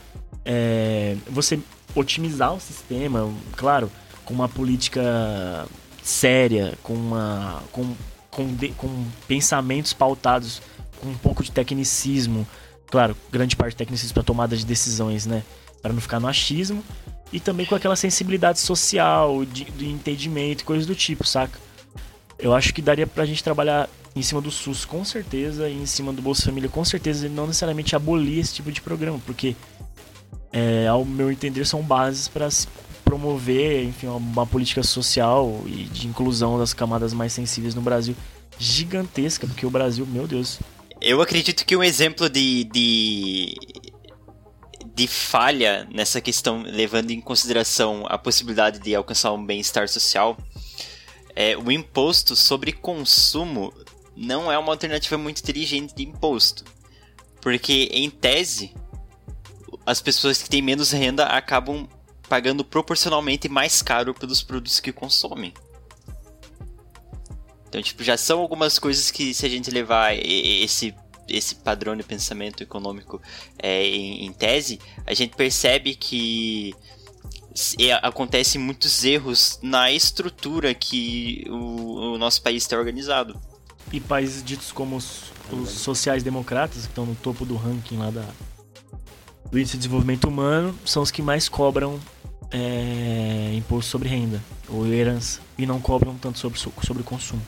é, 0.46 1.18
você 1.28 1.60
otimizar 1.96 2.54
o 2.54 2.60
sistema, 2.60 3.34
claro, 3.56 3.90
com 4.30 4.34
uma 4.36 4.48
política 4.48 5.66
séria, 6.04 6.78
com 6.84 6.94
uma 6.94 7.64
com, 7.72 7.96
com, 8.30 8.54
de, 8.54 8.70
com 8.70 8.88
pensamentos 9.28 9.92
pautados 9.92 10.62
com 11.02 11.10
um 11.10 11.18
pouco 11.18 11.44
de 11.44 11.52
tecnicismo, 11.52 12.48
claro, 12.92 13.18
grande 13.32 13.56
parte 13.56 13.72
de 13.72 13.78
tecnicismo 13.78 14.14
para 14.14 14.22
tomada 14.22 14.56
de 14.56 14.64
decisões, 14.68 15.26
né, 15.26 15.42
para 15.82 15.92
não 15.92 16.00
ficar 16.00 16.20
no 16.20 16.28
achismo. 16.28 16.84
E 17.34 17.40
também 17.40 17.66
com 17.66 17.74
aquela 17.74 17.96
sensibilidade 17.96 18.60
social, 18.60 19.44
de, 19.46 19.66
de 19.66 19.88
entendimento, 19.88 20.64
coisas 20.64 20.86
do 20.86 20.94
tipo, 20.94 21.26
saca? 21.26 21.60
Eu 22.38 22.54
acho 22.54 22.72
que 22.74 22.82
daria 22.84 23.08
pra 23.08 23.26
gente 23.26 23.44
trabalhar 23.44 23.90
em 24.16 24.22
cima 24.22 24.42
do 24.42 24.52
SUS 24.52 24.86
com 24.86 25.04
certeza 25.04 25.70
e 25.70 25.76
em 25.76 25.86
cima 25.88 26.14
do 26.14 26.22
Bolsa 26.22 26.44
Família 26.44 26.70
com 26.70 26.86
certeza 26.86 27.26
e 27.26 27.30
não 27.30 27.48
necessariamente 27.48 27.96
abolir 27.96 28.40
esse 28.40 28.54
tipo 28.54 28.72
de 28.72 28.82
programa, 28.82 29.20
porque 29.26 29.56
é, 30.52 30.88
ao 30.88 31.04
meu 31.04 31.32
entender 31.32 31.66
são 31.66 31.82
bases 31.82 32.28
para 32.28 32.48
promover, 33.10 33.86
enfim, 33.86 34.06
uma 34.06 34.46
política 34.46 34.84
social 34.84 35.64
e 35.66 35.86
de 35.86 36.08
inclusão 36.08 36.60
das 36.60 36.76
camadas 36.76 37.12
mais 37.12 37.34
sensíveis 37.34 37.74
no 37.74 37.82
Brasil 37.82 38.16
gigantesca, 38.60 39.48
porque 39.48 39.66
o 39.66 39.70
Brasil, 39.72 40.06
meu 40.06 40.28
Deus. 40.28 40.60
Eu 41.02 41.20
acredito 41.20 41.66
que 41.66 41.76
um 41.76 41.84
exemplo 41.84 42.30
de, 42.30 42.66
de 42.66 43.56
de 44.94 45.08
falha 45.08 45.88
nessa 45.92 46.22
questão, 46.22 46.62
levando 46.62 47.10
em 47.10 47.20
consideração 47.20 48.06
a 48.08 48.18
possibilidade 48.18 48.80
de 48.80 48.94
alcançar 48.94 49.32
um 49.32 49.44
bem-estar 49.44 49.88
social, 49.88 50.38
é, 51.36 51.58
o 51.58 51.72
imposto 51.72 52.36
sobre 52.36 52.74
consumo 52.74 53.74
não 54.16 54.52
é 54.52 54.58
uma 54.58 54.74
alternativa 54.74 55.18
muito 55.18 55.40
inteligente 55.40 55.96
de 55.96 56.04
imposto. 56.04 56.64
Porque, 57.42 57.90
em 57.94 58.10
tese, 58.10 58.74
as 59.86 60.02
pessoas 60.02 60.44
que 60.44 60.50
têm 60.50 60.62
menos 60.62 60.92
renda 60.92 61.24
acabam 61.24 61.88
pagando 62.30 62.64
proporcionalmente 62.64 63.50
mais 63.50 63.82
caro 63.82 64.14
pelos 64.14 64.42
produtos 64.44 64.80
que 64.80 64.94
consomem. 64.94 65.54
Então, 67.68 67.82
tipo, 67.82 68.04
já 68.04 68.18
são 68.18 68.40
algumas 68.40 68.80
coisas 68.80 69.12
que 69.12 69.34
se 69.34 69.46
a 69.46 69.50
gente 69.50 69.70
levar 69.70 70.16
esse 70.16 70.96
esse 71.28 71.54
padrão 71.54 71.96
de 71.96 72.02
pensamento 72.02 72.64
econômico 72.64 73.22
é, 73.62 73.86
em, 73.86 74.26
em, 74.26 74.34
tese, 74.34 74.80
a 75.06 75.14
gente 75.14 75.36
percebe 75.36 75.94
que 75.94 76.74
é, 77.80 77.94
acontece 78.02 78.58
muitos 78.58 79.04
erros 79.04 79.60
na 79.62 79.92
estrutura 79.92 80.74
que 80.74 81.46
o, 81.48 82.14
o 82.14 82.18
nosso 82.18 82.42
país 82.42 82.64
está 82.64 82.76
organizado. 82.78 83.40
E 83.94 84.00
países 84.00 84.44
ditos 84.44 84.72
como 84.72 84.96
os, 84.96 85.32
os 85.52 85.70
sociais-democratas, 85.70 86.84
que 86.84 86.88
estão 86.88 87.06
no 87.06 87.16
topo 87.16 87.46
do 87.46 87.56
ranking 87.56 87.98
lá 87.98 88.10
da, 88.10 88.26
do 89.52 89.58
índice 89.58 89.74
de 89.74 89.80
desenvolvimento 89.80 90.28
humano, 90.28 90.76
são 90.86 91.02
os 91.04 91.12
que 91.12 91.22
mais 91.22 91.50
cobram 91.50 92.00
é, 92.52 93.52
imposto 93.56 93.92
sobre 93.92 94.10
renda 94.10 94.42
ou 94.68 94.86
herança 94.88 95.40
e 95.58 95.66
não 95.66 95.80
cobram 95.80 96.18
tanto 96.18 96.40
sobre, 96.40 96.60
sobre 96.60 97.04
consumo. 97.04 97.42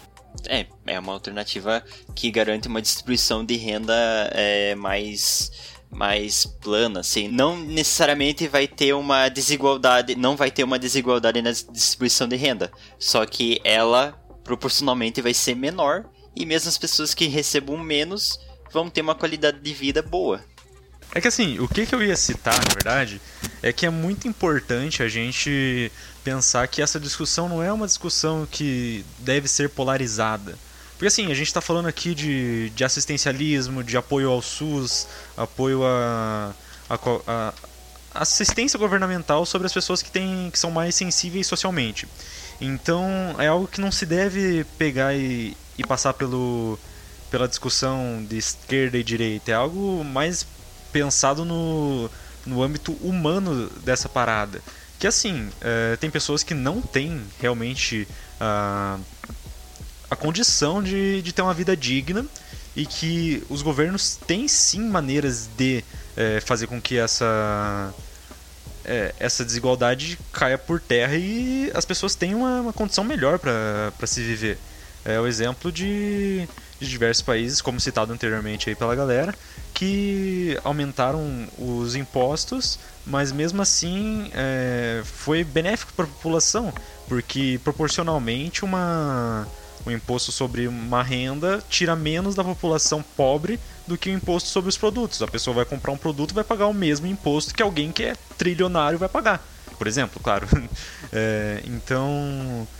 É, 0.48 0.66
é 0.88 1.00
uma 1.00 1.14
alternativa 1.14 1.84
que 2.16 2.32
garante 2.32 2.68
uma 2.68 2.82
distribuição 2.82 3.46
de 3.46 3.56
renda 3.56 3.94
é, 4.34 4.76
mais 4.76 5.52
mais 5.92 6.46
plana, 6.46 7.02
assim, 7.02 7.28
não 7.28 7.58
necessariamente 7.58 8.48
vai 8.48 8.66
ter 8.66 8.94
uma 8.94 9.28
desigualdade, 9.28 10.16
não 10.16 10.38
vai 10.38 10.50
ter 10.50 10.64
uma 10.64 10.80
desigualdade 10.80 11.42
na 11.42 11.52
distribuição 11.52 12.30
de 12.30 12.38
renda, 12.38 12.72
só 12.98 13.26
que 13.26 13.60
ela 13.62 14.14
proporcionalmente 14.42 15.22
vai 15.22 15.34
ser 15.34 15.54
menor 15.54 16.06
e 16.34 16.46
mesmo 16.46 16.70
as 16.70 16.78
pessoas 16.78 17.14
que 17.14 17.28
recebam 17.28 17.78
menos 17.78 18.40
vão 18.72 18.90
ter 18.90 19.02
uma 19.02 19.14
qualidade 19.14 19.60
de 19.60 19.74
vida 19.74 20.02
boa. 20.02 20.42
É 21.14 21.20
que 21.20 21.28
assim, 21.28 21.60
o 21.60 21.68
que, 21.68 21.86
que 21.86 21.94
eu 21.94 22.02
ia 22.02 22.16
citar, 22.16 22.58
na 22.58 22.74
verdade, 22.74 23.22
é 23.62 23.74
que 23.74 23.86
é 23.86 23.90
muito 23.90 24.28
importante 24.28 25.04
a 25.04 25.10
gente 25.10 25.92
pensar 26.24 26.66
que 26.68 26.82
essa 26.82 27.00
discussão 27.00 27.50
não 27.50 27.62
é 27.62 27.72
uma 27.72 27.86
discussão 27.86 28.48
que 28.50 29.06
deve 29.20 29.48
ser 29.48 29.70
polarizada. 29.70 30.58
Porque 30.94 31.08
assim, 31.08 31.32
a 31.32 31.34
gente 31.34 31.48
está 31.48 31.60
falando 31.60 31.88
aqui 31.88 32.14
de, 32.14 32.70
de 32.70 32.84
assistencialismo, 32.84 33.84
de 33.84 33.98
apoio 33.98 34.30
ao 34.30 34.42
SUS, 34.42 35.08
apoio 35.36 35.84
a, 35.84 36.54
a, 36.90 37.00
a, 37.28 37.54
assistência 38.14 38.78
governamental 38.78 39.46
sobre 39.46 39.66
as 39.66 39.74
pessoas 39.74 40.02
que, 40.02 40.12
têm, 40.12 40.50
que 40.52 40.60
são 40.60 40.72
mais 40.72 40.96
sensíveis 40.96 41.48
socialmente. 41.48 42.08
Então 42.62 43.36
é 43.40 43.48
algo 43.48 43.68
que 43.68 43.82
não 43.82 43.92
se 43.92 44.06
deve 44.06 44.64
pegar 44.78 45.16
e, 45.16 45.58
e 45.78 45.84
passar 45.84 46.14
pelo, 46.14 46.78
pela 47.32 47.48
discussão 47.48 48.24
de 48.30 48.38
esquerda 48.38 48.98
e 48.98 49.04
direita. 49.04 49.52
É 49.52 49.56
algo 49.56 50.04
mais 50.04 50.46
pensado 50.92 51.46
no, 51.46 52.10
no 52.46 52.62
âmbito 52.62 52.94
humano 53.02 53.70
dessa 53.84 54.10
parada. 54.10 54.62
Que 55.00 55.08
assim, 55.08 55.50
é, 55.62 55.96
tem 55.98 56.10
pessoas 56.10 56.44
que 56.44 56.54
não 56.54 56.82
têm 56.82 57.22
realmente 57.40 58.08
a, 58.40 59.00
a 60.10 60.16
condição 60.16 60.82
de, 60.82 61.22
de 61.22 61.34
ter 61.34 61.42
uma 61.42 61.54
vida 61.54 61.76
digna 61.76 62.26
e 62.76 62.86
que 62.86 63.44
os 63.50 63.62
governos 63.62 64.16
têm 64.16 64.48
sim 64.48 64.82
maneiras 64.82 65.50
de 65.58 65.84
é, 66.16 66.40
fazer 66.40 66.68
com 66.68 66.80
que 66.80 66.98
essa, 66.98 67.94
é, 68.86 69.14
essa 69.20 69.44
desigualdade 69.44 70.18
caia 70.32 70.58
por 70.58 70.80
terra 70.80 71.16
e 71.16 71.72
as 71.74 71.86
pessoas 71.86 72.16
tenham 72.16 72.42
uma, 72.42 72.62
uma 72.62 72.74
condição 72.74 73.04
melhor 73.04 73.40
para 73.40 74.08
se 74.08 74.22
viver. 74.22 74.58
É 75.04 75.20
o 75.20 75.26
exemplo 75.26 75.72
de, 75.72 76.48
de 76.80 76.88
diversos 76.88 77.24
países, 77.24 77.62
como 77.62 77.80
citado 77.80 78.14
anteriormente 78.14 78.70
aí 78.70 78.76
pela 78.76 78.96
galera, 78.96 79.34
que 79.82 80.60
aumentaram 80.64 81.48
os 81.58 81.96
impostos, 81.96 82.78
mas 83.04 83.32
mesmo 83.32 83.64
assim 83.64 84.30
é, 84.32 85.02
foi 85.04 85.44
benéfico 85.44 85.92
para 85.94 86.06
a 86.06 86.08
população, 86.08 86.72
porque 87.08 87.60
proporcionalmente 87.64 88.64
uma, 88.64 89.48
um 89.84 89.90
imposto 89.90 90.32
sobre 90.32 90.68
uma 90.68 91.02
renda 91.02 91.64
tira 91.68 91.96
menos 91.96 92.36
da 92.36 92.44
população 92.44 93.02
pobre 93.18 93.60
do 93.88 93.98
que 93.98 94.12
o 94.12 94.14
imposto 94.14 94.50
sobre 94.50 94.70
os 94.70 94.78
produtos. 94.78 95.20
A 95.24 95.28
pessoa 95.28 95.56
vai 95.56 95.66
comprar 95.66 95.92
um 95.92 95.98
produto 95.98 96.30
e 96.30 96.36
vai 96.36 96.44
pagar 96.44 96.68
o 96.68 96.74
mesmo 96.76 97.08
imposto 97.08 97.52
que 97.52 97.64
alguém 97.64 97.92
que 97.92 98.04
é 98.04 98.16
trilionário 98.38 99.00
vai 99.00 99.10
pagar, 99.10 99.44
por 99.80 99.88
exemplo, 99.88 100.22
claro. 100.22 100.48
É, 101.14 101.62
então. 101.66 102.68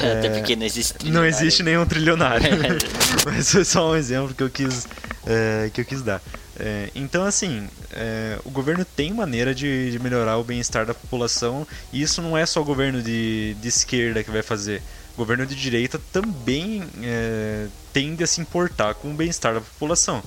É, 0.00 0.18
Até 0.18 0.28
porque 0.28 0.54
não 0.54 0.64
existe 0.64 1.10
Não 1.10 1.24
existe 1.24 1.64
nenhum 1.64 1.84
trilionário. 1.84 2.46
Mas 3.26 3.50
foi 3.50 3.64
só 3.64 3.90
um 3.90 3.96
exemplo 3.96 4.32
que 4.32 4.42
eu 4.44 4.48
quis, 4.48 4.86
é, 5.26 5.68
que 5.74 5.80
eu 5.80 5.84
quis 5.84 6.00
dar. 6.00 6.22
É, 6.62 6.90
então, 6.94 7.24
assim, 7.24 7.66
é, 7.90 8.38
o 8.44 8.50
governo 8.50 8.84
tem 8.84 9.14
maneira 9.14 9.54
de, 9.54 9.90
de 9.90 9.98
melhorar 9.98 10.36
o 10.36 10.44
bem-estar 10.44 10.84
da 10.84 10.92
população 10.92 11.66
e 11.90 12.02
isso 12.02 12.20
não 12.20 12.36
é 12.36 12.44
só 12.44 12.60
o 12.60 12.64
governo 12.64 13.02
de, 13.02 13.54
de 13.54 13.68
esquerda 13.68 14.22
que 14.22 14.30
vai 14.30 14.42
fazer. 14.42 14.82
O 15.14 15.16
governo 15.16 15.46
de 15.46 15.54
direita 15.54 15.98
também 16.12 16.84
é, 17.02 17.66
tende 17.94 18.22
a 18.22 18.26
se 18.26 18.42
importar 18.42 18.94
com 18.94 19.10
o 19.10 19.14
bem-estar 19.14 19.54
da 19.54 19.60
população. 19.62 20.22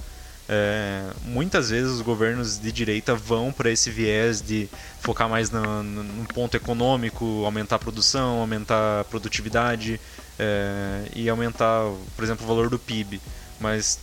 É, 0.50 1.04
muitas 1.24 1.70
vezes 1.70 1.92
os 1.92 2.02
governos 2.02 2.60
de 2.60 2.72
direita 2.72 3.14
vão 3.14 3.54
para 3.54 3.70
esse 3.70 3.92
viés 3.92 4.42
de 4.42 4.68
focar 5.02 5.30
mais 5.30 5.52
no, 5.52 5.84
no, 5.84 6.04
no, 6.04 6.26
ponto 6.26 6.58
econômico, 6.58 7.44
aumentar 7.46 7.76
a 7.76 7.80
produção, 7.80 8.40
aumentar 8.40 9.02
a 9.02 9.04
produtividade 9.04 10.02
é, 10.40 11.06
e 11.16 11.30
aumentar, 11.30 11.86
por 12.16 12.24
exemplo, 12.24 12.44
o 12.44 12.48
valor 12.48 12.70
do 12.70 12.80
PIB. 12.80 13.22
Mas 13.60 14.00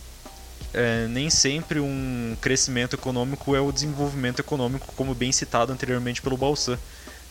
é, 0.73 1.07
nem 1.07 1.29
sempre 1.29 1.79
um 1.79 2.35
crescimento 2.41 2.95
econômico 2.95 3.55
é 3.55 3.59
o 3.59 3.71
desenvolvimento 3.71 4.39
econômico, 4.39 4.93
como 4.95 5.13
bem 5.13 5.31
citado 5.31 5.71
anteriormente 5.71 6.21
pelo 6.21 6.37
Balsan. 6.37 6.77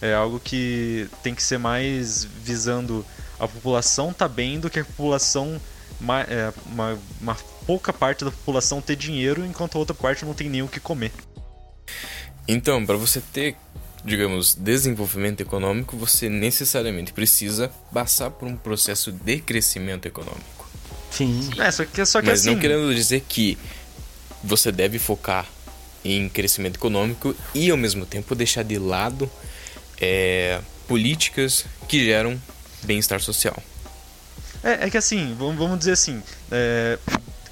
É 0.02 0.14
algo 0.14 0.40
que 0.40 1.08
tem 1.22 1.34
que 1.34 1.42
ser 1.42 1.58
mais 1.58 2.24
visando 2.24 3.04
a 3.38 3.48
população 3.48 4.12
tá 4.12 4.28
bem 4.28 4.60
do 4.60 4.68
que 4.68 4.80
a 4.80 4.84
população 4.84 5.60
uma, 6.00 6.20
é, 6.22 6.52
uma, 6.66 6.98
uma 7.20 7.36
pouca 7.66 7.92
parte 7.92 8.24
da 8.24 8.30
população 8.30 8.80
ter 8.80 8.96
dinheiro 8.96 9.44
enquanto 9.44 9.76
a 9.76 9.78
outra 9.78 9.94
parte 9.94 10.24
não 10.24 10.34
tem 10.34 10.48
nem 10.48 10.62
o 10.62 10.68
que 10.68 10.80
comer. 10.80 11.12
Então, 12.46 12.84
para 12.84 12.96
você 12.96 13.20
ter, 13.20 13.56
digamos, 14.04 14.54
desenvolvimento 14.54 15.40
econômico, 15.40 15.96
você 15.96 16.28
necessariamente 16.28 17.12
precisa 17.12 17.68
passar 17.92 18.30
por 18.30 18.48
um 18.48 18.56
processo 18.56 19.12
de 19.12 19.40
crescimento 19.40 20.06
econômico. 20.06 20.59
Sim. 21.10 21.50
É, 21.58 21.70
só 21.70 21.84
que, 21.84 22.04
só 22.04 22.20
que 22.20 22.26
Mas 22.28 22.40
assim... 22.40 22.50
não 22.50 22.58
querendo 22.58 22.94
dizer 22.94 23.24
que 23.28 23.58
você 24.42 24.70
deve 24.70 24.98
focar 24.98 25.46
em 26.04 26.28
crescimento 26.28 26.76
econômico 26.76 27.34
e 27.54 27.70
ao 27.70 27.76
mesmo 27.76 28.06
tempo 28.06 28.34
deixar 28.34 28.62
de 28.62 28.78
lado 28.78 29.30
é, 30.00 30.60
políticas 30.88 31.66
que 31.88 32.04
geram 32.04 32.40
bem-estar 32.82 33.20
social. 33.20 33.62
É, 34.62 34.86
é, 34.86 34.90
que 34.90 34.96
assim, 34.96 35.34
vamos, 35.38 35.78
dizer 35.78 35.92
assim, 35.92 36.22
é, 36.50 36.98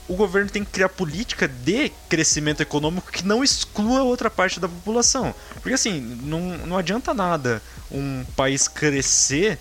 o 0.09 0.15
governo 0.15 0.51
tem 0.51 0.65
que 0.65 0.71
criar 0.71 0.89
política 0.89 1.47
de 1.47 1.91
crescimento 2.09 2.63
econômico 2.63 3.11
que 3.13 3.25
não 3.25 3.45
exclua 3.45 4.03
outra 4.03 4.31
parte 4.31 4.59
da 4.59 4.69
população. 4.69 5.35
Porque 5.55 5.75
assim, 5.75 6.01
não, 6.23 6.41
não 6.67 6.79
adianta 6.79 7.13
nada 7.13 7.63
um 7.91 8.25
país 8.37 8.69
crescer 8.69 9.59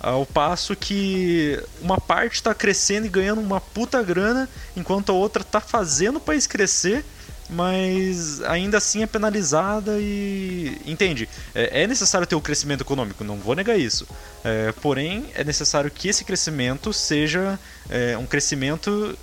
ao 0.00 0.24
passo 0.24 0.76
que 0.76 1.60
uma 1.80 2.00
parte 2.00 2.34
está 2.34 2.54
crescendo 2.54 3.06
e 3.06 3.10
ganhando 3.10 3.40
uma 3.40 3.60
puta 3.60 4.02
grana, 4.02 4.48
enquanto 4.76 5.10
a 5.10 5.14
outra 5.14 5.42
está 5.42 5.60
fazendo 5.60 6.16
o 6.16 6.20
país 6.20 6.46
crescer, 6.46 7.04
mas 7.50 8.42
ainda 8.42 8.76
assim 8.78 9.02
é 9.02 9.06
penalizada 9.06 9.96
e. 9.98 10.80
Entende? 10.84 11.28
É, 11.54 11.82
é 11.82 11.86
necessário 11.86 12.26
ter 12.26 12.34
o 12.34 12.40
crescimento 12.40 12.82
econômico, 12.82 13.24
não 13.24 13.38
vou 13.38 13.54
negar 13.54 13.78
isso. 13.78 14.06
É, 14.44 14.72
porém, 14.82 15.30
é 15.34 15.42
necessário 15.42 15.90
que 15.90 16.08
esse 16.08 16.24
crescimento 16.24 16.92
seja 16.92 17.58
é, 17.88 18.16
um 18.18 18.26
crescimento 18.26 19.16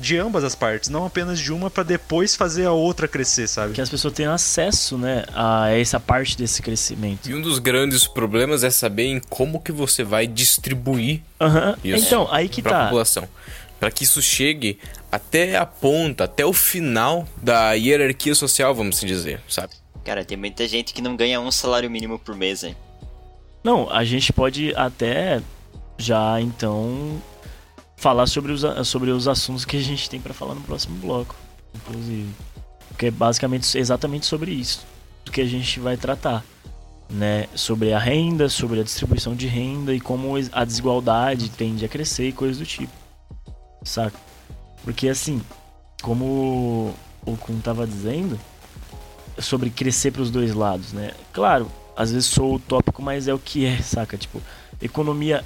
de 0.00 0.18
ambas 0.18 0.44
as 0.44 0.54
partes, 0.54 0.88
não 0.88 1.06
apenas 1.06 1.38
de 1.38 1.52
uma 1.52 1.70
para 1.70 1.82
depois 1.82 2.36
fazer 2.36 2.66
a 2.66 2.72
outra 2.72 3.08
crescer, 3.08 3.48
sabe? 3.48 3.72
Que 3.72 3.80
as 3.80 3.88
pessoas 3.88 4.12
tenham 4.14 4.32
acesso, 4.32 4.96
né, 4.98 5.24
a 5.34 5.70
essa 5.70 5.98
parte 5.98 6.36
desse 6.36 6.62
crescimento. 6.62 7.28
E 7.28 7.34
um 7.34 7.40
dos 7.40 7.58
grandes 7.58 8.06
problemas 8.06 8.62
é 8.62 8.70
saber 8.70 9.04
em 9.06 9.20
como 9.20 9.60
que 9.60 9.72
você 9.72 10.04
vai 10.04 10.26
distribuir 10.26 11.22
Aham. 11.40 11.76
isso 11.82 12.06
Então, 12.06 12.28
aí 12.30 12.48
que 12.48 12.62
para 12.62 12.70
a 12.72 12.78
tá. 12.80 12.84
população. 12.84 13.28
Para 13.78 13.90
que 13.90 14.04
isso 14.04 14.22
chegue 14.22 14.78
até 15.12 15.56
a 15.56 15.66
ponta, 15.66 16.24
até 16.24 16.44
o 16.46 16.52
final 16.52 17.26
da 17.42 17.72
hierarquia 17.72 18.34
social, 18.34 18.74
vamos 18.74 18.96
assim 18.96 19.06
dizer, 19.06 19.40
sabe? 19.48 19.74
Cara, 20.04 20.24
tem 20.24 20.36
muita 20.36 20.66
gente 20.68 20.94
que 20.94 21.02
não 21.02 21.16
ganha 21.16 21.40
um 21.40 21.50
salário 21.50 21.90
mínimo 21.90 22.18
por 22.18 22.34
mês, 22.34 22.62
hein? 22.64 22.74
Não, 23.62 23.90
a 23.90 24.04
gente 24.04 24.32
pode 24.32 24.72
até 24.76 25.42
já 25.98 26.40
então 26.40 27.20
falar 27.96 28.26
sobre 28.26 28.52
os, 28.52 28.62
sobre 28.86 29.10
os 29.10 29.26
assuntos 29.26 29.64
que 29.64 29.76
a 29.76 29.82
gente 29.82 30.08
tem 30.08 30.20
pra 30.20 30.34
falar 30.34 30.54
no 30.54 30.60
próximo 30.60 30.96
bloco, 30.98 31.34
inclusive. 31.74 32.28
Porque 32.88 33.06
é 33.06 33.10
basicamente 33.10 33.76
exatamente 33.76 34.26
sobre 34.26 34.52
isso 34.52 34.86
que 35.30 35.40
a 35.40 35.46
gente 35.46 35.80
vai 35.80 35.96
tratar, 35.96 36.44
né? 37.10 37.46
Sobre 37.54 37.92
a 37.92 37.98
renda, 37.98 38.48
sobre 38.48 38.80
a 38.80 38.82
distribuição 38.82 39.34
de 39.34 39.46
renda 39.46 39.94
e 39.94 40.00
como 40.00 40.34
a 40.52 40.64
desigualdade 40.64 41.50
tende 41.50 41.84
a 41.84 41.88
crescer 41.88 42.28
e 42.28 42.32
coisas 42.32 42.58
do 42.58 42.64
tipo. 42.64 42.92
Saca? 43.84 44.18
Porque 44.82 45.08
assim, 45.08 45.42
como 46.02 46.94
o 47.24 47.36
Kun 47.36 47.60
tava 47.60 47.86
dizendo, 47.86 48.38
sobre 49.38 49.70
crescer 49.70 50.10
pros 50.10 50.30
dois 50.30 50.54
lados, 50.54 50.92
né? 50.92 51.12
Claro, 51.32 51.70
às 51.96 52.12
vezes 52.12 52.26
sou 52.26 52.54
utópico, 52.54 53.02
mas 53.02 53.28
é 53.28 53.34
o 53.34 53.38
que 53.38 53.64
é, 53.66 53.78
saca? 53.82 54.16
Tipo, 54.16 54.40
economia 54.80 55.44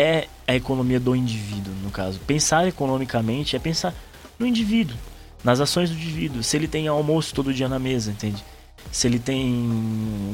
é 0.00 0.28
a 0.46 0.56
economia 0.56 0.98
do 0.98 1.14
indivíduo, 1.14 1.72
no 1.82 1.90
caso. 1.90 2.18
Pensar 2.20 2.66
economicamente 2.66 3.54
é 3.54 3.58
pensar 3.58 3.94
no 4.38 4.46
indivíduo, 4.46 4.96
nas 5.44 5.60
ações 5.60 5.90
do 5.90 5.96
indivíduo. 5.96 6.42
Se 6.42 6.56
ele 6.56 6.66
tem 6.66 6.88
almoço 6.88 7.34
todo 7.34 7.52
dia 7.52 7.68
na 7.68 7.78
mesa, 7.78 8.10
entende? 8.10 8.42
Se 8.90 9.06
ele 9.06 9.18
tem 9.18 9.68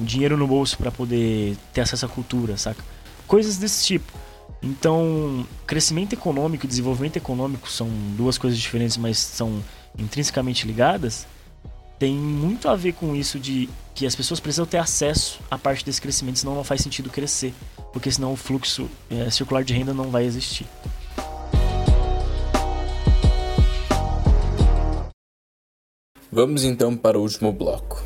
dinheiro 0.05 0.37
no 0.37 0.47
bolso 0.47 0.79
para 0.79 0.93
poder 0.93 1.57
ter 1.75 1.81
acesso 1.81 2.07
à 2.07 2.09
cultura, 2.09 2.57
saca? 2.57 2.83
Coisas 3.27 3.59
desse 3.59 3.85
tipo. 3.85 4.13
Então, 4.63 5.47
crescimento 5.67 6.13
econômico 6.13 6.65
e 6.65 6.69
desenvolvimento 6.69 7.17
econômico 7.17 7.69
são 7.69 7.89
duas 8.17 8.39
coisas 8.39 8.59
diferentes, 8.59 8.97
mas 8.97 9.19
são 9.19 9.63
intrinsecamente 9.99 10.67
ligadas. 10.67 11.27
Tem 11.99 12.15
muito 12.15 12.69
a 12.69 12.77
ver 12.77 12.93
com 12.93 13.17
isso 13.17 13.39
de 13.41 13.69
que 13.95 14.07
as 14.07 14.15
pessoas 14.15 14.39
precisam 14.39 14.67
ter 14.67 14.77
acesso 14.77 15.41
à 15.51 15.57
parte 15.57 15.85
desse 15.85 16.01
crescimento, 16.01 16.39
senão 16.39 16.55
não 16.55 16.63
faz 16.63 16.83
sentido 16.83 17.09
crescer, 17.09 17.55
porque 17.93 18.11
senão 18.11 18.35
o 18.35 18.37
fluxo 18.37 18.89
eh, 19.11 19.31
circular 19.31 19.65
de 19.65 19.73
renda 19.73 19.95
não 19.95 20.11
vai 20.11 20.25
existir. 20.25 20.67
Vamos 26.31 26.65
então 26.65 26.95
para 26.95 27.19
o 27.19 27.23
último 27.23 27.51
bloco. 27.51 28.03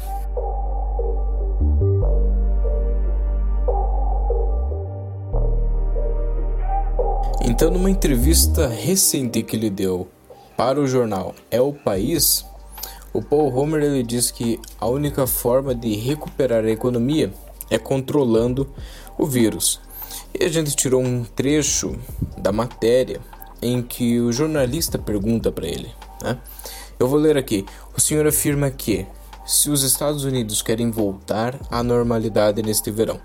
Então, 7.42 7.72
numa 7.72 7.90
entrevista 7.90 8.68
recente 8.68 9.42
que 9.42 9.57
ele 9.57 9.68
deu 9.68 10.09
para 10.57 10.79
o 10.79 10.87
jornal 10.87 11.35
É 11.50 11.61
o 11.61 11.72
País, 11.72 12.44
o 13.12 13.20
Paul 13.20 13.53
Homer 13.55 13.83
ele 13.83 14.03
diz 14.03 14.31
que 14.31 14.61
a 14.79 14.87
única 14.87 15.27
forma 15.27 15.75
de 15.75 15.96
recuperar 15.96 16.64
a 16.64 16.70
economia 16.70 17.33
é 17.68 17.79
controlando 17.79 18.68
o 19.18 19.27
vírus. 19.27 19.81
E 20.38 20.44
a 20.44 20.49
gente 20.49 20.77
tirou 20.77 21.03
um 21.03 21.25
trecho 21.25 21.96
da 22.38 22.53
matéria 22.53 23.20
em 23.61 23.83
que 23.83 24.20
o 24.20 24.33
jornalista 24.33 24.99
pergunta 24.99 25.51
para 25.51 25.66
ele, 25.66 25.90
né? 26.23 26.38
Eu 26.99 27.09
vou 27.09 27.18
ler 27.18 27.37
aqui. 27.37 27.64
O 27.96 28.01
senhor 28.01 28.27
afirma 28.27 28.70
que, 28.70 29.07
se 29.46 29.70
os 29.70 29.83
Estados 29.83 30.25
Unidos 30.25 30.62
querem 30.62 30.90
voltar 30.90 31.59
à 31.70 31.83
normalidade 31.83 32.62
neste 32.62 32.90
verão, 32.90 33.18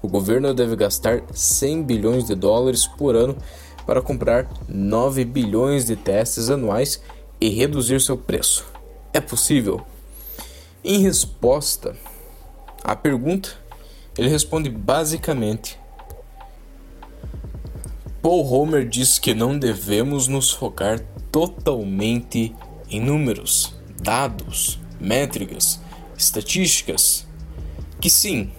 o 0.00 0.08
governo 0.08 0.54
deve 0.54 0.76
gastar 0.76 1.22
100 1.32 1.82
bilhões 1.82 2.24
de 2.24 2.34
dólares 2.34 2.86
por 2.86 3.16
ano 3.16 3.36
para 3.84 4.00
comprar 4.00 4.48
9 4.68 5.24
bilhões 5.24 5.86
de 5.86 5.96
testes 5.96 6.48
anuais 6.48 7.00
e 7.40 7.48
reduzir 7.48 8.00
seu 8.00 8.16
preço. 8.16 8.77
É 9.12 9.20
possível? 9.20 9.84
Em 10.84 11.02
resposta 11.02 11.96
à 12.84 12.94
pergunta, 12.94 13.50
ele 14.16 14.28
responde 14.28 14.68
basicamente: 14.68 15.78
Paul 18.22 18.46
Homer 18.52 18.88
diz 18.88 19.18
que 19.18 19.34
não 19.34 19.58
devemos 19.58 20.28
nos 20.28 20.50
focar 20.50 21.00
totalmente 21.32 22.54
em 22.90 23.00
números, 23.00 23.74
dados, 24.00 24.78
métricas, 25.00 25.80
estatísticas, 26.16 27.26
que 28.00 28.10
sim, 28.10 28.50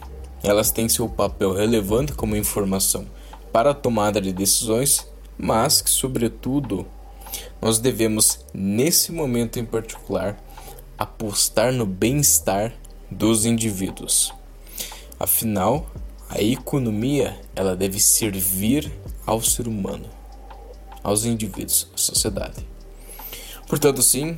elas 0.44 0.72
têm 0.72 0.88
seu 0.88 1.10
papel 1.10 1.54
relevante 1.54 2.14
como 2.14 2.36
informação 2.36 3.06
para 3.52 3.72
a 3.72 3.74
tomada 3.74 4.22
de 4.22 4.32
decisões, 4.32 5.08
mas 5.38 5.82
que, 5.82 5.90
sobretudo, 5.90 6.86
nós 7.62 7.80
devemos, 7.80 8.40
nesse 8.54 9.12
momento 9.12 9.60
em 9.60 9.66
particular, 9.66 10.38
apostar 10.98 11.72
no 11.72 11.86
bem-estar 11.86 12.74
dos 13.10 13.46
indivíduos. 13.46 14.34
Afinal, 15.20 15.86
a 16.30 16.42
economia 16.42 17.40
ela 17.56 17.76
deve 17.76 18.00
servir 18.00 18.92
ao 19.26 19.42
ser 19.42 19.68
humano, 19.68 20.06
aos 21.04 21.26
indivíduos, 21.26 21.90
à 21.94 21.98
sociedade. 21.98 22.66
Portanto, 23.68 24.02
sim, 24.02 24.38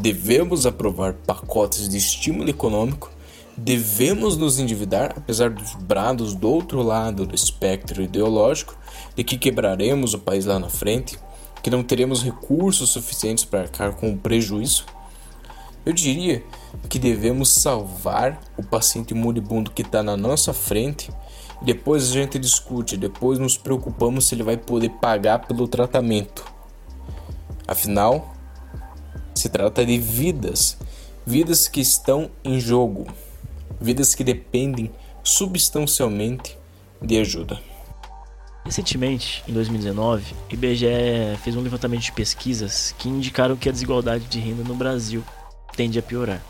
devemos 0.00 0.66
aprovar 0.66 1.14
pacotes 1.14 1.88
de 1.88 1.98
estímulo 1.98 2.48
econômico, 2.48 3.10
devemos 3.56 4.36
nos 4.36 4.58
endividar, 4.58 5.14
apesar 5.16 5.50
dos 5.50 5.74
brados 5.74 6.34
do 6.34 6.48
outro 6.48 6.82
lado 6.82 7.26
do 7.26 7.34
espectro 7.34 8.02
ideológico, 8.02 8.76
de 9.14 9.22
que 9.22 9.36
quebraremos 9.36 10.14
o 10.14 10.18
país 10.18 10.46
lá 10.46 10.58
na 10.58 10.70
frente, 10.70 11.18
que 11.62 11.70
não 11.70 11.82
teremos 11.82 12.22
recursos 12.22 12.90
suficientes 12.90 13.44
para 13.44 13.60
arcar 13.60 13.94
com 13.94 14.12
o 14.12 14.18
prejuízo. 14.18 14.84
Eu 15.84 15.92
diria 15.92 16.42
que 16.88 16.98
devemos 16.98 17.48
salvar 17.48 18.40
o 18.56 18.62
paciente 18.62 19.14
moribundo 19.14 19.70
que 19.70 19.82
está 19.82 20.02
na 20.02 20.16
nossa 20.16 20.52
frente 20.52 21.10
depois 21.64 22.10
a 22.10 22.12
gente 22.12 22.40
discute, 22.40 22.96
depois 22.96 23.38
nos 23.38 23.56
preocupamos 23.56 24.26
se 24.26 24.34
ele 24.34 24.42
vai 24.42 24.56
poder 24.56 24.90
pagar 25.00 25.46
pelo 25.46 25.68
tratamento. 25.68 26.44
Afinal, 27.68 28.34
se 29.32 29.48
trata 29.48 29.86
de 29.86 29.96
vidas, 29.96 30.76
vidas 31.24 31.68
que 31.68 31.80
estão 31.80 32.28
em 32.42 32.58
jogo, 32.58 33.06
vidas 33.80 34.12
que 34.12 34.24
dependem 34.24 34.90
substancialmente 35.22 36.58
de 37.00 37.18
ajuda. 37.18 37.60
Recentemente, 38.64 39.42
em 39.48 39.52
2019, 39.52 40.34
o 40.50 40.54
IBGE 40.54 40.86
fez 41.42 41.56
um 41.56 41.60
levantamento 41.60 42.02
de 42.02 42.12
pesquisas 42.12 42.94
que 42.98 43.08
indicaram 43.08 43.56
que 43.56 43.68
a 43.68 43.72
desigualdade 43.72 44.24
de 44.26 44.38
renda 44.38 44.62
no 44.62 44.74
Brasil 44.74 45.24
tende 45.76 45.98
a 45.98 46.02
piorar. 46.02 46.40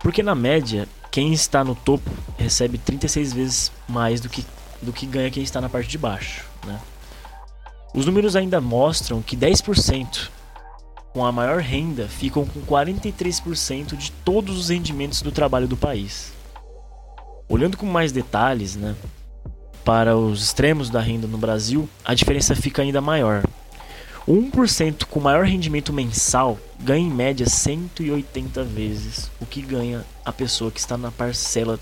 Porque 0.00 0.22
na 0.22 0.34
média, 0.34 0.88
quem 1.10 1.32
está 1.32 1.64
no 1.64 1.74
topo 1.74 2.10
recebe 2.36 2.78
36 2.78 3.32
vezes 3.32 3.72
mais 3.88 4.20
do 4.20 4.28
que, 4.28 4.44
do 4.82 4.92
que 4.92 5.06
ganha 5.06 5.30
quem 5.30 5.42
está 5.42 5.60
na 5.60 5.68
parte 5.68 5.88
de 5.88 5.98
baixo. 5.98 6.44
Né? 6.66 6.80
Os 7.94 8.04
números 8.04 8.36
ainda 8.36 8.60
mostram 8.60 9.22
que 9.22 9.36
10% 9.36 10.28
com 11.12 11.24
a 11.24 11.32
maior 11.32 11.60
renda 11.60 12.08
ficam 12.08 12.44
com 12.44 12.60
43% 12.60 13.96
de 13.96 14.12
todos 14.12 14.58
os 14.58 14.68
rendimentos 14.68 15.22
do 15.22 15.32
trabalho 15.32 15.66
do 15.66 15.76
país. 15.76 16.32
Olhando 17.48 17.76
com 17.78 17.86
mais 17.86 18.12
detalhes, 18.12 18.76
né, 18.76 18.94
para 19.86 20.16
os 20.16 20.42
extremos 20.42 20.90
da 20.90 21.00
renda 21.00 21.28
no 21.28 21.38
Brasil, 21.38 21.88
a 22.04 22.12
diferença 22.12 22.56
fica 22.56 22.82
ainda 22.82 23.00
maior. 23.00 23.44
O 24.26 24.32
1% 24.34 25.04
com 25.04 25.20
maior 25.20 25.44
rendimento 25.44 25.92
mensal 25.92 26.58
ganha 26.80 27.06
em 27.06 27.10
média 27.10 27.46
180 27.48 28.64
vezes 28.64 29.30
o 29.40 29.46
que 29.46 29.62
ganha 29.62 30.04
a 30.24 30.32
pessoa 30.32 30.72
que 30.72 30.80
está 30.80 30.98
na 30.98 31.12
parcela 31.12 31.78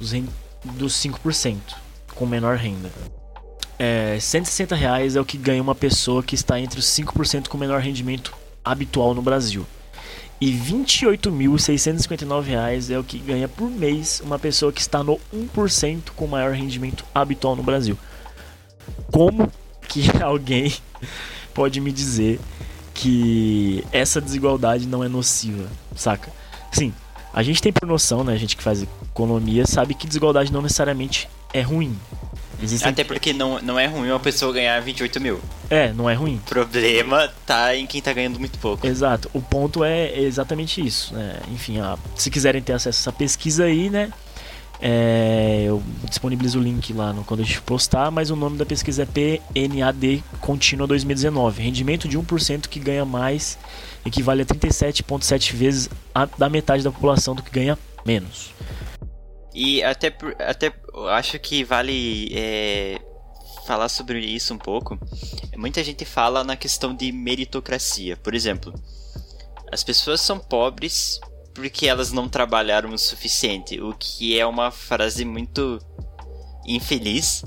dos, 0.00 0.12
ren- 0.12 0.26
dos 0.64 0.94
5% 0.94 1.58
com 2.14 2.24
menor 2.24 2.56
renda. 2.56 2.90
É, 3.78 4.16
160 4.18 4.74
reais 4.74 5.14
é 5.14 5.20
o 5.20 5.24
que 5.26 5.36
ganha 5.36 5.60
uma 5.60 5.74
pessoa 5.74 6.22
que 6.22 6.34
está 6.34 6.58
entre 6.58 6.78
os 6.78 6.86
5% 6.86 7.48
com 7.48 7.58
menor 7.58 7.80
rendimento 7.82 8.32
habitual 8.64 9.12
no 9.12 9.20
Brasil. 9.20 9.66
E 10.40 10.52
28.659 10.52 12.42
reais 12.44 12.90
é 12.90 12.98
o 12.98 13.04
que 13.04 13.18
ganha 13.18 13.48
por 13.48 13.70
mês 13.70 14.20
uma 14.24 14.38
pessoa 14.38 14.72
que 14.72 14.80
está 14.80 15.02
no 15.02 15.18
1% 15.34 16.10
com 16.16 16.26
maior 16.26 16.52
rendimento 16.52 17.04
habitual 17.14 17.56
no 17.56 17.62
Brasil. 17.62 17.96
Como 19.10 19.50
que 19.88 20.04
alguém 20.22 20.74
pode 21.54 21.80
me 21.80 21.92
dizer 21.92 22.40
que 22.92 23.84
essa 23.92 24.20
desigualdade 24.20 24.86
não 24.86 25.02
é 25.02 25.08
nociva, 25.08 25.68
saca? 25.94 26.32
Sim, 26.70 26.92
a 27.32 27.42
gente 27.42 27.62
tem 27.62 27.72
por 27.72 27.86
noção, 27.86 28.22
né, 28.22 28.32
a 28.32 28.36
gente 28.36 28.56
que 28.56 28.62
faz 28.62 28.82
economia 28.82 29.66
sabe 29.66 29.94
que 29.94 30.06
desigualdade 30.06 30.52
não 30.52 30.62
necessariamente 30.62 31.28
é 31.52 31.60
ruim. 31.60 31.96
Existem... 32.62 32.90
Até 32.90 33.04
porque 33.04 33.32
não, 33.32 33.60
não 33.60 33.78
é 33.78 33.86
ruim 33.86 34.10
uma 34.10 34.20
pessoa 34.20 34.52
ganhar 34.52 34.80
28 34.80 35.20
mil. 35.20 35.40
É, 35.68 35.92
não 35.92 36.08
é 36.08 36.14
ruim. 36.14 36.36
O 36.36 36.48
problema 36.48 37.30
tá 37.46 37.74
em 37.76 37.86
quem 37.86 38.00
tá 38.00 38.12
ganhando 38.12 38.38
muito 38.38 38.58
pouco. 38.58 38.86
Exato. 38.86 39.30
O 39.32 39.40
ponto 39.40 39.84
é 39.84 40.18
exatamente 40.20 40.84
isso. 40.84 41.14
Né? 41.14 41.40
Enfim, 41.52 41.80
ó, 41.80 41.96
se 42.16 42.30
quiserem 42.30 42.62
ter 42.62 42.72
acesso 42.72 42.98
a 42.98 43.00
essa 43.00 43.12
pesquisa 43.12 43.64
aí, 43.64 43.90
né? 43.90 44.10
É, 44.80 45.64
eu 45.66 45.82
disponibilizo 46.08 46.58
o 46.58 46.62
link 46.62 46.92
lá 46.92 47.12
no, 47.12 47.24
quando 47.24 47.40
a 47.40 47.42
gente 47.42 47.60
postar, 47.62 48.10
mas 48.10 48.30
o 48.30 48.36
nome 48.36 48.58
da 48.58 48.66
pesquisa 48.66 49.04
é 49.04 49.06
PNAD 49.06 50.22
Contínua 50.40 50.86
2019. 50.86 51.62
Rendimento 51.62 52.08
de 52.08 52.18
1% 52.18 52.68
que 52.68 52.80
ganha 52.80 53.04
mais 53.04 53.56
equivale 54.04 54.42
a 54.42 54.44
37,7 54.44 55.54
vezes 55.54 55.88
a, 56.14 56.26
da 56.26 56.48
metade 56.48 56.82
da 56.82 56.90
população 56.90 57.34
do 57.34 57.42
que 57.42 57.50
ganha 57.50 57.78
menos. 58.04 58.50
E 59.54 59.82
até, 59.84 60.08
até 60.40 60.74
acho 61.10 61.38
que 61.38 61.62
vale 61.62 62.28
é, 62.34 63.00
falar 63.64 63.88
sobre 63.88 64.18
isso 64.20 64.52
um 64.52 64.58
pouco. 64.58 64.98
Muita 65.56 65.82
gente 65.84 66.04
fala 66.04 66.42
na 66.42 66.56
questão 66.56 66.94
de 66.94 67.12
meritocracia. 67.12 68.16
Por 68.16 68.34
exemplo, 68.34 68.74
as 69.72 69.84
pessoas 69.84 70.20
são 70.20 70.38
pobres 70.38 71.20
porque 71.54 71.86
elas 71.86 72.10
não 72.10 72.28
trabalharam 72.28 72.92
o 72.92 72.98
suficiente, 72.98 73.80
o 73.80 73.94
que 73.94 74.38
é 74.38 74.44
uma 74.44 74.72
frase 74.72 75.24
muito 75.24 75.78
infeliz. 76.66 77.44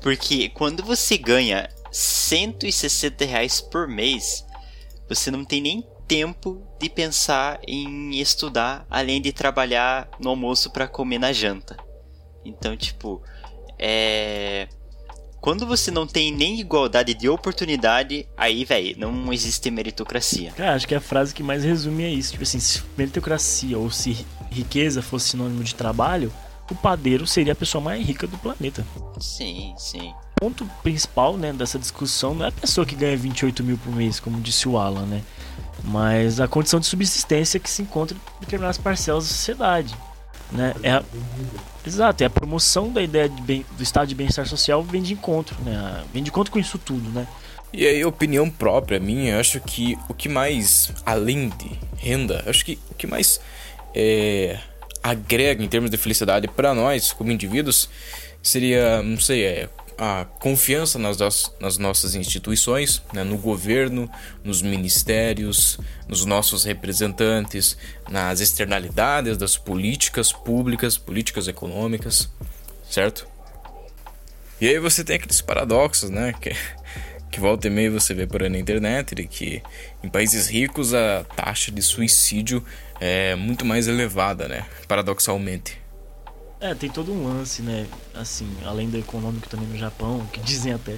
Porque 0.00 0.48
quando 0.48 0.82
você 0.82 1.18
ganha 1.18 1.68
160 1.92 3.24
reais 3.24 3.60
por 3.60 3.86
mês, 3.86 4.44
você 5.08 5.30
não 5.30 5.44
tem 5.44 5.60
nem 5.60 5.93
tempo 6.06 6.62
de 6.80 6.88
pensar 6.88 7.60
em 7.66 8.18
estudar, 8.20 8.86
além 8.90 9.20
de 9.20 9.32
trabalhar 9.32 10.08
no 10.20 10.30
almoço 10.30 10.70
para 10.70 10.86
comer 10.86 11.18
na 11.18 11.32
janta. 11.32 11.76
Então, 12.44 12.76
tipo, 12.76 13.22
é 13.78 14.68
quando 15.44 15.66
você 15.66 15.90
não 15.90 16.06
tem 16.06 16.32
nem 16.32 16.58
igualdade 16.58 17.12
de 17.12 17.28
oportunidade, 17.28 18.26
aí, 18.34 18.64
velho, 18.64 18.98
não 18.98 19.30
existe 19.30 19.70
meritocracia. 19.70 20.52
Cara, 20.52 20.74
acho 20.74 20.88
que 20.88 20.94
a 20.94 21.00
frase 21.02 21.34
que 21.34 21.42
mais 21.42 21.62
resume 21.62 22.02
é 22.02 22.08
isso. 22.08 22.32
Tipo 22.32 22.44
assim, 22.44 22.58
se 22.58 22.82
meritocracia 22.96 23.78
ou 23.78 23.90
se 23.90 24.24
riqueza 24.50 25.02
fosse 25.02 25.28
sinônimo 25.28 25.62
de 25.62 25.74
trabalho, 25.74 26.32
o 26.70 26.74
padeiro 26.74 27.26
seria 27.26 27.52
a 27.52 27.56
pessoa 27.56 27.84
mais 27.84 28.02
rica 28.06 28.26
do 28.26 28.38
planeta. 28.38 28.86
Sim, 29.20 29.74
sim. 29.76 30.14
O 30.40 30.40
ponto 30.40 30.64
principal, 30.82 31.36
né, 31.36 31.52
dessa 31.52 31.78
discussão 31.78 32.34
não 32.34 32.46
é 32.46 32.48
a 32.48 32.52
pessoa 32.52 32.86
que 32.86 32.94
ganha 32.94 33.14
28 33.14 33.62
mil 33.62 33.76
por 33.76 33.94
mês, 33.94 34.18
como 34.18 34.40
disse 34.40 34.66
o 34.66 34.78
Alan, 34.78 35.04
né? 35.04 35.22
Mas 35.84 36.40
a 36.40 36.48
condição 36.48 36.80
de 36.80 36.86
subsistência 36.86 37.60
que 37.60 37.68
se 37.68 37.82
encontra 37.82 38.16
em 38.16 38.40
determinadas 38.40 38.78
parcelas 38.78 39.24
da 39.24 39.30
sociedade. 39.30 39.94
Né? 40.50 40.74
É 40.82 40.92
a... 40.92 41.02
Exato, 41.86 42.22
é 42.22 42.26
a 42.26 42.30
promoção 42.30 42.90
da 42.90 43.02
ideia 43.02 43.28
bem... 43.42 43.66
do 43.76 43.82
estado 43.82 44.08
de 44.08 44.14
bem-estar 44.14 44.46
social 44.46 44.82
vem 44.82 45.02
de 45.02 45.12
encontro, 45.12 45.56
né? 45.62 46.02
Vem 46.12 46.22
de 46.22 46.30
encontro 46.30 46.50
com 46.50 46.58
isso 46.58 46.78
tudo, 46.78 47.10
né? 47.10 47.26
E 47.72 47.86
aí, 47.86 48.04
opinião 48.04 48.48
própria 48.48 49.00
minha, 49.00 49.34
eu 49.34 49.40
acho 49.40 49.60
que 49.60 49.98
o 50.08 50.14
que 50.14 50.28
mais, 50.28 50.92
além 51.04 51.48
de 51.48 51.78
renda, 51.96 52.44
acho 52.46 52.64
que 52.64 52.78
o 52.88 52.94
que 52.94 53.06
mais 53.06 53.40
é, 53.92 54.58
agrega 55.02 55.62
em 55.62 55.68
termos 55.68 55.90
de 55.90 55.96
felicidade 55.96 56.46
para 56.46 56.72
nós, 56.72 57.12
como 57.12 57.32
indivíduos, 57.32 57.90
seria, 58.40 59.02
não 59.02 59.18
sei, 59.18 59.44
é 59.44 59.68
a 59.98 60.24
confiança 60.40 60.98
nas, 60.98 61.18
nas 61.60 61.78
nossas 61.78 62.14
instituições, 62.14 63.02
né, 63.12 63.22
no 63.22 63.38
governo, 63.38 64.10
nos 64.42 64.62
ministérios, 64.62 65.78
nos 66.08 66.24
nossos 66.24 66.64
representantes, 66.64 67.76
nas 68.08 68.40
externalidades 68.40 69.36
das 69.36 69.56
políticas 69.56 70.32
públicas, 70.32 70.98
políticas 70.98 71.48
econômicas, 71.48 72.28
certo? 72.90 73.26
E 74.60 74.68
aí 74.68 74.78
você 74.78 75.04
tem 75.04 75.16
aqueles 75.16 75.40
paradoxos, 75.40 76.10
né? 76.10 76.32
Que, 76.40 76.56
que 77.30 77.40
volta 77.40 77.66
e 77.66 77.70
meia 77.70 77.90
você 77.90 78.14
vê 78.14 78.26
por 78.26 78.42
aí 78.42 78.48
na 78.48 78.58
internet, 78.58 79.14
de 79.14 79.26
que 79.26 79.62
em 80.02 80.08
países 80.08 80.48
ricos 80.48 80.94
a 80.94 81.24
taxa 81.36 81.70
de 81.70 81.82
suicídio 81.82 82.64
é 83.00 83.34
muito 83.34 83.64
mais 83.64 83.88
elevada, 83.88 84.48
né? 84.48 84.64
Paradoxalmente. 84.86 85.83
É, 86.64 86.74
tem 86.74 86.88
todo 86.88 87.12
um 87.12 87.28
lance, 87.28 87.60
né? 87.60 87.86
Assim, 88.14 88.50
além 88.64 88.88
do 88.88 88.96
econômico 88.96 89.46
também 89.50 89.68
no 89.68 89.76
Japão, 89.76 90.26
que 90.32 90.40
dizem 90.40 90.72
até 90.72 90.96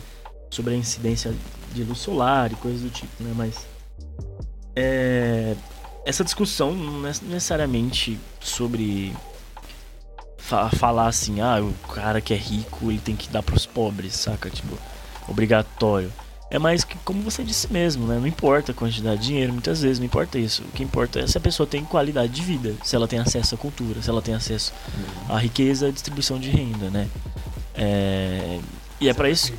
sobre 0.48 0.74
a 0.74 0.76
incidência 0.76 1.34
de 1.72 1.82
luz 1.82 1.98
solar 1.98 2.52
e 2.52 2.54
coisas 2.54 2.82
do 2.82 2.88
tipo, 2.88 3.20
né? 3.20 3.32
Mas 3.34 3.66
é, 4.76 5.56
essa 6.04 6.22
discussão 6.22 6.72
não 6.72 7.08
é 7.08 7.12
necessariamente 7.22 8.16
sobre 8.38 9.12
fa 10.38 10.70
falar 10.70 11.08
assim, 11.08 11.40
ah, 11.40 11.60
o 11.60 11.72
cara 11.88 12.20
que 12.20 12.32
é 12.32 12.36
rico 12.36 12.88
ele 12.88 13.00
tem 13.00 13.16
que 13.16 13.28
dar 13.28 13.42
pros 13.42 13.66
pobres, 13.66 14.14
saca? 14.14 14.48
Tipo, 14.48 14.78
obrigatório. 15.26 16.12
É 16.48 16.58
mais 16.58 16.84
que, 16.84 16.96
como 16.98 17.22
você 17.22 17.42
disse 17.42 17.72
mesmo, 17.72 18.06
né? 18.06 18.18
Não 18.18 18.26
importa 18.26 18.70
a 18.70 18.74
quantidade 18.74 19.20
de 19.20 19.26
dinheiro, 19.28 19.52
muitas 19.52 19.82
vezes, 19.82 19.98
não 19.98 20.06
importa 20.06 20.38
isso. 20.38 20.62
O 20.62 20.68
que 20.68 20.82
importa 20.82 21.20
é 21.20 21.26
se 21.26 21.36
a 21.36 21.40
pessoa 21.40 21.66
tem 21.66 21.84
qualidade 21.84 22.32
de 22.32 22.42
vida, 22.42 22.74
se 22.84 22.94
ela 22.94 23.08
tem 23.08 23.18
acesso 23.18 23.56
à 23.56 23.58
cultura, 23.58 24.00
se 24.00 24.08
ela 24.08 24.22
tem 24.22 24.34
acesso 24.34 24.72
à 25.28 25.38
riqueza, 25.38 25.88
à 25.88 25.90
distribuição 25.90 26.38
de 26.38 26.48
renda, 26.50 26.88
né? 26.88 27.08
É... 27.74 28.60
E 29.00 29.08
é 29.08 29.14
para 29.14 29.28
isso. 29.28 29.52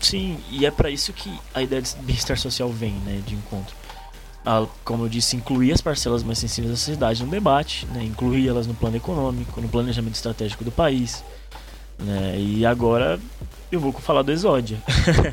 Sim, 0.00 0.38
e 0.50 0.64
é 0.64 0.70
para 0.70 0.88
isso 0.88 1.12
que 1.12 1.32
a 1.52 1.62
ideia 1.62 1.82
de 1.82 1.96
bem-estar 1.96 2.38
social 2.38 2.70
vem, 2.70 2.92
né? 3.04 3.20
De 3.26 3.34
encontro. 3.34 3.74
A, 4.46 4.66
como 4.84 5.04
eu 5.04 5.08
disse, 5.08 5.36
incluir 5.36 5.72
as 5.72 5.80
parcelas 5.80 6.22
mais 6.22 6.38
sensíveis 6.38 6.70
da 6.70 6.76
sociedade 6.76 7.24
no 7.24 7.30
debate, 7.30 7.86
né? 7.86 8.04
incluir 8.04 8.46
elas 8.46 8.66
no 8.66 8.74
plano 8.74 8.96
econômico, 8.96 9.58
no 9.58 9.68
planejamento 9.68 10.14
estratégico 10.14 10.62
do 10.62 10.70
país. 10.70 11.24
Né? 11.98 12.38
E 12.38 12.66
agora 12.66 13.18
eu 13.74 13.80
vou 13.80 13.92
falar 13.92 14.22
do 14.22 14.32
Exódia. 14.32 14.78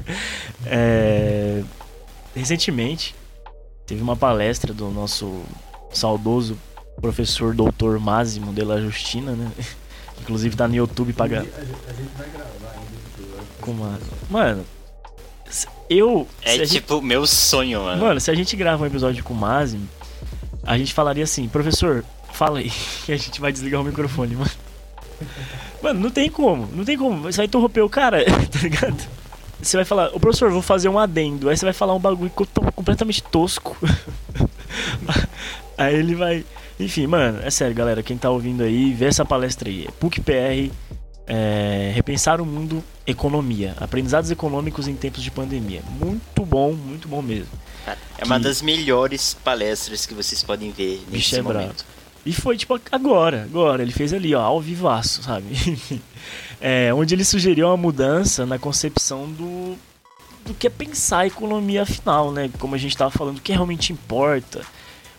é, 0.65 1.63
recentemente, 2.35 3.15
teve 3.85 4.01
uma 4.01 4.15
palestra 4.15 4.73
do 4.73 4.89
nosso 4.89 5.41
saudoso 5.91 6.57
professor 6.99 7.53
doutor 7.53 7.99
Másimo 7.99 8.53
de 8.53 8.63
la 8.63 8.79
Justina, 8.79 9.33
né? 9.33 9.51
Inclusive 10.21 10.55
tá 10.55 10.67
no 10.67 10.75
YouTube 10.75 11.13
pagar. 11.13 11.41
A, 11.41 11.43
gente 11.43 12.09
vai 12.17 12.29
gravar 12.29 12.75
ainda. 12.75 13.43
Com 13.59 13.71
uma... 13.71 13.99
Mano, 14.29 14.63
eu. 15.89 16.27
É 16.43 16.59
tipo 16.65 16.95
gente... 16.95 17.05
meu 17.05 17.25
sonho, 17.25 17.83
mano. 17.83 18.01
Mano, 18.01 18.19
se 18.19 18.29
a 18.29 18.35
gente 18.35 18.55
grava 18.55 18.83
um 18.83 18.87
episódio 18.87 19.23
com 19.23 19.33
o 19.33 19.37
Másimo, 19.37 19.87
a 20.63 20.77
gente 20.77 20.93
falaria 20.93 21.23
assim, 21.23 21.47
professor, 21.47 22.05
fala 22.31 22.59
aí. 22.59 22.71
E 23.07 23.11
a 23.11 23.17
gente 23.17 23.41
vai 23.41 23.51
desligar 23.51 23.81
o 23.81 23.83
microfone, 23.83 24.35
mano. 24.35 24.51
Mano, 25.81 25.99
não 25.99 26.09
tem 26.09 26.29
como, 26.29 26.69
não 26.73 26.85
tem 26.85 26.97
como. 26.97 27.23
Você 27.23 27.37
vai 27.37 27.45
interromper 27.45 27.81
o 27.81 27.89
cara, 27.89 28.23
tá 28.51 28.59
ligado? 28.59 29.01
Você 29.61 29.77
vai 29.77 29.85
falar, 29.85 30.09
o 30.15 30.19
professor, 30.19 30.51
vou 30.51 30.61
fazer 30.61 30.89
um 30.89 30.97
adendo. 30.97 31.49
Aí 31.49 31.55
você 31.55 31.65
vai 31.65 31.73
falar 31.73 31.93
um 31.93 31.99
bagulho 31.99 32.31
completamente 32.75 33.21
tosco. 33.23 33.77
aí 35.77 35.95
ele 35.95 36.15
vai. 36.15 36.43
Enfim, 36.79 37.05
mano, 37.05 37.39
é 37.43 37.51
sério, 37.51 37.75
galera. 37.75 38.01
Quem 38.01 38.17
tá 38.17 38.29
ouvindo 38.29 38.63
aí, 38.63 38.91
vê 38.91 39.05
essa 39.05 39.23
palestra 39.23 39.69
aí. 39.69 39.85
É 39.87 39.91
PUC-PR, 39.91 40.71
é, 41.27 41.91
Repensar 41.93 42.41
o 42.41 42.45
Mundo 42.45 42.83
Economia. 43.05 43.75
Aprendizados 43.79 44.31
econômicos 44.31 44.87
em 44.87 44.95
tempos 44.95 45.21
de 45.21 45.29
pandemia. 45.29 45.81
Muito 45.99 46.43
bom, 46.43 46.73
muito 46.73 47.07
bom 47.07 47.21
mesmo. 47.21 47.51
É 48.17 48.25
uma 48.25 48.37
que... 48.37 48.43
das 48.43 48.61
melhores 48.61 49.35
palestras 49.43 50.05
que 50.05 50.13
vocês 50.13 50.43
podem 50.43 50.71
ver 50.71 51.03
nesse 51.11 51.35
é 51.35 51.41
momento. 51.41 51.85
Bravo. 51.85 51.90
E 52.25 52.33
foi 52.33 52.57
tipo 52.57 52.79
agora, 52.91 53.43
agora. 53.43 53.81
Ele 53.81 53.91
fez 53.91 54.13
ali, 54.13 54.35
ó, 54.35 54.41
ao 54.41 54.61
vivaço, 54.61 55.23
sabe? 55.23 55.45
é, 56.61 56.93
onde 56.93 57.15
ele 57.15 57.25
sugeriu 57.25 57.67
uma 57.67 57.77
mudança 57.77 58.45
na 58.45 58.59
concepção 58.59 59.31
do, 59.31 59.75
do 60.45 60.53
que 60.53 60.67
é 60.67 60.69
pensar 60.69 61.19
a 61.19 61.27
economia 61.27 61.83
afinal, 61.83 62.31
né? 62.31 62.49
Como 62.59 62.75
a 62.75 62.77
gente 62.77 62.91
estava 62.91 63.11
falando, 63.11 63.37
o 63.37 63.41
que 63.41 63.51
realmente 63.51 63.91
importa. 63.91 64.61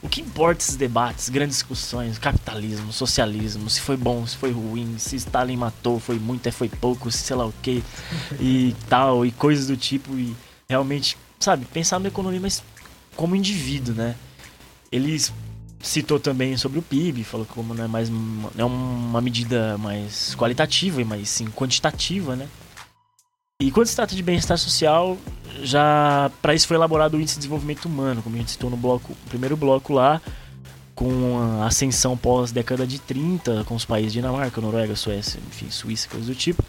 O 0.00 0.08
que 0.08 0.20
importa 0.20 0.62
esses 0.62 0.74
debates, 0.74 1.28
grandes 1.28 1.56
discussões, 1.56 2.18
capitalismo, 2.18 2.92
socialismo, 2.92 3.70
se 3.70 3.80
foi 3.80 3.96
bom, 3.96 4.26
se 4.26 4.36
foi 4.36 4.50
ruim, 4.50 4.96
se 4.98 5.14
Stalin 5.14 5.56
matou, 5.56 6.00
foi 6.00 6.18
muito, 6.18 6.44
é 6.48 6.50
foi 6.50 6.68
pouco, 6.68 7.08
se 7.08 7.18
sei 7.18 7.36
lá 7.36 7.46
o 7.46 7.54
que, 7.62 7.84
e 8.40 8.74
tal, 8.90 9.24
e 9.24 9.30
coisas 9.30 9.68
do 9.68 9.76
tipo, 9.76 10.12
e 10.18 10.34
realmente, 10.68 11.16
sabe, 11.38 11.66
pensar 11.66 12.00
na 12.00 12.08
economia, 12.08 12.40
mas 12.40 12.64
como 13.14 13.36
indivíduo, 13.36 13.94
né? 13.94 14.16
Eles 14.90 15.32
citou 15.82 16.20
também 16.20 16.56
sobre 16.56 16.78
o 16.78 16.82
PIB, 16.82 17.24
falou 17.24 17.44
que 17.44 17.52
como 17.52 17.74
não 17.74 17.84
é 17.84 17.88
mais 17.88 18.08
é 18.56 18.64
uma 18.64 19.20
medida 19.20 19.76
mais 19.76 20.34
qualitativa 20.36 21.02
e 21.02 21.04
mais 21.04 21.28
sim 21.28 21.46
quantitativa, 21.46 22.36
né? 22.36 22.48
E 23.60 23.70
quando 23.70 23.86
se 23.86 23.96
trata 23.96 24.14
de 24.14 24.22
bem-estar 24.22 24.56
social, 24.56 25.18
já 25.62 26.30
para 26.40 26.54
isso 26.54 26.66
foi 26.66 26.76
elaborado 26.76 27.16
o 27.16 27.20
índice 27.20 27.34
de 27.34 27.40
desenvolvimento 27.40 27.86
humano, 27.86 28.22
como 28.22 28.36
a 28.36 28.38
gente 28.38 28.52
citou 28.52 28.70
no 28.70 28.76
bloco, 28.76 29.10
no 29.10 29.28
primeiro 29.28 29.56
bloco 29.56 29.92
lá, 29.92 30.20
com 30.94 31.38
a 31.60 31.66
ascensão 31.66 32.16
pós 32.16 32.52
década 32.52 32.86
de 32.86 32.98
30, 32.98 33.64
com 33.64 33.74
os 33.74 33.84
países 33.84 34.12
Dinamarca, 34.12 34.60
Noruega, 34.60 34.94
Suécia, 34.96 35.40
enfim, 35.48 35.70
Suíça, 35.70 36.08
coisas 36.08 36.28
do 36.28 36.34
tipo. 36.34 36.62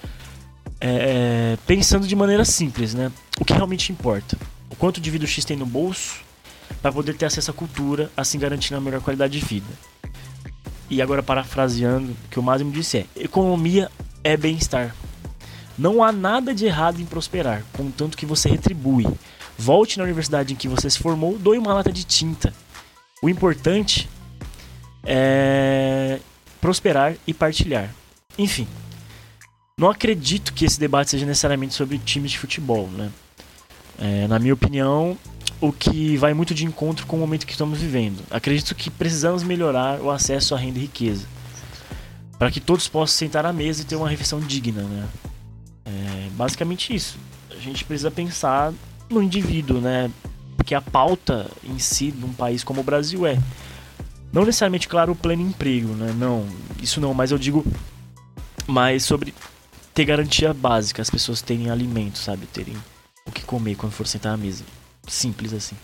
É, 0.80 1.58
pensando 1.66 2.08
de 2.08 2.16
maneira 2.16 2.44
simples, 2.44 2.94
né? 2.94 3.12
o 3.40 3.46
que 3.46 3.54
realmente 3.54 3.92
importa. 3.92 4.38
O 4.70 4.76
quanto 4.76 4.98
o 4.98 5.00
indivíduo 5.00 5.28
X 5.28 5.46
tem 5.46 5.58
no 5.58 5.66
bolso 5.66 6.22
para 6.82 6.92
poder 6.92 7.16
ter 7.16 7.26
acesso 7.26 7.52
à 7.52 7.54
cultura, 7.54 8.12
assim 8.16 8.40
garantindo 8.40 8.78
a 8.78 8.82
melhor 8.82 9.02
qualidade 9.02 9.40
de 9.40 9.46
vida. 9.46 9.68
E 10.90 11.02
agora 11.02 11.24
parafraseando 11.24 12.12
o 12.12 12.30
que 12.30 12.40
o 12.40 12.44
Máximo 12.44 12.72
disse 12.72 13.00
é: 13.00 13.06
economia 13.16 13.90
é 14.24 14.38
bem-estar. 14.38 14.96
Não 15.78 16.04
há 16.04 16.12
nada 16.12 16.54
de 16.54 16.66
errado 16.66 17.02
em 17.02 17.06
prosperar, 17.06 17.64
contanto 17.74 18.18
que 18.18 18.26
você 18.26 18.48
retribui. 18.48 19.08
Volte 19.58 19.98
na 19.98 20.04
universidade 20.04 20.54
em 20.54 20.56
que 20.56 20.68
você 20.68 20.90
se 20.90 21.00
formou, 21.00 21.38
doe 21.38 21.58
uma 21.58 21.74
lata 21.74 21.92
de 21.92 22.04
tinta. 22.04 22.54
O 23.22 23.30
importante 23.30 24.10
é 25.04 26.20
prosperar 26.62 27.16
e 27.28 27.34
partilhar. 27.34 27.94
Enfim, 28.38 28.68
não 29.78 29.90
acredito 29.90 30.54
que 30.54 30.64
esse 30.64 30.80
debate 30.80 31.12
seja 31.12 31.26
necessariamente 31.26 31.74
sobre 31.74 31.98
times 31.98 32.32
de 32.32 32.40
futebol, 32.40 32.88
né? 32.88 33.12
É, 34.00 34.28
na 34.28 34.40
minha 34.40 34.54
opinião, 34.54 35.18
o 35.64 35.72
que 35.72 36.18
vai 36.18 36.34
muito 36.34 36.54
de 36.54 36.66
encontro 36.66 37.06
com 37.06 37.16
o 37.16 37.20
momento 37.20 37.46
que 37.48 37.54
estamos 37.54 37.80
vivendo. 37.80 38.22
Acredito 38.30 38.76
que 38.76 38.90
precisamos 38.90 39.44
melhorar 39.44 40.02
o 40.02 40.12
acesso 40.12 40.54
à 40.54 40.58
renda 40.58 40.78
e 40.78 40.82
riqueza, 40.82 41.26
para 42.38 42.52
que 42.52 42.60
todos 42.60 42.90
possam 42.90 43.16
sentar 43.16 43.46
à 43.46 43.54
mesa 43.54 43.82
e 43.82 43.86
ter 43.86 43.96
uma 43.96 44.10
refeição 44.10 44.42
digna, 44.42 44.82
né? 44.82 45.08
É 45.86 46.30
basicamente 46.34 46.94
isso. 46.94 47.18
A 47.50 47.56
gente 47.56 47.86
precisa 47.86 48.12
pensar 48.12 48.74
no 49.10 49.24
indivíduo, 49.24 49.80
né? 49.80 50.12
Porque 50.58 50.76
a 50.76 50.82
pauta 50.82 51.50
em 51.64 51.80
si 51.80 52.12
de 52.12 52.26
um 52.26 52.34
país 52.34 52.62
como 52.62 52.82
o 52.82 52.84
Brasil 52.84 53.26
é 53.26 53.40
não 54.34 54.44
necessariamente, 54.44 54.90
claro, 54.90 55.14
o 55.14 55.16
pleno 55.16 55.44
emprego, 55.44 55.94
né? 55.94 56.14
Não, 56.18 56.46
isso 56.82 57.00
não, 57.00 57.14
mas 57.14 57.32
eu 57.32 57.38
digo 57.38 57.66
mais 58.68 59.06
sobre 59.06 59.34
ter 59.94 60.04
garantia 60.04 60.54
básica, 60.54 61.02
as 61.02 61.10
pessoas 61.10 61.42
terem 61.42 61.70
alimento, 61.70 62.18
sabe? 62.18 62.48
Terem 62.48 62.76
o 63.26 63.32
que 63.32 63.44
comer 63.44 63.76
quando 63.76 63.94
for 63.94 64.06
sentar 64.06 64.34
à 64.34 64.38
mesa. 64.38 64.66
Simples 65.08 65.54
assim. 65.54 65.76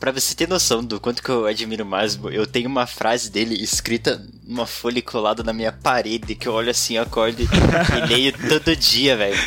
Pra 0.00 0.10
você 0.10 0.34
ter 0.34 0.48
noção 0.48 0.82
do 0.82 0.98
quanto 0.98 1.22
que 1.22 1.28
eu 1.28 1.46
admiro 1.46 1.84
o 1.84 1.86
Masmo, 1.86 2.28
eu 2.28 2.44
tenho 2.44 2.68
uma 2.68 2.86
frase 2.86 3.30
dele 3.30 3.54
escrita 3.62 4.20
numa 4.42 4.66
folha 4.66 5.00
colada 5.00 5.44
na 5.44 5.52
minha 5.52 5.70
parede, 5.70 6.34
que 6.34 6.48
eu 6.48 6.52
olho 6.52 6.70
assim, 6.70 6.98
acordo 6.98 7.40
e, 7.40 7.44
e 8.02 8.06
leio 8.08 8.32
todo 8.48 8.74
dia, 8.74 9.16
velho. 9.16 9.38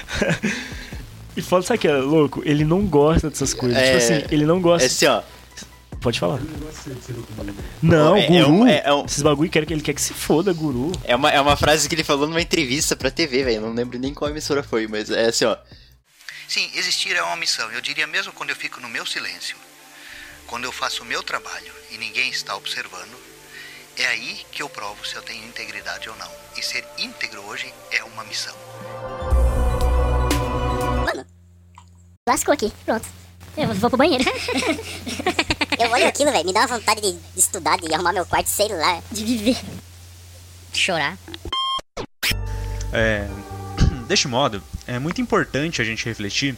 E 1.36 1.42
foda, 1.42 1.66
sabe 1.66 1.80
que 1.80 1.88
é 1.90 1.98
louco? 1.98 2.42
Ele 2.46 2.64
não 2.64 2.86
gosta 2.86 3.30
dessas 3.30 3.54
coisas. 3.54 3.78
É, 3.78 3.86
tipo 3.86 3.98
assim, 3.98 4.28
ele 4.34 4.46
não 4.46 4.62
gosta. 4.62 4.86
É 4.86 4.88
assim, 4.88 5.06
ó. 5.08 5.22
Pode 6.00 6.20
falar. 6.20 6.40
Eu 6.40 7.66
não 7.82 8.16
É- 8.16 8.26
é 8.26 8.28
guru. 8.44 8.52
um- 8.54 8.68
é- 8.68 8.82
é 8.86 8.94
um- 8.94 9.06
Esses 9.06 9.22
bagulho 9.24 9.50
que 9.50 9.58
ele 9.58 9.82
quer 9.82 9.94
que 9.94 10.02
se 10.02 10.14
foda, 10.14 10.54
guru. 10.54 10.92
É 11.04 11.16
uma, 11.16 11.32
é 11.32 11.42
uma 11.42 11.58
frase 11.58 11.90
que 11.90 11.96
ele 11.96 12.04
falou 12.04 12.28
numa 12.28 12.42
entrevista 12.42 12.96
pra 12.96 13.10
TV, 13.12 13.44
velho. 13.44 13.62
Não 13.62 13.74
lembro 13.74 13.98
nem 14.00 14.14
qual 14.14 14.30
emissora 14.30 14.62
foi, 14.64 14.88
mas 14.88 15.10
é 15.10 15.26
assim, 15.26 15.46
ó. 15.46 15.58
Sim, 16.48 16.70
existir 16.76 17.16
é 17.16 17.24
uma 17.24 17.36
missão. 17.36 17.72
Eu 17.72 17.82
diria 17.82 18.08
mesmo 18.08 18.34
quando 18.34 18.50
eu 18.52 18.56
fico 18.56 18.80
no 18.80 18.90
meu 18.90 19.06
silêncio, 19.06 19.58
quando 20.48 20.66
eu 20.66 20.72
faço 20.72 21.04
o 21.04 21.06
meu 21.06 21.24
trabalho 21.24 21.74
e 21.92 21.98
ninguém 21.98 22.30
está 22.30 22.56
observando, 22.56 23.18
é 23.98 24.06
aí 24.08 24.46
que 24.52 24.62
eu 24.62 24.70
provo 24.70 25.06
se 25.06 25.16
eu 25.16 25.22
tenho 25.22 25.46
integridade 25.46 26.10
ou 26.10 26.16
não. 26.18 26.32
E 26.56 26.62
ser 26.64 26.86
íntegro 26.98 27.42
hoje 27.44 27.74
é 27.92 28.04
uma 28.04 28.24
missão. 28.24 28.56
Lascou 32.28 32.54
aqui, 32.54 32.74
pronto. 32.86 33.08
Eu 33.56 33.74
vou 33.76 33.90
pro 33.90 33.98
banheiro. 33.98 34.24
Eu 35.78 35.92
olho 35.92 36.08
aquilo, 36.08 36.32
velho, 36.32 36.46
me 36.46 36.54
dá 36.54 36.62
uma 36.62 36.80
vontade 36.80 37.02
de 37.02 37.20
estudar, 37.36 37.78
de 37.78 37.94
arrumar 37.94 38.14
meu 38.14 38.26
quarto, 38.26 38.48
sei 38.48 38.68
lá. 38.70 39.02
De 39.12 39.24
viver. 39.24 39.58
Chorar. 40.74 41.18
É, 42.92 43.28
deste 44.08 44.28
modo, 44.28 44.62
é 44.88 45.00
muito 45.00 45.22
importante 45.22 45.82
a 45.82 45.86
gente 45.86 46.06
refletir 46.06 46.56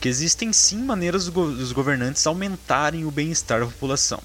que 0.00 0.08
existem 0.08 0.52
sim 0.52 0.82
maneiras 0.82 1.26
dos 1.26 1.72
governantes 1.72 2.26
aumentarem 2.26 3.04
o 3.04 3.10
bem-estar 3.10 3.60
da 3.60 3.66
população. 3.66 4.20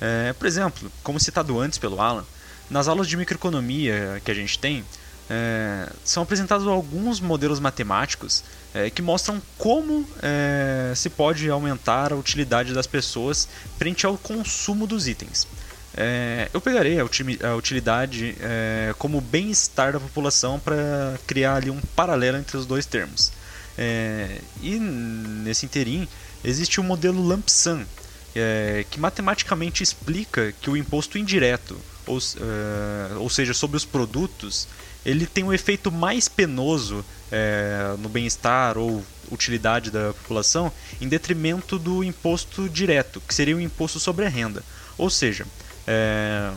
É, 0.00 0.32
por 0.32 0.46
exemplo, 0.46 0.90
como 1.02 1.18
citado 1.18 1.58
antes 1.58 1.78
pelo 1.78 2.00
Alan, 2.00 2.24
nas 2.70 2.88
aulas 2.88 3.08
de 3.08 3.16
microeconomia 3.16 4.20
que 4.24 4.30
a 4.30 4.34
gente 4.34 4.58
tem, 4.58 4.84
é, 5.28 5.90
são 6.04 6.22
apresentados 6.22 6.66
alguns 6.66 7.20
modelos 7.20 7.58
matemáticos 7.58 8.44
é, 8.72 8.90
que 8.90 9.02
mostram 9.02 9.42
como 9.58 10.08
é, 10.22 10.92
se 10.94 11.10
pode 11.10 11.48
aumentar 11.50 12.12
a 12.12 12.16
utilidade 12.16 12.72
das 12.72 12.86
pessoas 12.86 13.48
frente 13.78 14.06
ao 14.06 14.16
consumo 14.16 14.86
dos 14.86 15.08
itens. 15.08 15.46
É, 15.96 16.50
eu 16.52 16.60
pegarei 16.60 16.98
a, 17.00 17.54
utilidade 17.56 18.36
é, 18.38 18.94
como 18.98 19.20
bem-estar 19.20 19.94
da 19.94 20.00
população 20.00 20.58
para 20.58 21.18
criar 21.26 21.56
ali 21.56 21.70
um 21.70 21.80
paralelo 21.80 22.36
entre 22.36 22.56
os 22.56 22.66
dois 22.66 22.84
termos. 22.84 23.32
É, 23.78 24.38
e 24.62 24.78
nesse 24.78 25.64
interim 25.64 26.06
existe 26.44 26.80
o 26.80 26.84
modelo 26.84 27.20
lump 27.20 27.48
sum, 27.48 27.84
é, 28.34 28.84
que 28.90 29.00
matematicamente 29.00 29.82
explica 29.82 30.52
que 30.60 30.68
o 30.68 30.76
imposto 30.76 31.16
indireto, 31.16 31.78
ou, 32.06 32.18
é, 32.18 33.14
ou 33.16 33.30
seja, 33.30 33.54
sobre 33.54 33.78
os 33.78 33.84
produtos, 33.84 34.68
ele 35.04 35.26
tem 35.26 35.44
um 35.44 35.52
efeito 35.52 35.90
mais 35.90 36.28
penoso 36.28 37.04
é, 37.32 37.94
no 37.98 38.08
bem-estar 38.08 38.76
ou 38.76 39.02
utilidade 39.30 39.90
da 39.90 40.12
população 40.12 40.70
em 41.00 41.08
detrimento 41.08 41.78
do 41.78 42.04
imposto 42.04 42.68
direto, 42.68 43.20
que 43.26 43.34
seria 43.34 43.56
o 43.56 43.60
imposto 43.60 43.98
sobre 43.98 44.26
a 44.26 44.28
renda. 44.28 44.62
Ou 44.98 45.10
seja, 45.10 45.46
é, 45.86 46.50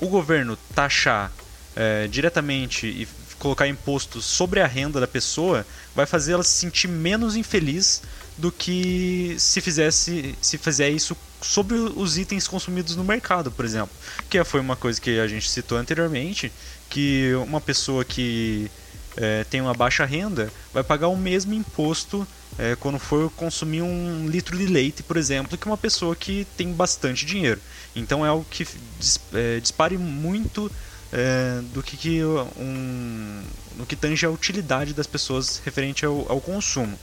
o 0.00 0.08
governo 0.08 0.56
taxar 0.74 1.30
é, 1.76 2.06
diretamente 2.08 2.86
e 2.86 3.08
colocar 3.38 3.66
imposto 3.66 4.22
sobre 4.22 4.60
a 4.60 4.66
renda 4.66 5.00
da 5.00 5.06
pessoa 5.06 5.66
vai 5.94 6.06
fazer 6.06 6.32
ela 6.32 6.44
se 6.44 6.54
sentir 6.54 6.88
menos 6.88 7.34
infeliz 7.34 8.02
do 8.38 8.52
que 8.52 9.34
se 9.38 9.60
fizesse 9.60 10.34
se 10.40 10.56
fizer 10.56 10.90
isso 10.90 11.16
sobre 11.40 11.76
os 11.76 12.16
itens 12.16 12.46
consumidos 12.46 12.94
no 12.96 13.04
mercado, 13.04 13.50
por 13.50 13.64
exemplo. 13.64 13.90
Que 14.30 14.42
foi 14.44 14.60
uma 14.60 14.76
coisa 14.76 15.00
que 15.00 15.18
a 15.18 15.26
gente 15.26 15.50
citou 15.50 15.76
anteriormente, 15.76 16.52
que 16.88 17.32
uma 17.46 17.60
pessoa 17.60 18.04
que 18.04 18.70
é, 19.16 19.44
tem 19.44 19.60
uma 19.60 19.74
baixa 19.74 20.04
renda 20.04 20.50
vai 20.72 20.82
pagar 20.82 21.08
o 21.08 21.16
mesmo 21.16 21.52
imposto 21.54 22.26
é, 22.58 22.76
quando 22.76 22.98
for 22.98 23.30
consumir 23.32 23.82
um 23.82 24.26
litro 24.28 24.56
de 24.56 24.66
leite, 24.66 25.02
por 25.02 25.16
exemplo, 25.16 25.56
que 25.56 25.66
uma 25.66 25.76
pessoa 25.76 26.14
que 26.14 26.46
tem 26.56 26.72
bastante 26.72 27.24
dinheiro. 27.26 27.60
Então 27.96 28.24
é 28.24 28.28
algo 28.28 28.46
que 28.50 28.66
dis- 28.98 29.20
é, 29.32 29.58
dispare 29.60 29.96
muito 29.98 30.70
é, 31.12 31.60
do 31.74 31.82
que, 31.82 31.96
que 31.96 32.22
um, 32.24 33.42
no 33.76 33.86
que 33.86 33.96
tange 33.96 34.24
a 34.26 34.30
utilidade 34.30 34.92
das 34.94 35.06
pessoas 35.06 35.60
referente 35.64 36.04
ao, 36.04 36.26
ao 36.30 36.40
consumo. 36.40 36.98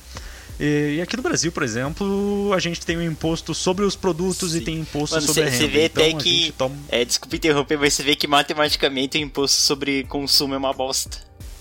E, 0.60 0.96
e 0.98 1.02
aqui 1.02 1.16
no 1.16 1.24
Brasil, 1.24 1.52
por 1.52 1.64
exemplo, 1.64 2.52
a 2.54 2.60
gente 2.60 2.86
tem 2.86 2.98
um 2.98 3.02
imposto 3.02 3.54
sobre 3.56 3.86
os 3.86 3.96
produtos 3.96 4.54
e 4.54 4.60
Sim. 4.60 4.66
tem 4.66 4.80
imposto 4.80 5.16
Mano, 5.16 5.28
sobre 5.28 5.44
a 5.44 5.52
você 5.52 5.58
renda. 5.60 5.68
vê 5.74 5.86
então, 5.86 6.04
até 6.04 6.14
a 6.16 6.18
que. 6.18 6.52
toma- 6.58 6.76
É, 6.90 7.06
desculpa 7.06 7.36
interromper, 7.36 7.78
mas 7.80 7.94
você 7.94 8.04
vê 8.04 8.16
que 8.16 8.28
matematicamente 8.28 9.18
o 9.18 9.22
imposto 9.22 9.62
sobre 9.62 10.04
consumo 10.06 10.54
é 10.54 10.58
uma 10.58 10.74
bosta. 10.74 11.18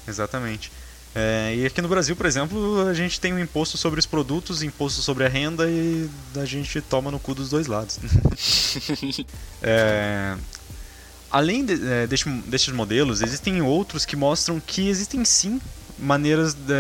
Exatamente. 0.08 0.72
É, 1.14 1.54
e 1.56 1.66
aqui 1.66 1.80
no 1.82 1.88
Brasil, 1.88 2.14
por 2.14 2.26
exemplo, 2.26 2.86
a 2.86 2.94
gente 2.94 3.20
tem 3.20 3.32
um 3.32 3.38
imposto 3.38 3.76
sobre 3.76 3.98
os 3.98 4.06
produtos, 4.06 4.62
imposto 4.62 5.00
sobre 5.02 5.24
a 5.24 5.28
renda 5.28 5.68
e 5.68 6.08
a 6.36 6.44
gente 6.44 6.80
toma 6.82 7.10
no 7.10 7.18
cu 7.18 7.34
dos 7.34 7.48
dois 7.50 7.66
lados. 7.66 7.98
É, 9.60 10.36
além 11.30 11.64
de, 11.64 11.74
é, 11.86 12.06
deste- 12.06 12.28
destes 12.46 12.72
modelos, 12.72 13.20
existem 13.22 13.60
outros 13.60 14.04
que 14.04 14.14
mostram 14.16 14.60
que 14.60 14.88
existem 14.88 15.24
sim 15.24 15.60
maneiras 15.98 16.54
de, 16.54 16.72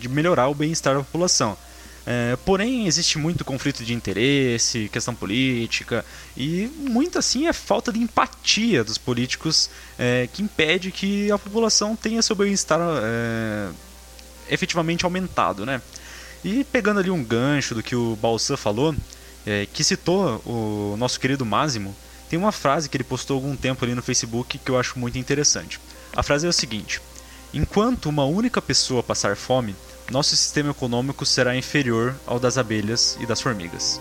de 0.00 0.08
melhorar 0.08 0.48
o 0.48 0.54
bem-estar 0.54 0.94
da 0.94 1.00
população. 1.00 1.56
É, 2.04 2.36
porém, 2.44 2.86
existe 2.86 3.16
muito 3.16 3.44
conflito 3.44 3.84
de 3.84 3.94
interesse, 3.94 4.88
questão 4.92 5.14
política 5.14 6.04
e 6.36 6.68
muito 6.76 7.16
assim 7.18 7.46
é 7.46 7.52
falta 7.52 7.92
de 7.92 8.00
empatia 8.00 8.82
dos 8.82 8.98
políticos 8.98 9.70
é, 9.96 10.28
que 10.32 10.42
impede 10.42 10.90
que 10.90 11.30
a 11.30 11.38
população 11.38 11.94
tenha 11.94 12.20
seu 12.20 12.34
bem-estar 12.34 12.80
é, 12.80 13.70
efetivamente 14.50 15.04
aumentado, 15.04 15.64
né? 15.64 15.80
E 16.44 16.64
pegando 16.64 16.98
ali 16.98 17.10
um 17.10 17.22
gancho 17.22 17.74
do 17.74 17.82
que 17.84 17.94
o 17.94 18.16
Balsan 18.16 18.56
falou, 18.56 18.94
é, 19.46 19.66
que 19.72 19.84
citou 19.84 20.42
o 20.44 20.96
nosso 20.98 21.20
querido 21.20 21.46
Máximo, 21.46 21.94
tem 22.28 22.36
uma 22.36 22.50
frase 22.50 22.88
que 22.88 22.96
ele 22.96 23.04
postou 23.04 23.36
algum 23.36 23.54
tempo 23.54 23.84
ali 23.84 23.94
no 23.94 24.02
Facebook 24.02 24.58
que 24.58 24.70
eu 24.70 24.78
acho 24.78 24.98
muito 24.98 25.18
interessante. 25.18 25.78
A 26.16 26.22
frase 26.22 26.46
é 26.46 26.48
o 26.48 26.52
seguinte: 26.52 27.00
Enquanto 27.54 28.08
uma 28.08 28.24
única 28.24 28.62
pessoa 28.62 29.02
passar 29.02 29.36
fome, 29.36 29.76
nosso 30.12 30.36
sistema 30.36 30.72
econômico 30.72 31.24
será 31.24 31.56
inferior 31.56 32.14
ao 32.26 32.38
das 32.38 32.58
abelhas 32.58 33.16
e 33.18 33.24
das 33.24 33.40
formigas. 33.40 33.98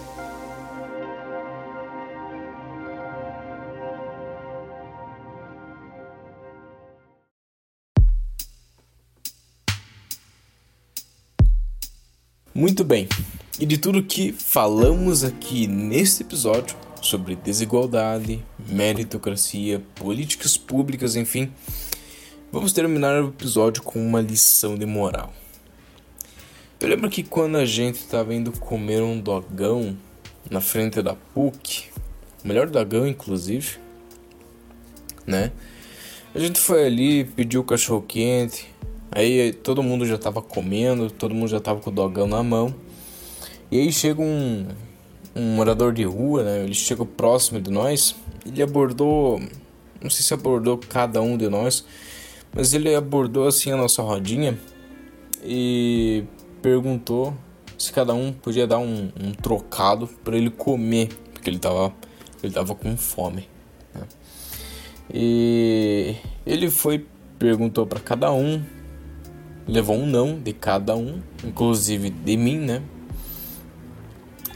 Muito 12.54 12.84
bem. 12.84 13.08
E 13.58 13.66
de 13.66 13.78
tudo 13.78 14.04
que 14.04 14.34
falamos 14.34 15.24
aqui 15.24 15.66
neste 15.66 16.24
episódio 16.24 16.76
sobre 17.02 17.36
desigualdade, 17.36 18.44
meritocracia, 18.68 19.82
políticas 19.96 20.58
públicas, 20.58 21.16
enfim, 21.16 21.52
vamos 22.52 22.74
terminar 22.74 23.24
o 23.24 23.30
episódio 23.30 23.82
com 23.82 24.06
uma 24.06 24.20
lição 24.20 24.76
de 24.76 24.86
moral. 24.86 25.34
Eu 26.82 26.88
lembro 26.88 27.12
que 27.12 27.22
quando 27.22 27.58
a 27.58 27.66
gente 27.66 28.04
tava 28.08 28.34
indo 28.34 28.52
comer 28.54 29.04
um 29.04 29.20
dogão 29.20 29.96
na 30.50 30.60
frente 30.60 31.00
da 31.00 31.14
PUC, 31.14 31.92
o 32.44 32.48
melhor 32.48 32.68
dogão 32.68 33.06
inclusive, 33.06 33.78
né? 35.28 35.52
A 36.34 36.40
gente 36.40 36.60
foi 36.60 36.88
ali, 36.88 37.24
pediu 37.24 37.64
cachorro 37.64 38.02
quente, 38.02 38.68
aí 39.12 39.54
todo 39.54 39.84
mundo 39.84 40.08
já 40.08 40.18
tava 40.18 40.42
comendo, 40.42 41.12
todo 41.12 41.36
mundo 41.36 41.50
já 41.50 41.60
tava 41.60 41.80
com 41.80 41.92
o 41.92 41.94
dogão 41.94 42.26
na 42.26 42.42
mão. 42.42 42.74
E 43.70 43.80
aí 43.80 43.92
chega 43.92 44.20
um, 44.20 44.66
um 45.36 45.56
morador 45.56 45.94
de 45.94 46.04
rua, 46.04 46.42
né? 46.42 46.64
Ele 46.64 46.74
chegou 46.74 47.06
próximo 47.06 47.62
de 47.62 47.70
nós, 47.70 48.16
ele 48.44 48.60
abordou, 48.60 49.40
não 50.02 50.10
sei 50.10 50.24
se 50.24 50.34
abordou 50.34 50.80
cada 50.80 51.22
um 51.22 51.38
de 51.38 51.48
nós, 51.48 51.86
mas 52.52 52.74
ele 52.74 52.96
abordou 52.96 53.46
assim 53.46 53.72
a 53.72 53.78
nossa 53.78 54.02
rodinha 54.02 54.58
e 55.44 56.24
perguntou 56.62 57.34
se 57.78 57.92
cada 57.92 58.14
um 58.14 58.32
podia 58.32 58.68
dar 58.68 58.78
um, 58.78 59.12
um 59.20 59.32
trocado 59.34 60.08
para 60.08 60.38
ele 60.38 60.50
comer, 60.50 61.10
porque 61.34 61.50
ele 61.50 61.60
tava, 61.60 61.94
ele 62.44 62.54
tava 62.54 62.76
com 62.76 62.96
fome. 62.96 63.50
Né? 63.94 64.02
E 65.14 66.16
ele 66.46 66.70
foi, 66.70 67.06
perguntou 67.40 67.88
para 67.88 68.00
cada 68.00 68.32
um, 68.32 68.64
levou 69.68 69.96
um 69.96 70.06
não 70.06 70.40
de 70.40 70.54
cada 70.54 70.96
um, 70.96 71.22
inclusive 71.44 72.10
de 72.10 72.38
mim, 72.38 72.58
né? 72.58 72.82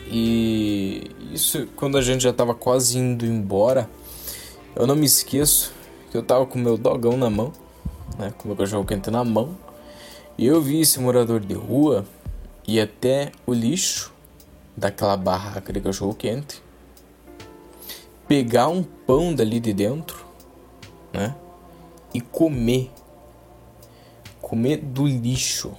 E 0.08 1.10
isso 1.34 1.68
quando 1.76 1.98
a 1.98 2.02
gente 2.02 2.22
já 2.22 2.32
tava 2.32 2.54
quase 2.54 3.00
indo 3.00 3.26
embora, 3.26 3.90
eu 4.76 4.86
não 4.86 4.96
me 4.96 5.06
esqueço 5.06 5.74
que 6.12 6.18
eu 6.18 6.22
tava 6.22 6.46
com 6.46 6.60
meu 6.60 6.78
dogão 6.78 7.18
na 7.18 7.30
mão, 7.30 7.52
né? 8.20 8.32
Com 8.38 8.48
meu 8.48 8.58
cachorro 8.58 8.86
quente 8.86 9.10
na 9.10 9.24
mão. 9.24 9.58
Eu 10.38 10.62
vi 10.62 10.82
esse 10.82 11.00
morador 11.00 11.40
de 11.40 11.54
rua 11.54 12.06
ir 12.68 12.82
até 12.82 13.32
o 13.46 13.54
lixo 13.54 14.14
daquela 14.76 15.16
barraca 15.16 15.72
de 15.72 15.80
cachorro 15.80 16.14
quente, 16.14 16.62
pegar 18.28 18.68
um 18.68 18.84
pão 18.84 19.34
dali 19.34 19.62
de 19.62 19.72
dentro, 19.72 20.26
né? 21.14 21.34
E 22.14 22.20
comer. 22.20 22.92
Comer 24.42 24.78
do 24.78 25.08
lixo, 25.08 25.72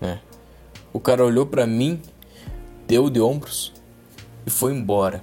né? 0.00 0.20
O 0.92 1.00
cara 1.00 1.24
olhou 1.24 1.44
para 1.44 1.66
mim, 1.66 2.00
deu 2.86 3.10
de 3.10 3.20
ombros 3.20 3.72
e 4.46 4.50
foi 4.50 4.72
embora. 4.72 5.20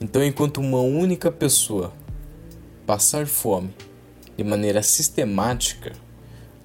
Então, 0.00 0.24
enquanto 0.24 0.58
uma 0.58 0.80
única 0.80 1.30
pessoa 1.30 1.92
passar 2.84 3.24
fome 3.28 3.72
de 4.36 4.42
maneira 4.42 4.82
sistemática, 4.82 5.92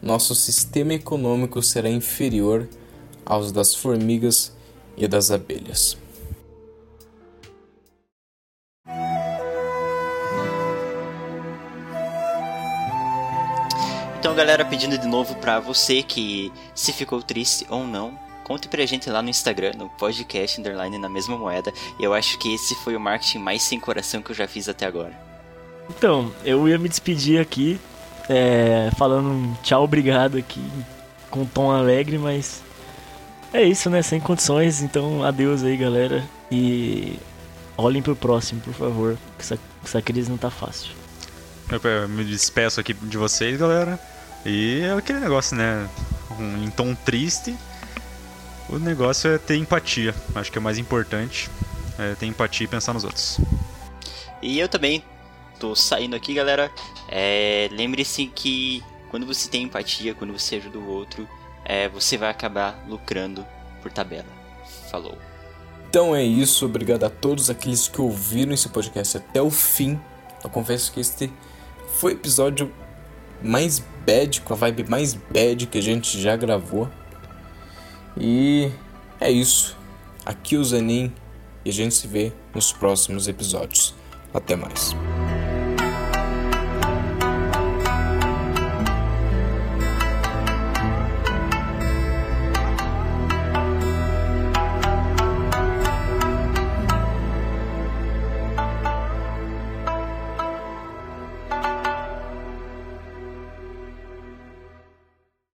nosso 0.04 0.36
sistema 0.36 0.94
econômico 0.94 1.64
será 1.64 1.90
inferior 1.90 2.68
aos 3.26 3.54
das 3.54 3.74
formigas 3.74 4.52
e 4.98 5.08
das 5.08 5.32
abelhas. 5.32 5.98
Então, 14.20 14.36
galera, 14.36 14.66
pedindo 14.66 14.98
de 14.98 15.08
novo 15.08 15.36
para 15.36 15.60
você 15.60 16.04
que 16.04 16.52
se 16.76 16.92
ficou 16.92 17.22
triste 17.22 17.66
ou 17.70 17.86
não, 17.86 18.18
conte 18.44 18.68
pra 18.68 18.86
gente 18.86 19.10
lá 19.10 19.22
no 19.22 19.30
Instagram, 19.30 19.74
no 19.78 19.90
podcast 19.90 20.60
underline 20.60 20.98
na 20.98 21.08
mesma 21.08 21.38
moeda. 21.38 21.72
Eu 22.00 22.14
acho 22.14 22.38
que 22.40 22.54
esse 22.54 22.76
foi 22.76 22.96
o 22.96 23.00
marketing 23.00 23.40
mais 23.40 23.64
sem 23.64 23.80
coração 23.80 24.22
que 24.22 24.32
eu 24.32 24.36
já 24.36 24.48
fiz 24.48 24.68
até 24.68 24.86
agora. 24.86 25.18
Então, 25.90 26.34
eu 26.44 26.68
ia 26.68 26.78
me 26.78 26.90
despedir 26.90 27.40
aqui, 27.40 27.80
é, 28.30 28.90
falando 28.98 29.30
um 29.30 29.54
tchau, 29.64 29.84
obrigado 29.84 30.38
aqui, 30.38 30.62
com 31.30 31.42
um 31.42 31.46
tom 31.46 31.72
alegre, 31.72 32.18
mas 32.18 32.62
é 33.54 33.64
isso, 33.64 33.90
né? 33.90 34.02
Sem 34.02 34.20
condições, 34.20 34.82
então 34.82 35.24
adeus 35.24 35.64
aí, 35.64 35.78
galera. 35.78 36.24
E 36.52 37.20
olhem 37.78 38.02
pro 38.02 38.16
próximo, 38.16 38.62
por 38.62 38.74
favor, 38.74 39.18
que 39.38 39.44
essa, 39.44 39.60
essa 39.84 40.02
crise 40.02 40.30
não 40.30 40.38
tá 40.38 40.50
fácil. 40.50 40.92
Eu 41.72 42.10
me 42.10 42.24
despeço 42.24 42.80
aqui 42.80 42.94
de 42.94 43.18
vocês, 43.18 43.60
galera. 43.60 44.00
E 44.46 44.82
é 44.82 44.94
aquele 44.94 45.20
negócio, 45.20 45.56
né? 45.56 45.88
Um, 46.40 46.64
em 46.64 46.70
tom 46.70 46.94
triste. 46.94 47.56
O 48.70 48.78
negócio 48.78 49.32
é 49.32 49.38
ter 49.38 49.56
empatia. 49.56 50.14
Acho 50.36 50.52
que 50.52 50.58
é 50.58 50.62
o 50.62 50.64
mais 50.64 50.78
importante. 50.78 51.50
É 51.98 52.16
ter 52.16 52.26
empatia 52.26 52.66
e 52.66 52.68
pensar 52.68 52.94
nos 52.94 53.04
outros. 53.04 53.40
E 54.42 54.60
eu 54.60 54.68
também 54.68 55.04
tô 55.64 55.74
saindo 55.76 56.14
aqui, 56.14 56.34
galera. 56.34 56.70
É, 57.08 57.70
Lembre-se 57.72 58.26
que 58.26 58.84
quando 59.10 59.26
você 59.26 59.50
tem 59.50 59.64
empatia, 59.64 60.14
quando 60.14 60.38
você 60.38 60.58
ajuda 60.58 60.78
o 60.78 60.90
outro, 60.90 61.26
é, 61.64 61.88
você 61.88 62.18
vai 62.18 62.30
acabar 62.30 62.84
lucrando 62.86 63.46
por 63.82 63.90
tabela. 63.90 64.28
Falou. 64.92 65.18
Então 65.90 66.14
é 66.14 66.22
isso, 66.22 66.66
obrigado 66.66 67.06
a 67.06 67.10
todos 67.10 67.50
aqueles 67.50 67.88
que 67.88 68.02
ouviram 68.02 68.52
esse 68.52 68.68
podcast 68.68 69.16
até 69.16 69.42
o 69.42 69.50
fim. 69.50 69.98
Eu 70.44 70.50
confesso 70.50 70.92
que 70.92 71.00
este 71.00 71.32
foi 71.96 72.12
o 72.12 72.16
episódio 72.16 72.70
mais 73.42 73.80
bad, 74.06 74.42
com 74.42 74.54
a 74.54 74.58
vibe 74.58 74.90
mais 74.90 75.14
bad 75.14 75.66
que 75.68 75.78
a 75.78 75.82
gente 75.82 76.20
já 76.20 76.36
gravou. 76.36 76.90
E 78.18 78.70
é 79.18 79.32
isso. 79.32 79.78
Aqui 80.26 80.58
o 80.58 80.64
Zanin 80.64 81.14
e 81.64 81.70
a 81.70 81.74
gente 81.74 81.96
se 81.96 82.06
vê 82.06 82.34
nos 82.54 82.74
próximos 82.74 83.30
episódios. 83.30 83.96
Até 84.34 84.58
mais. 84.58 84.94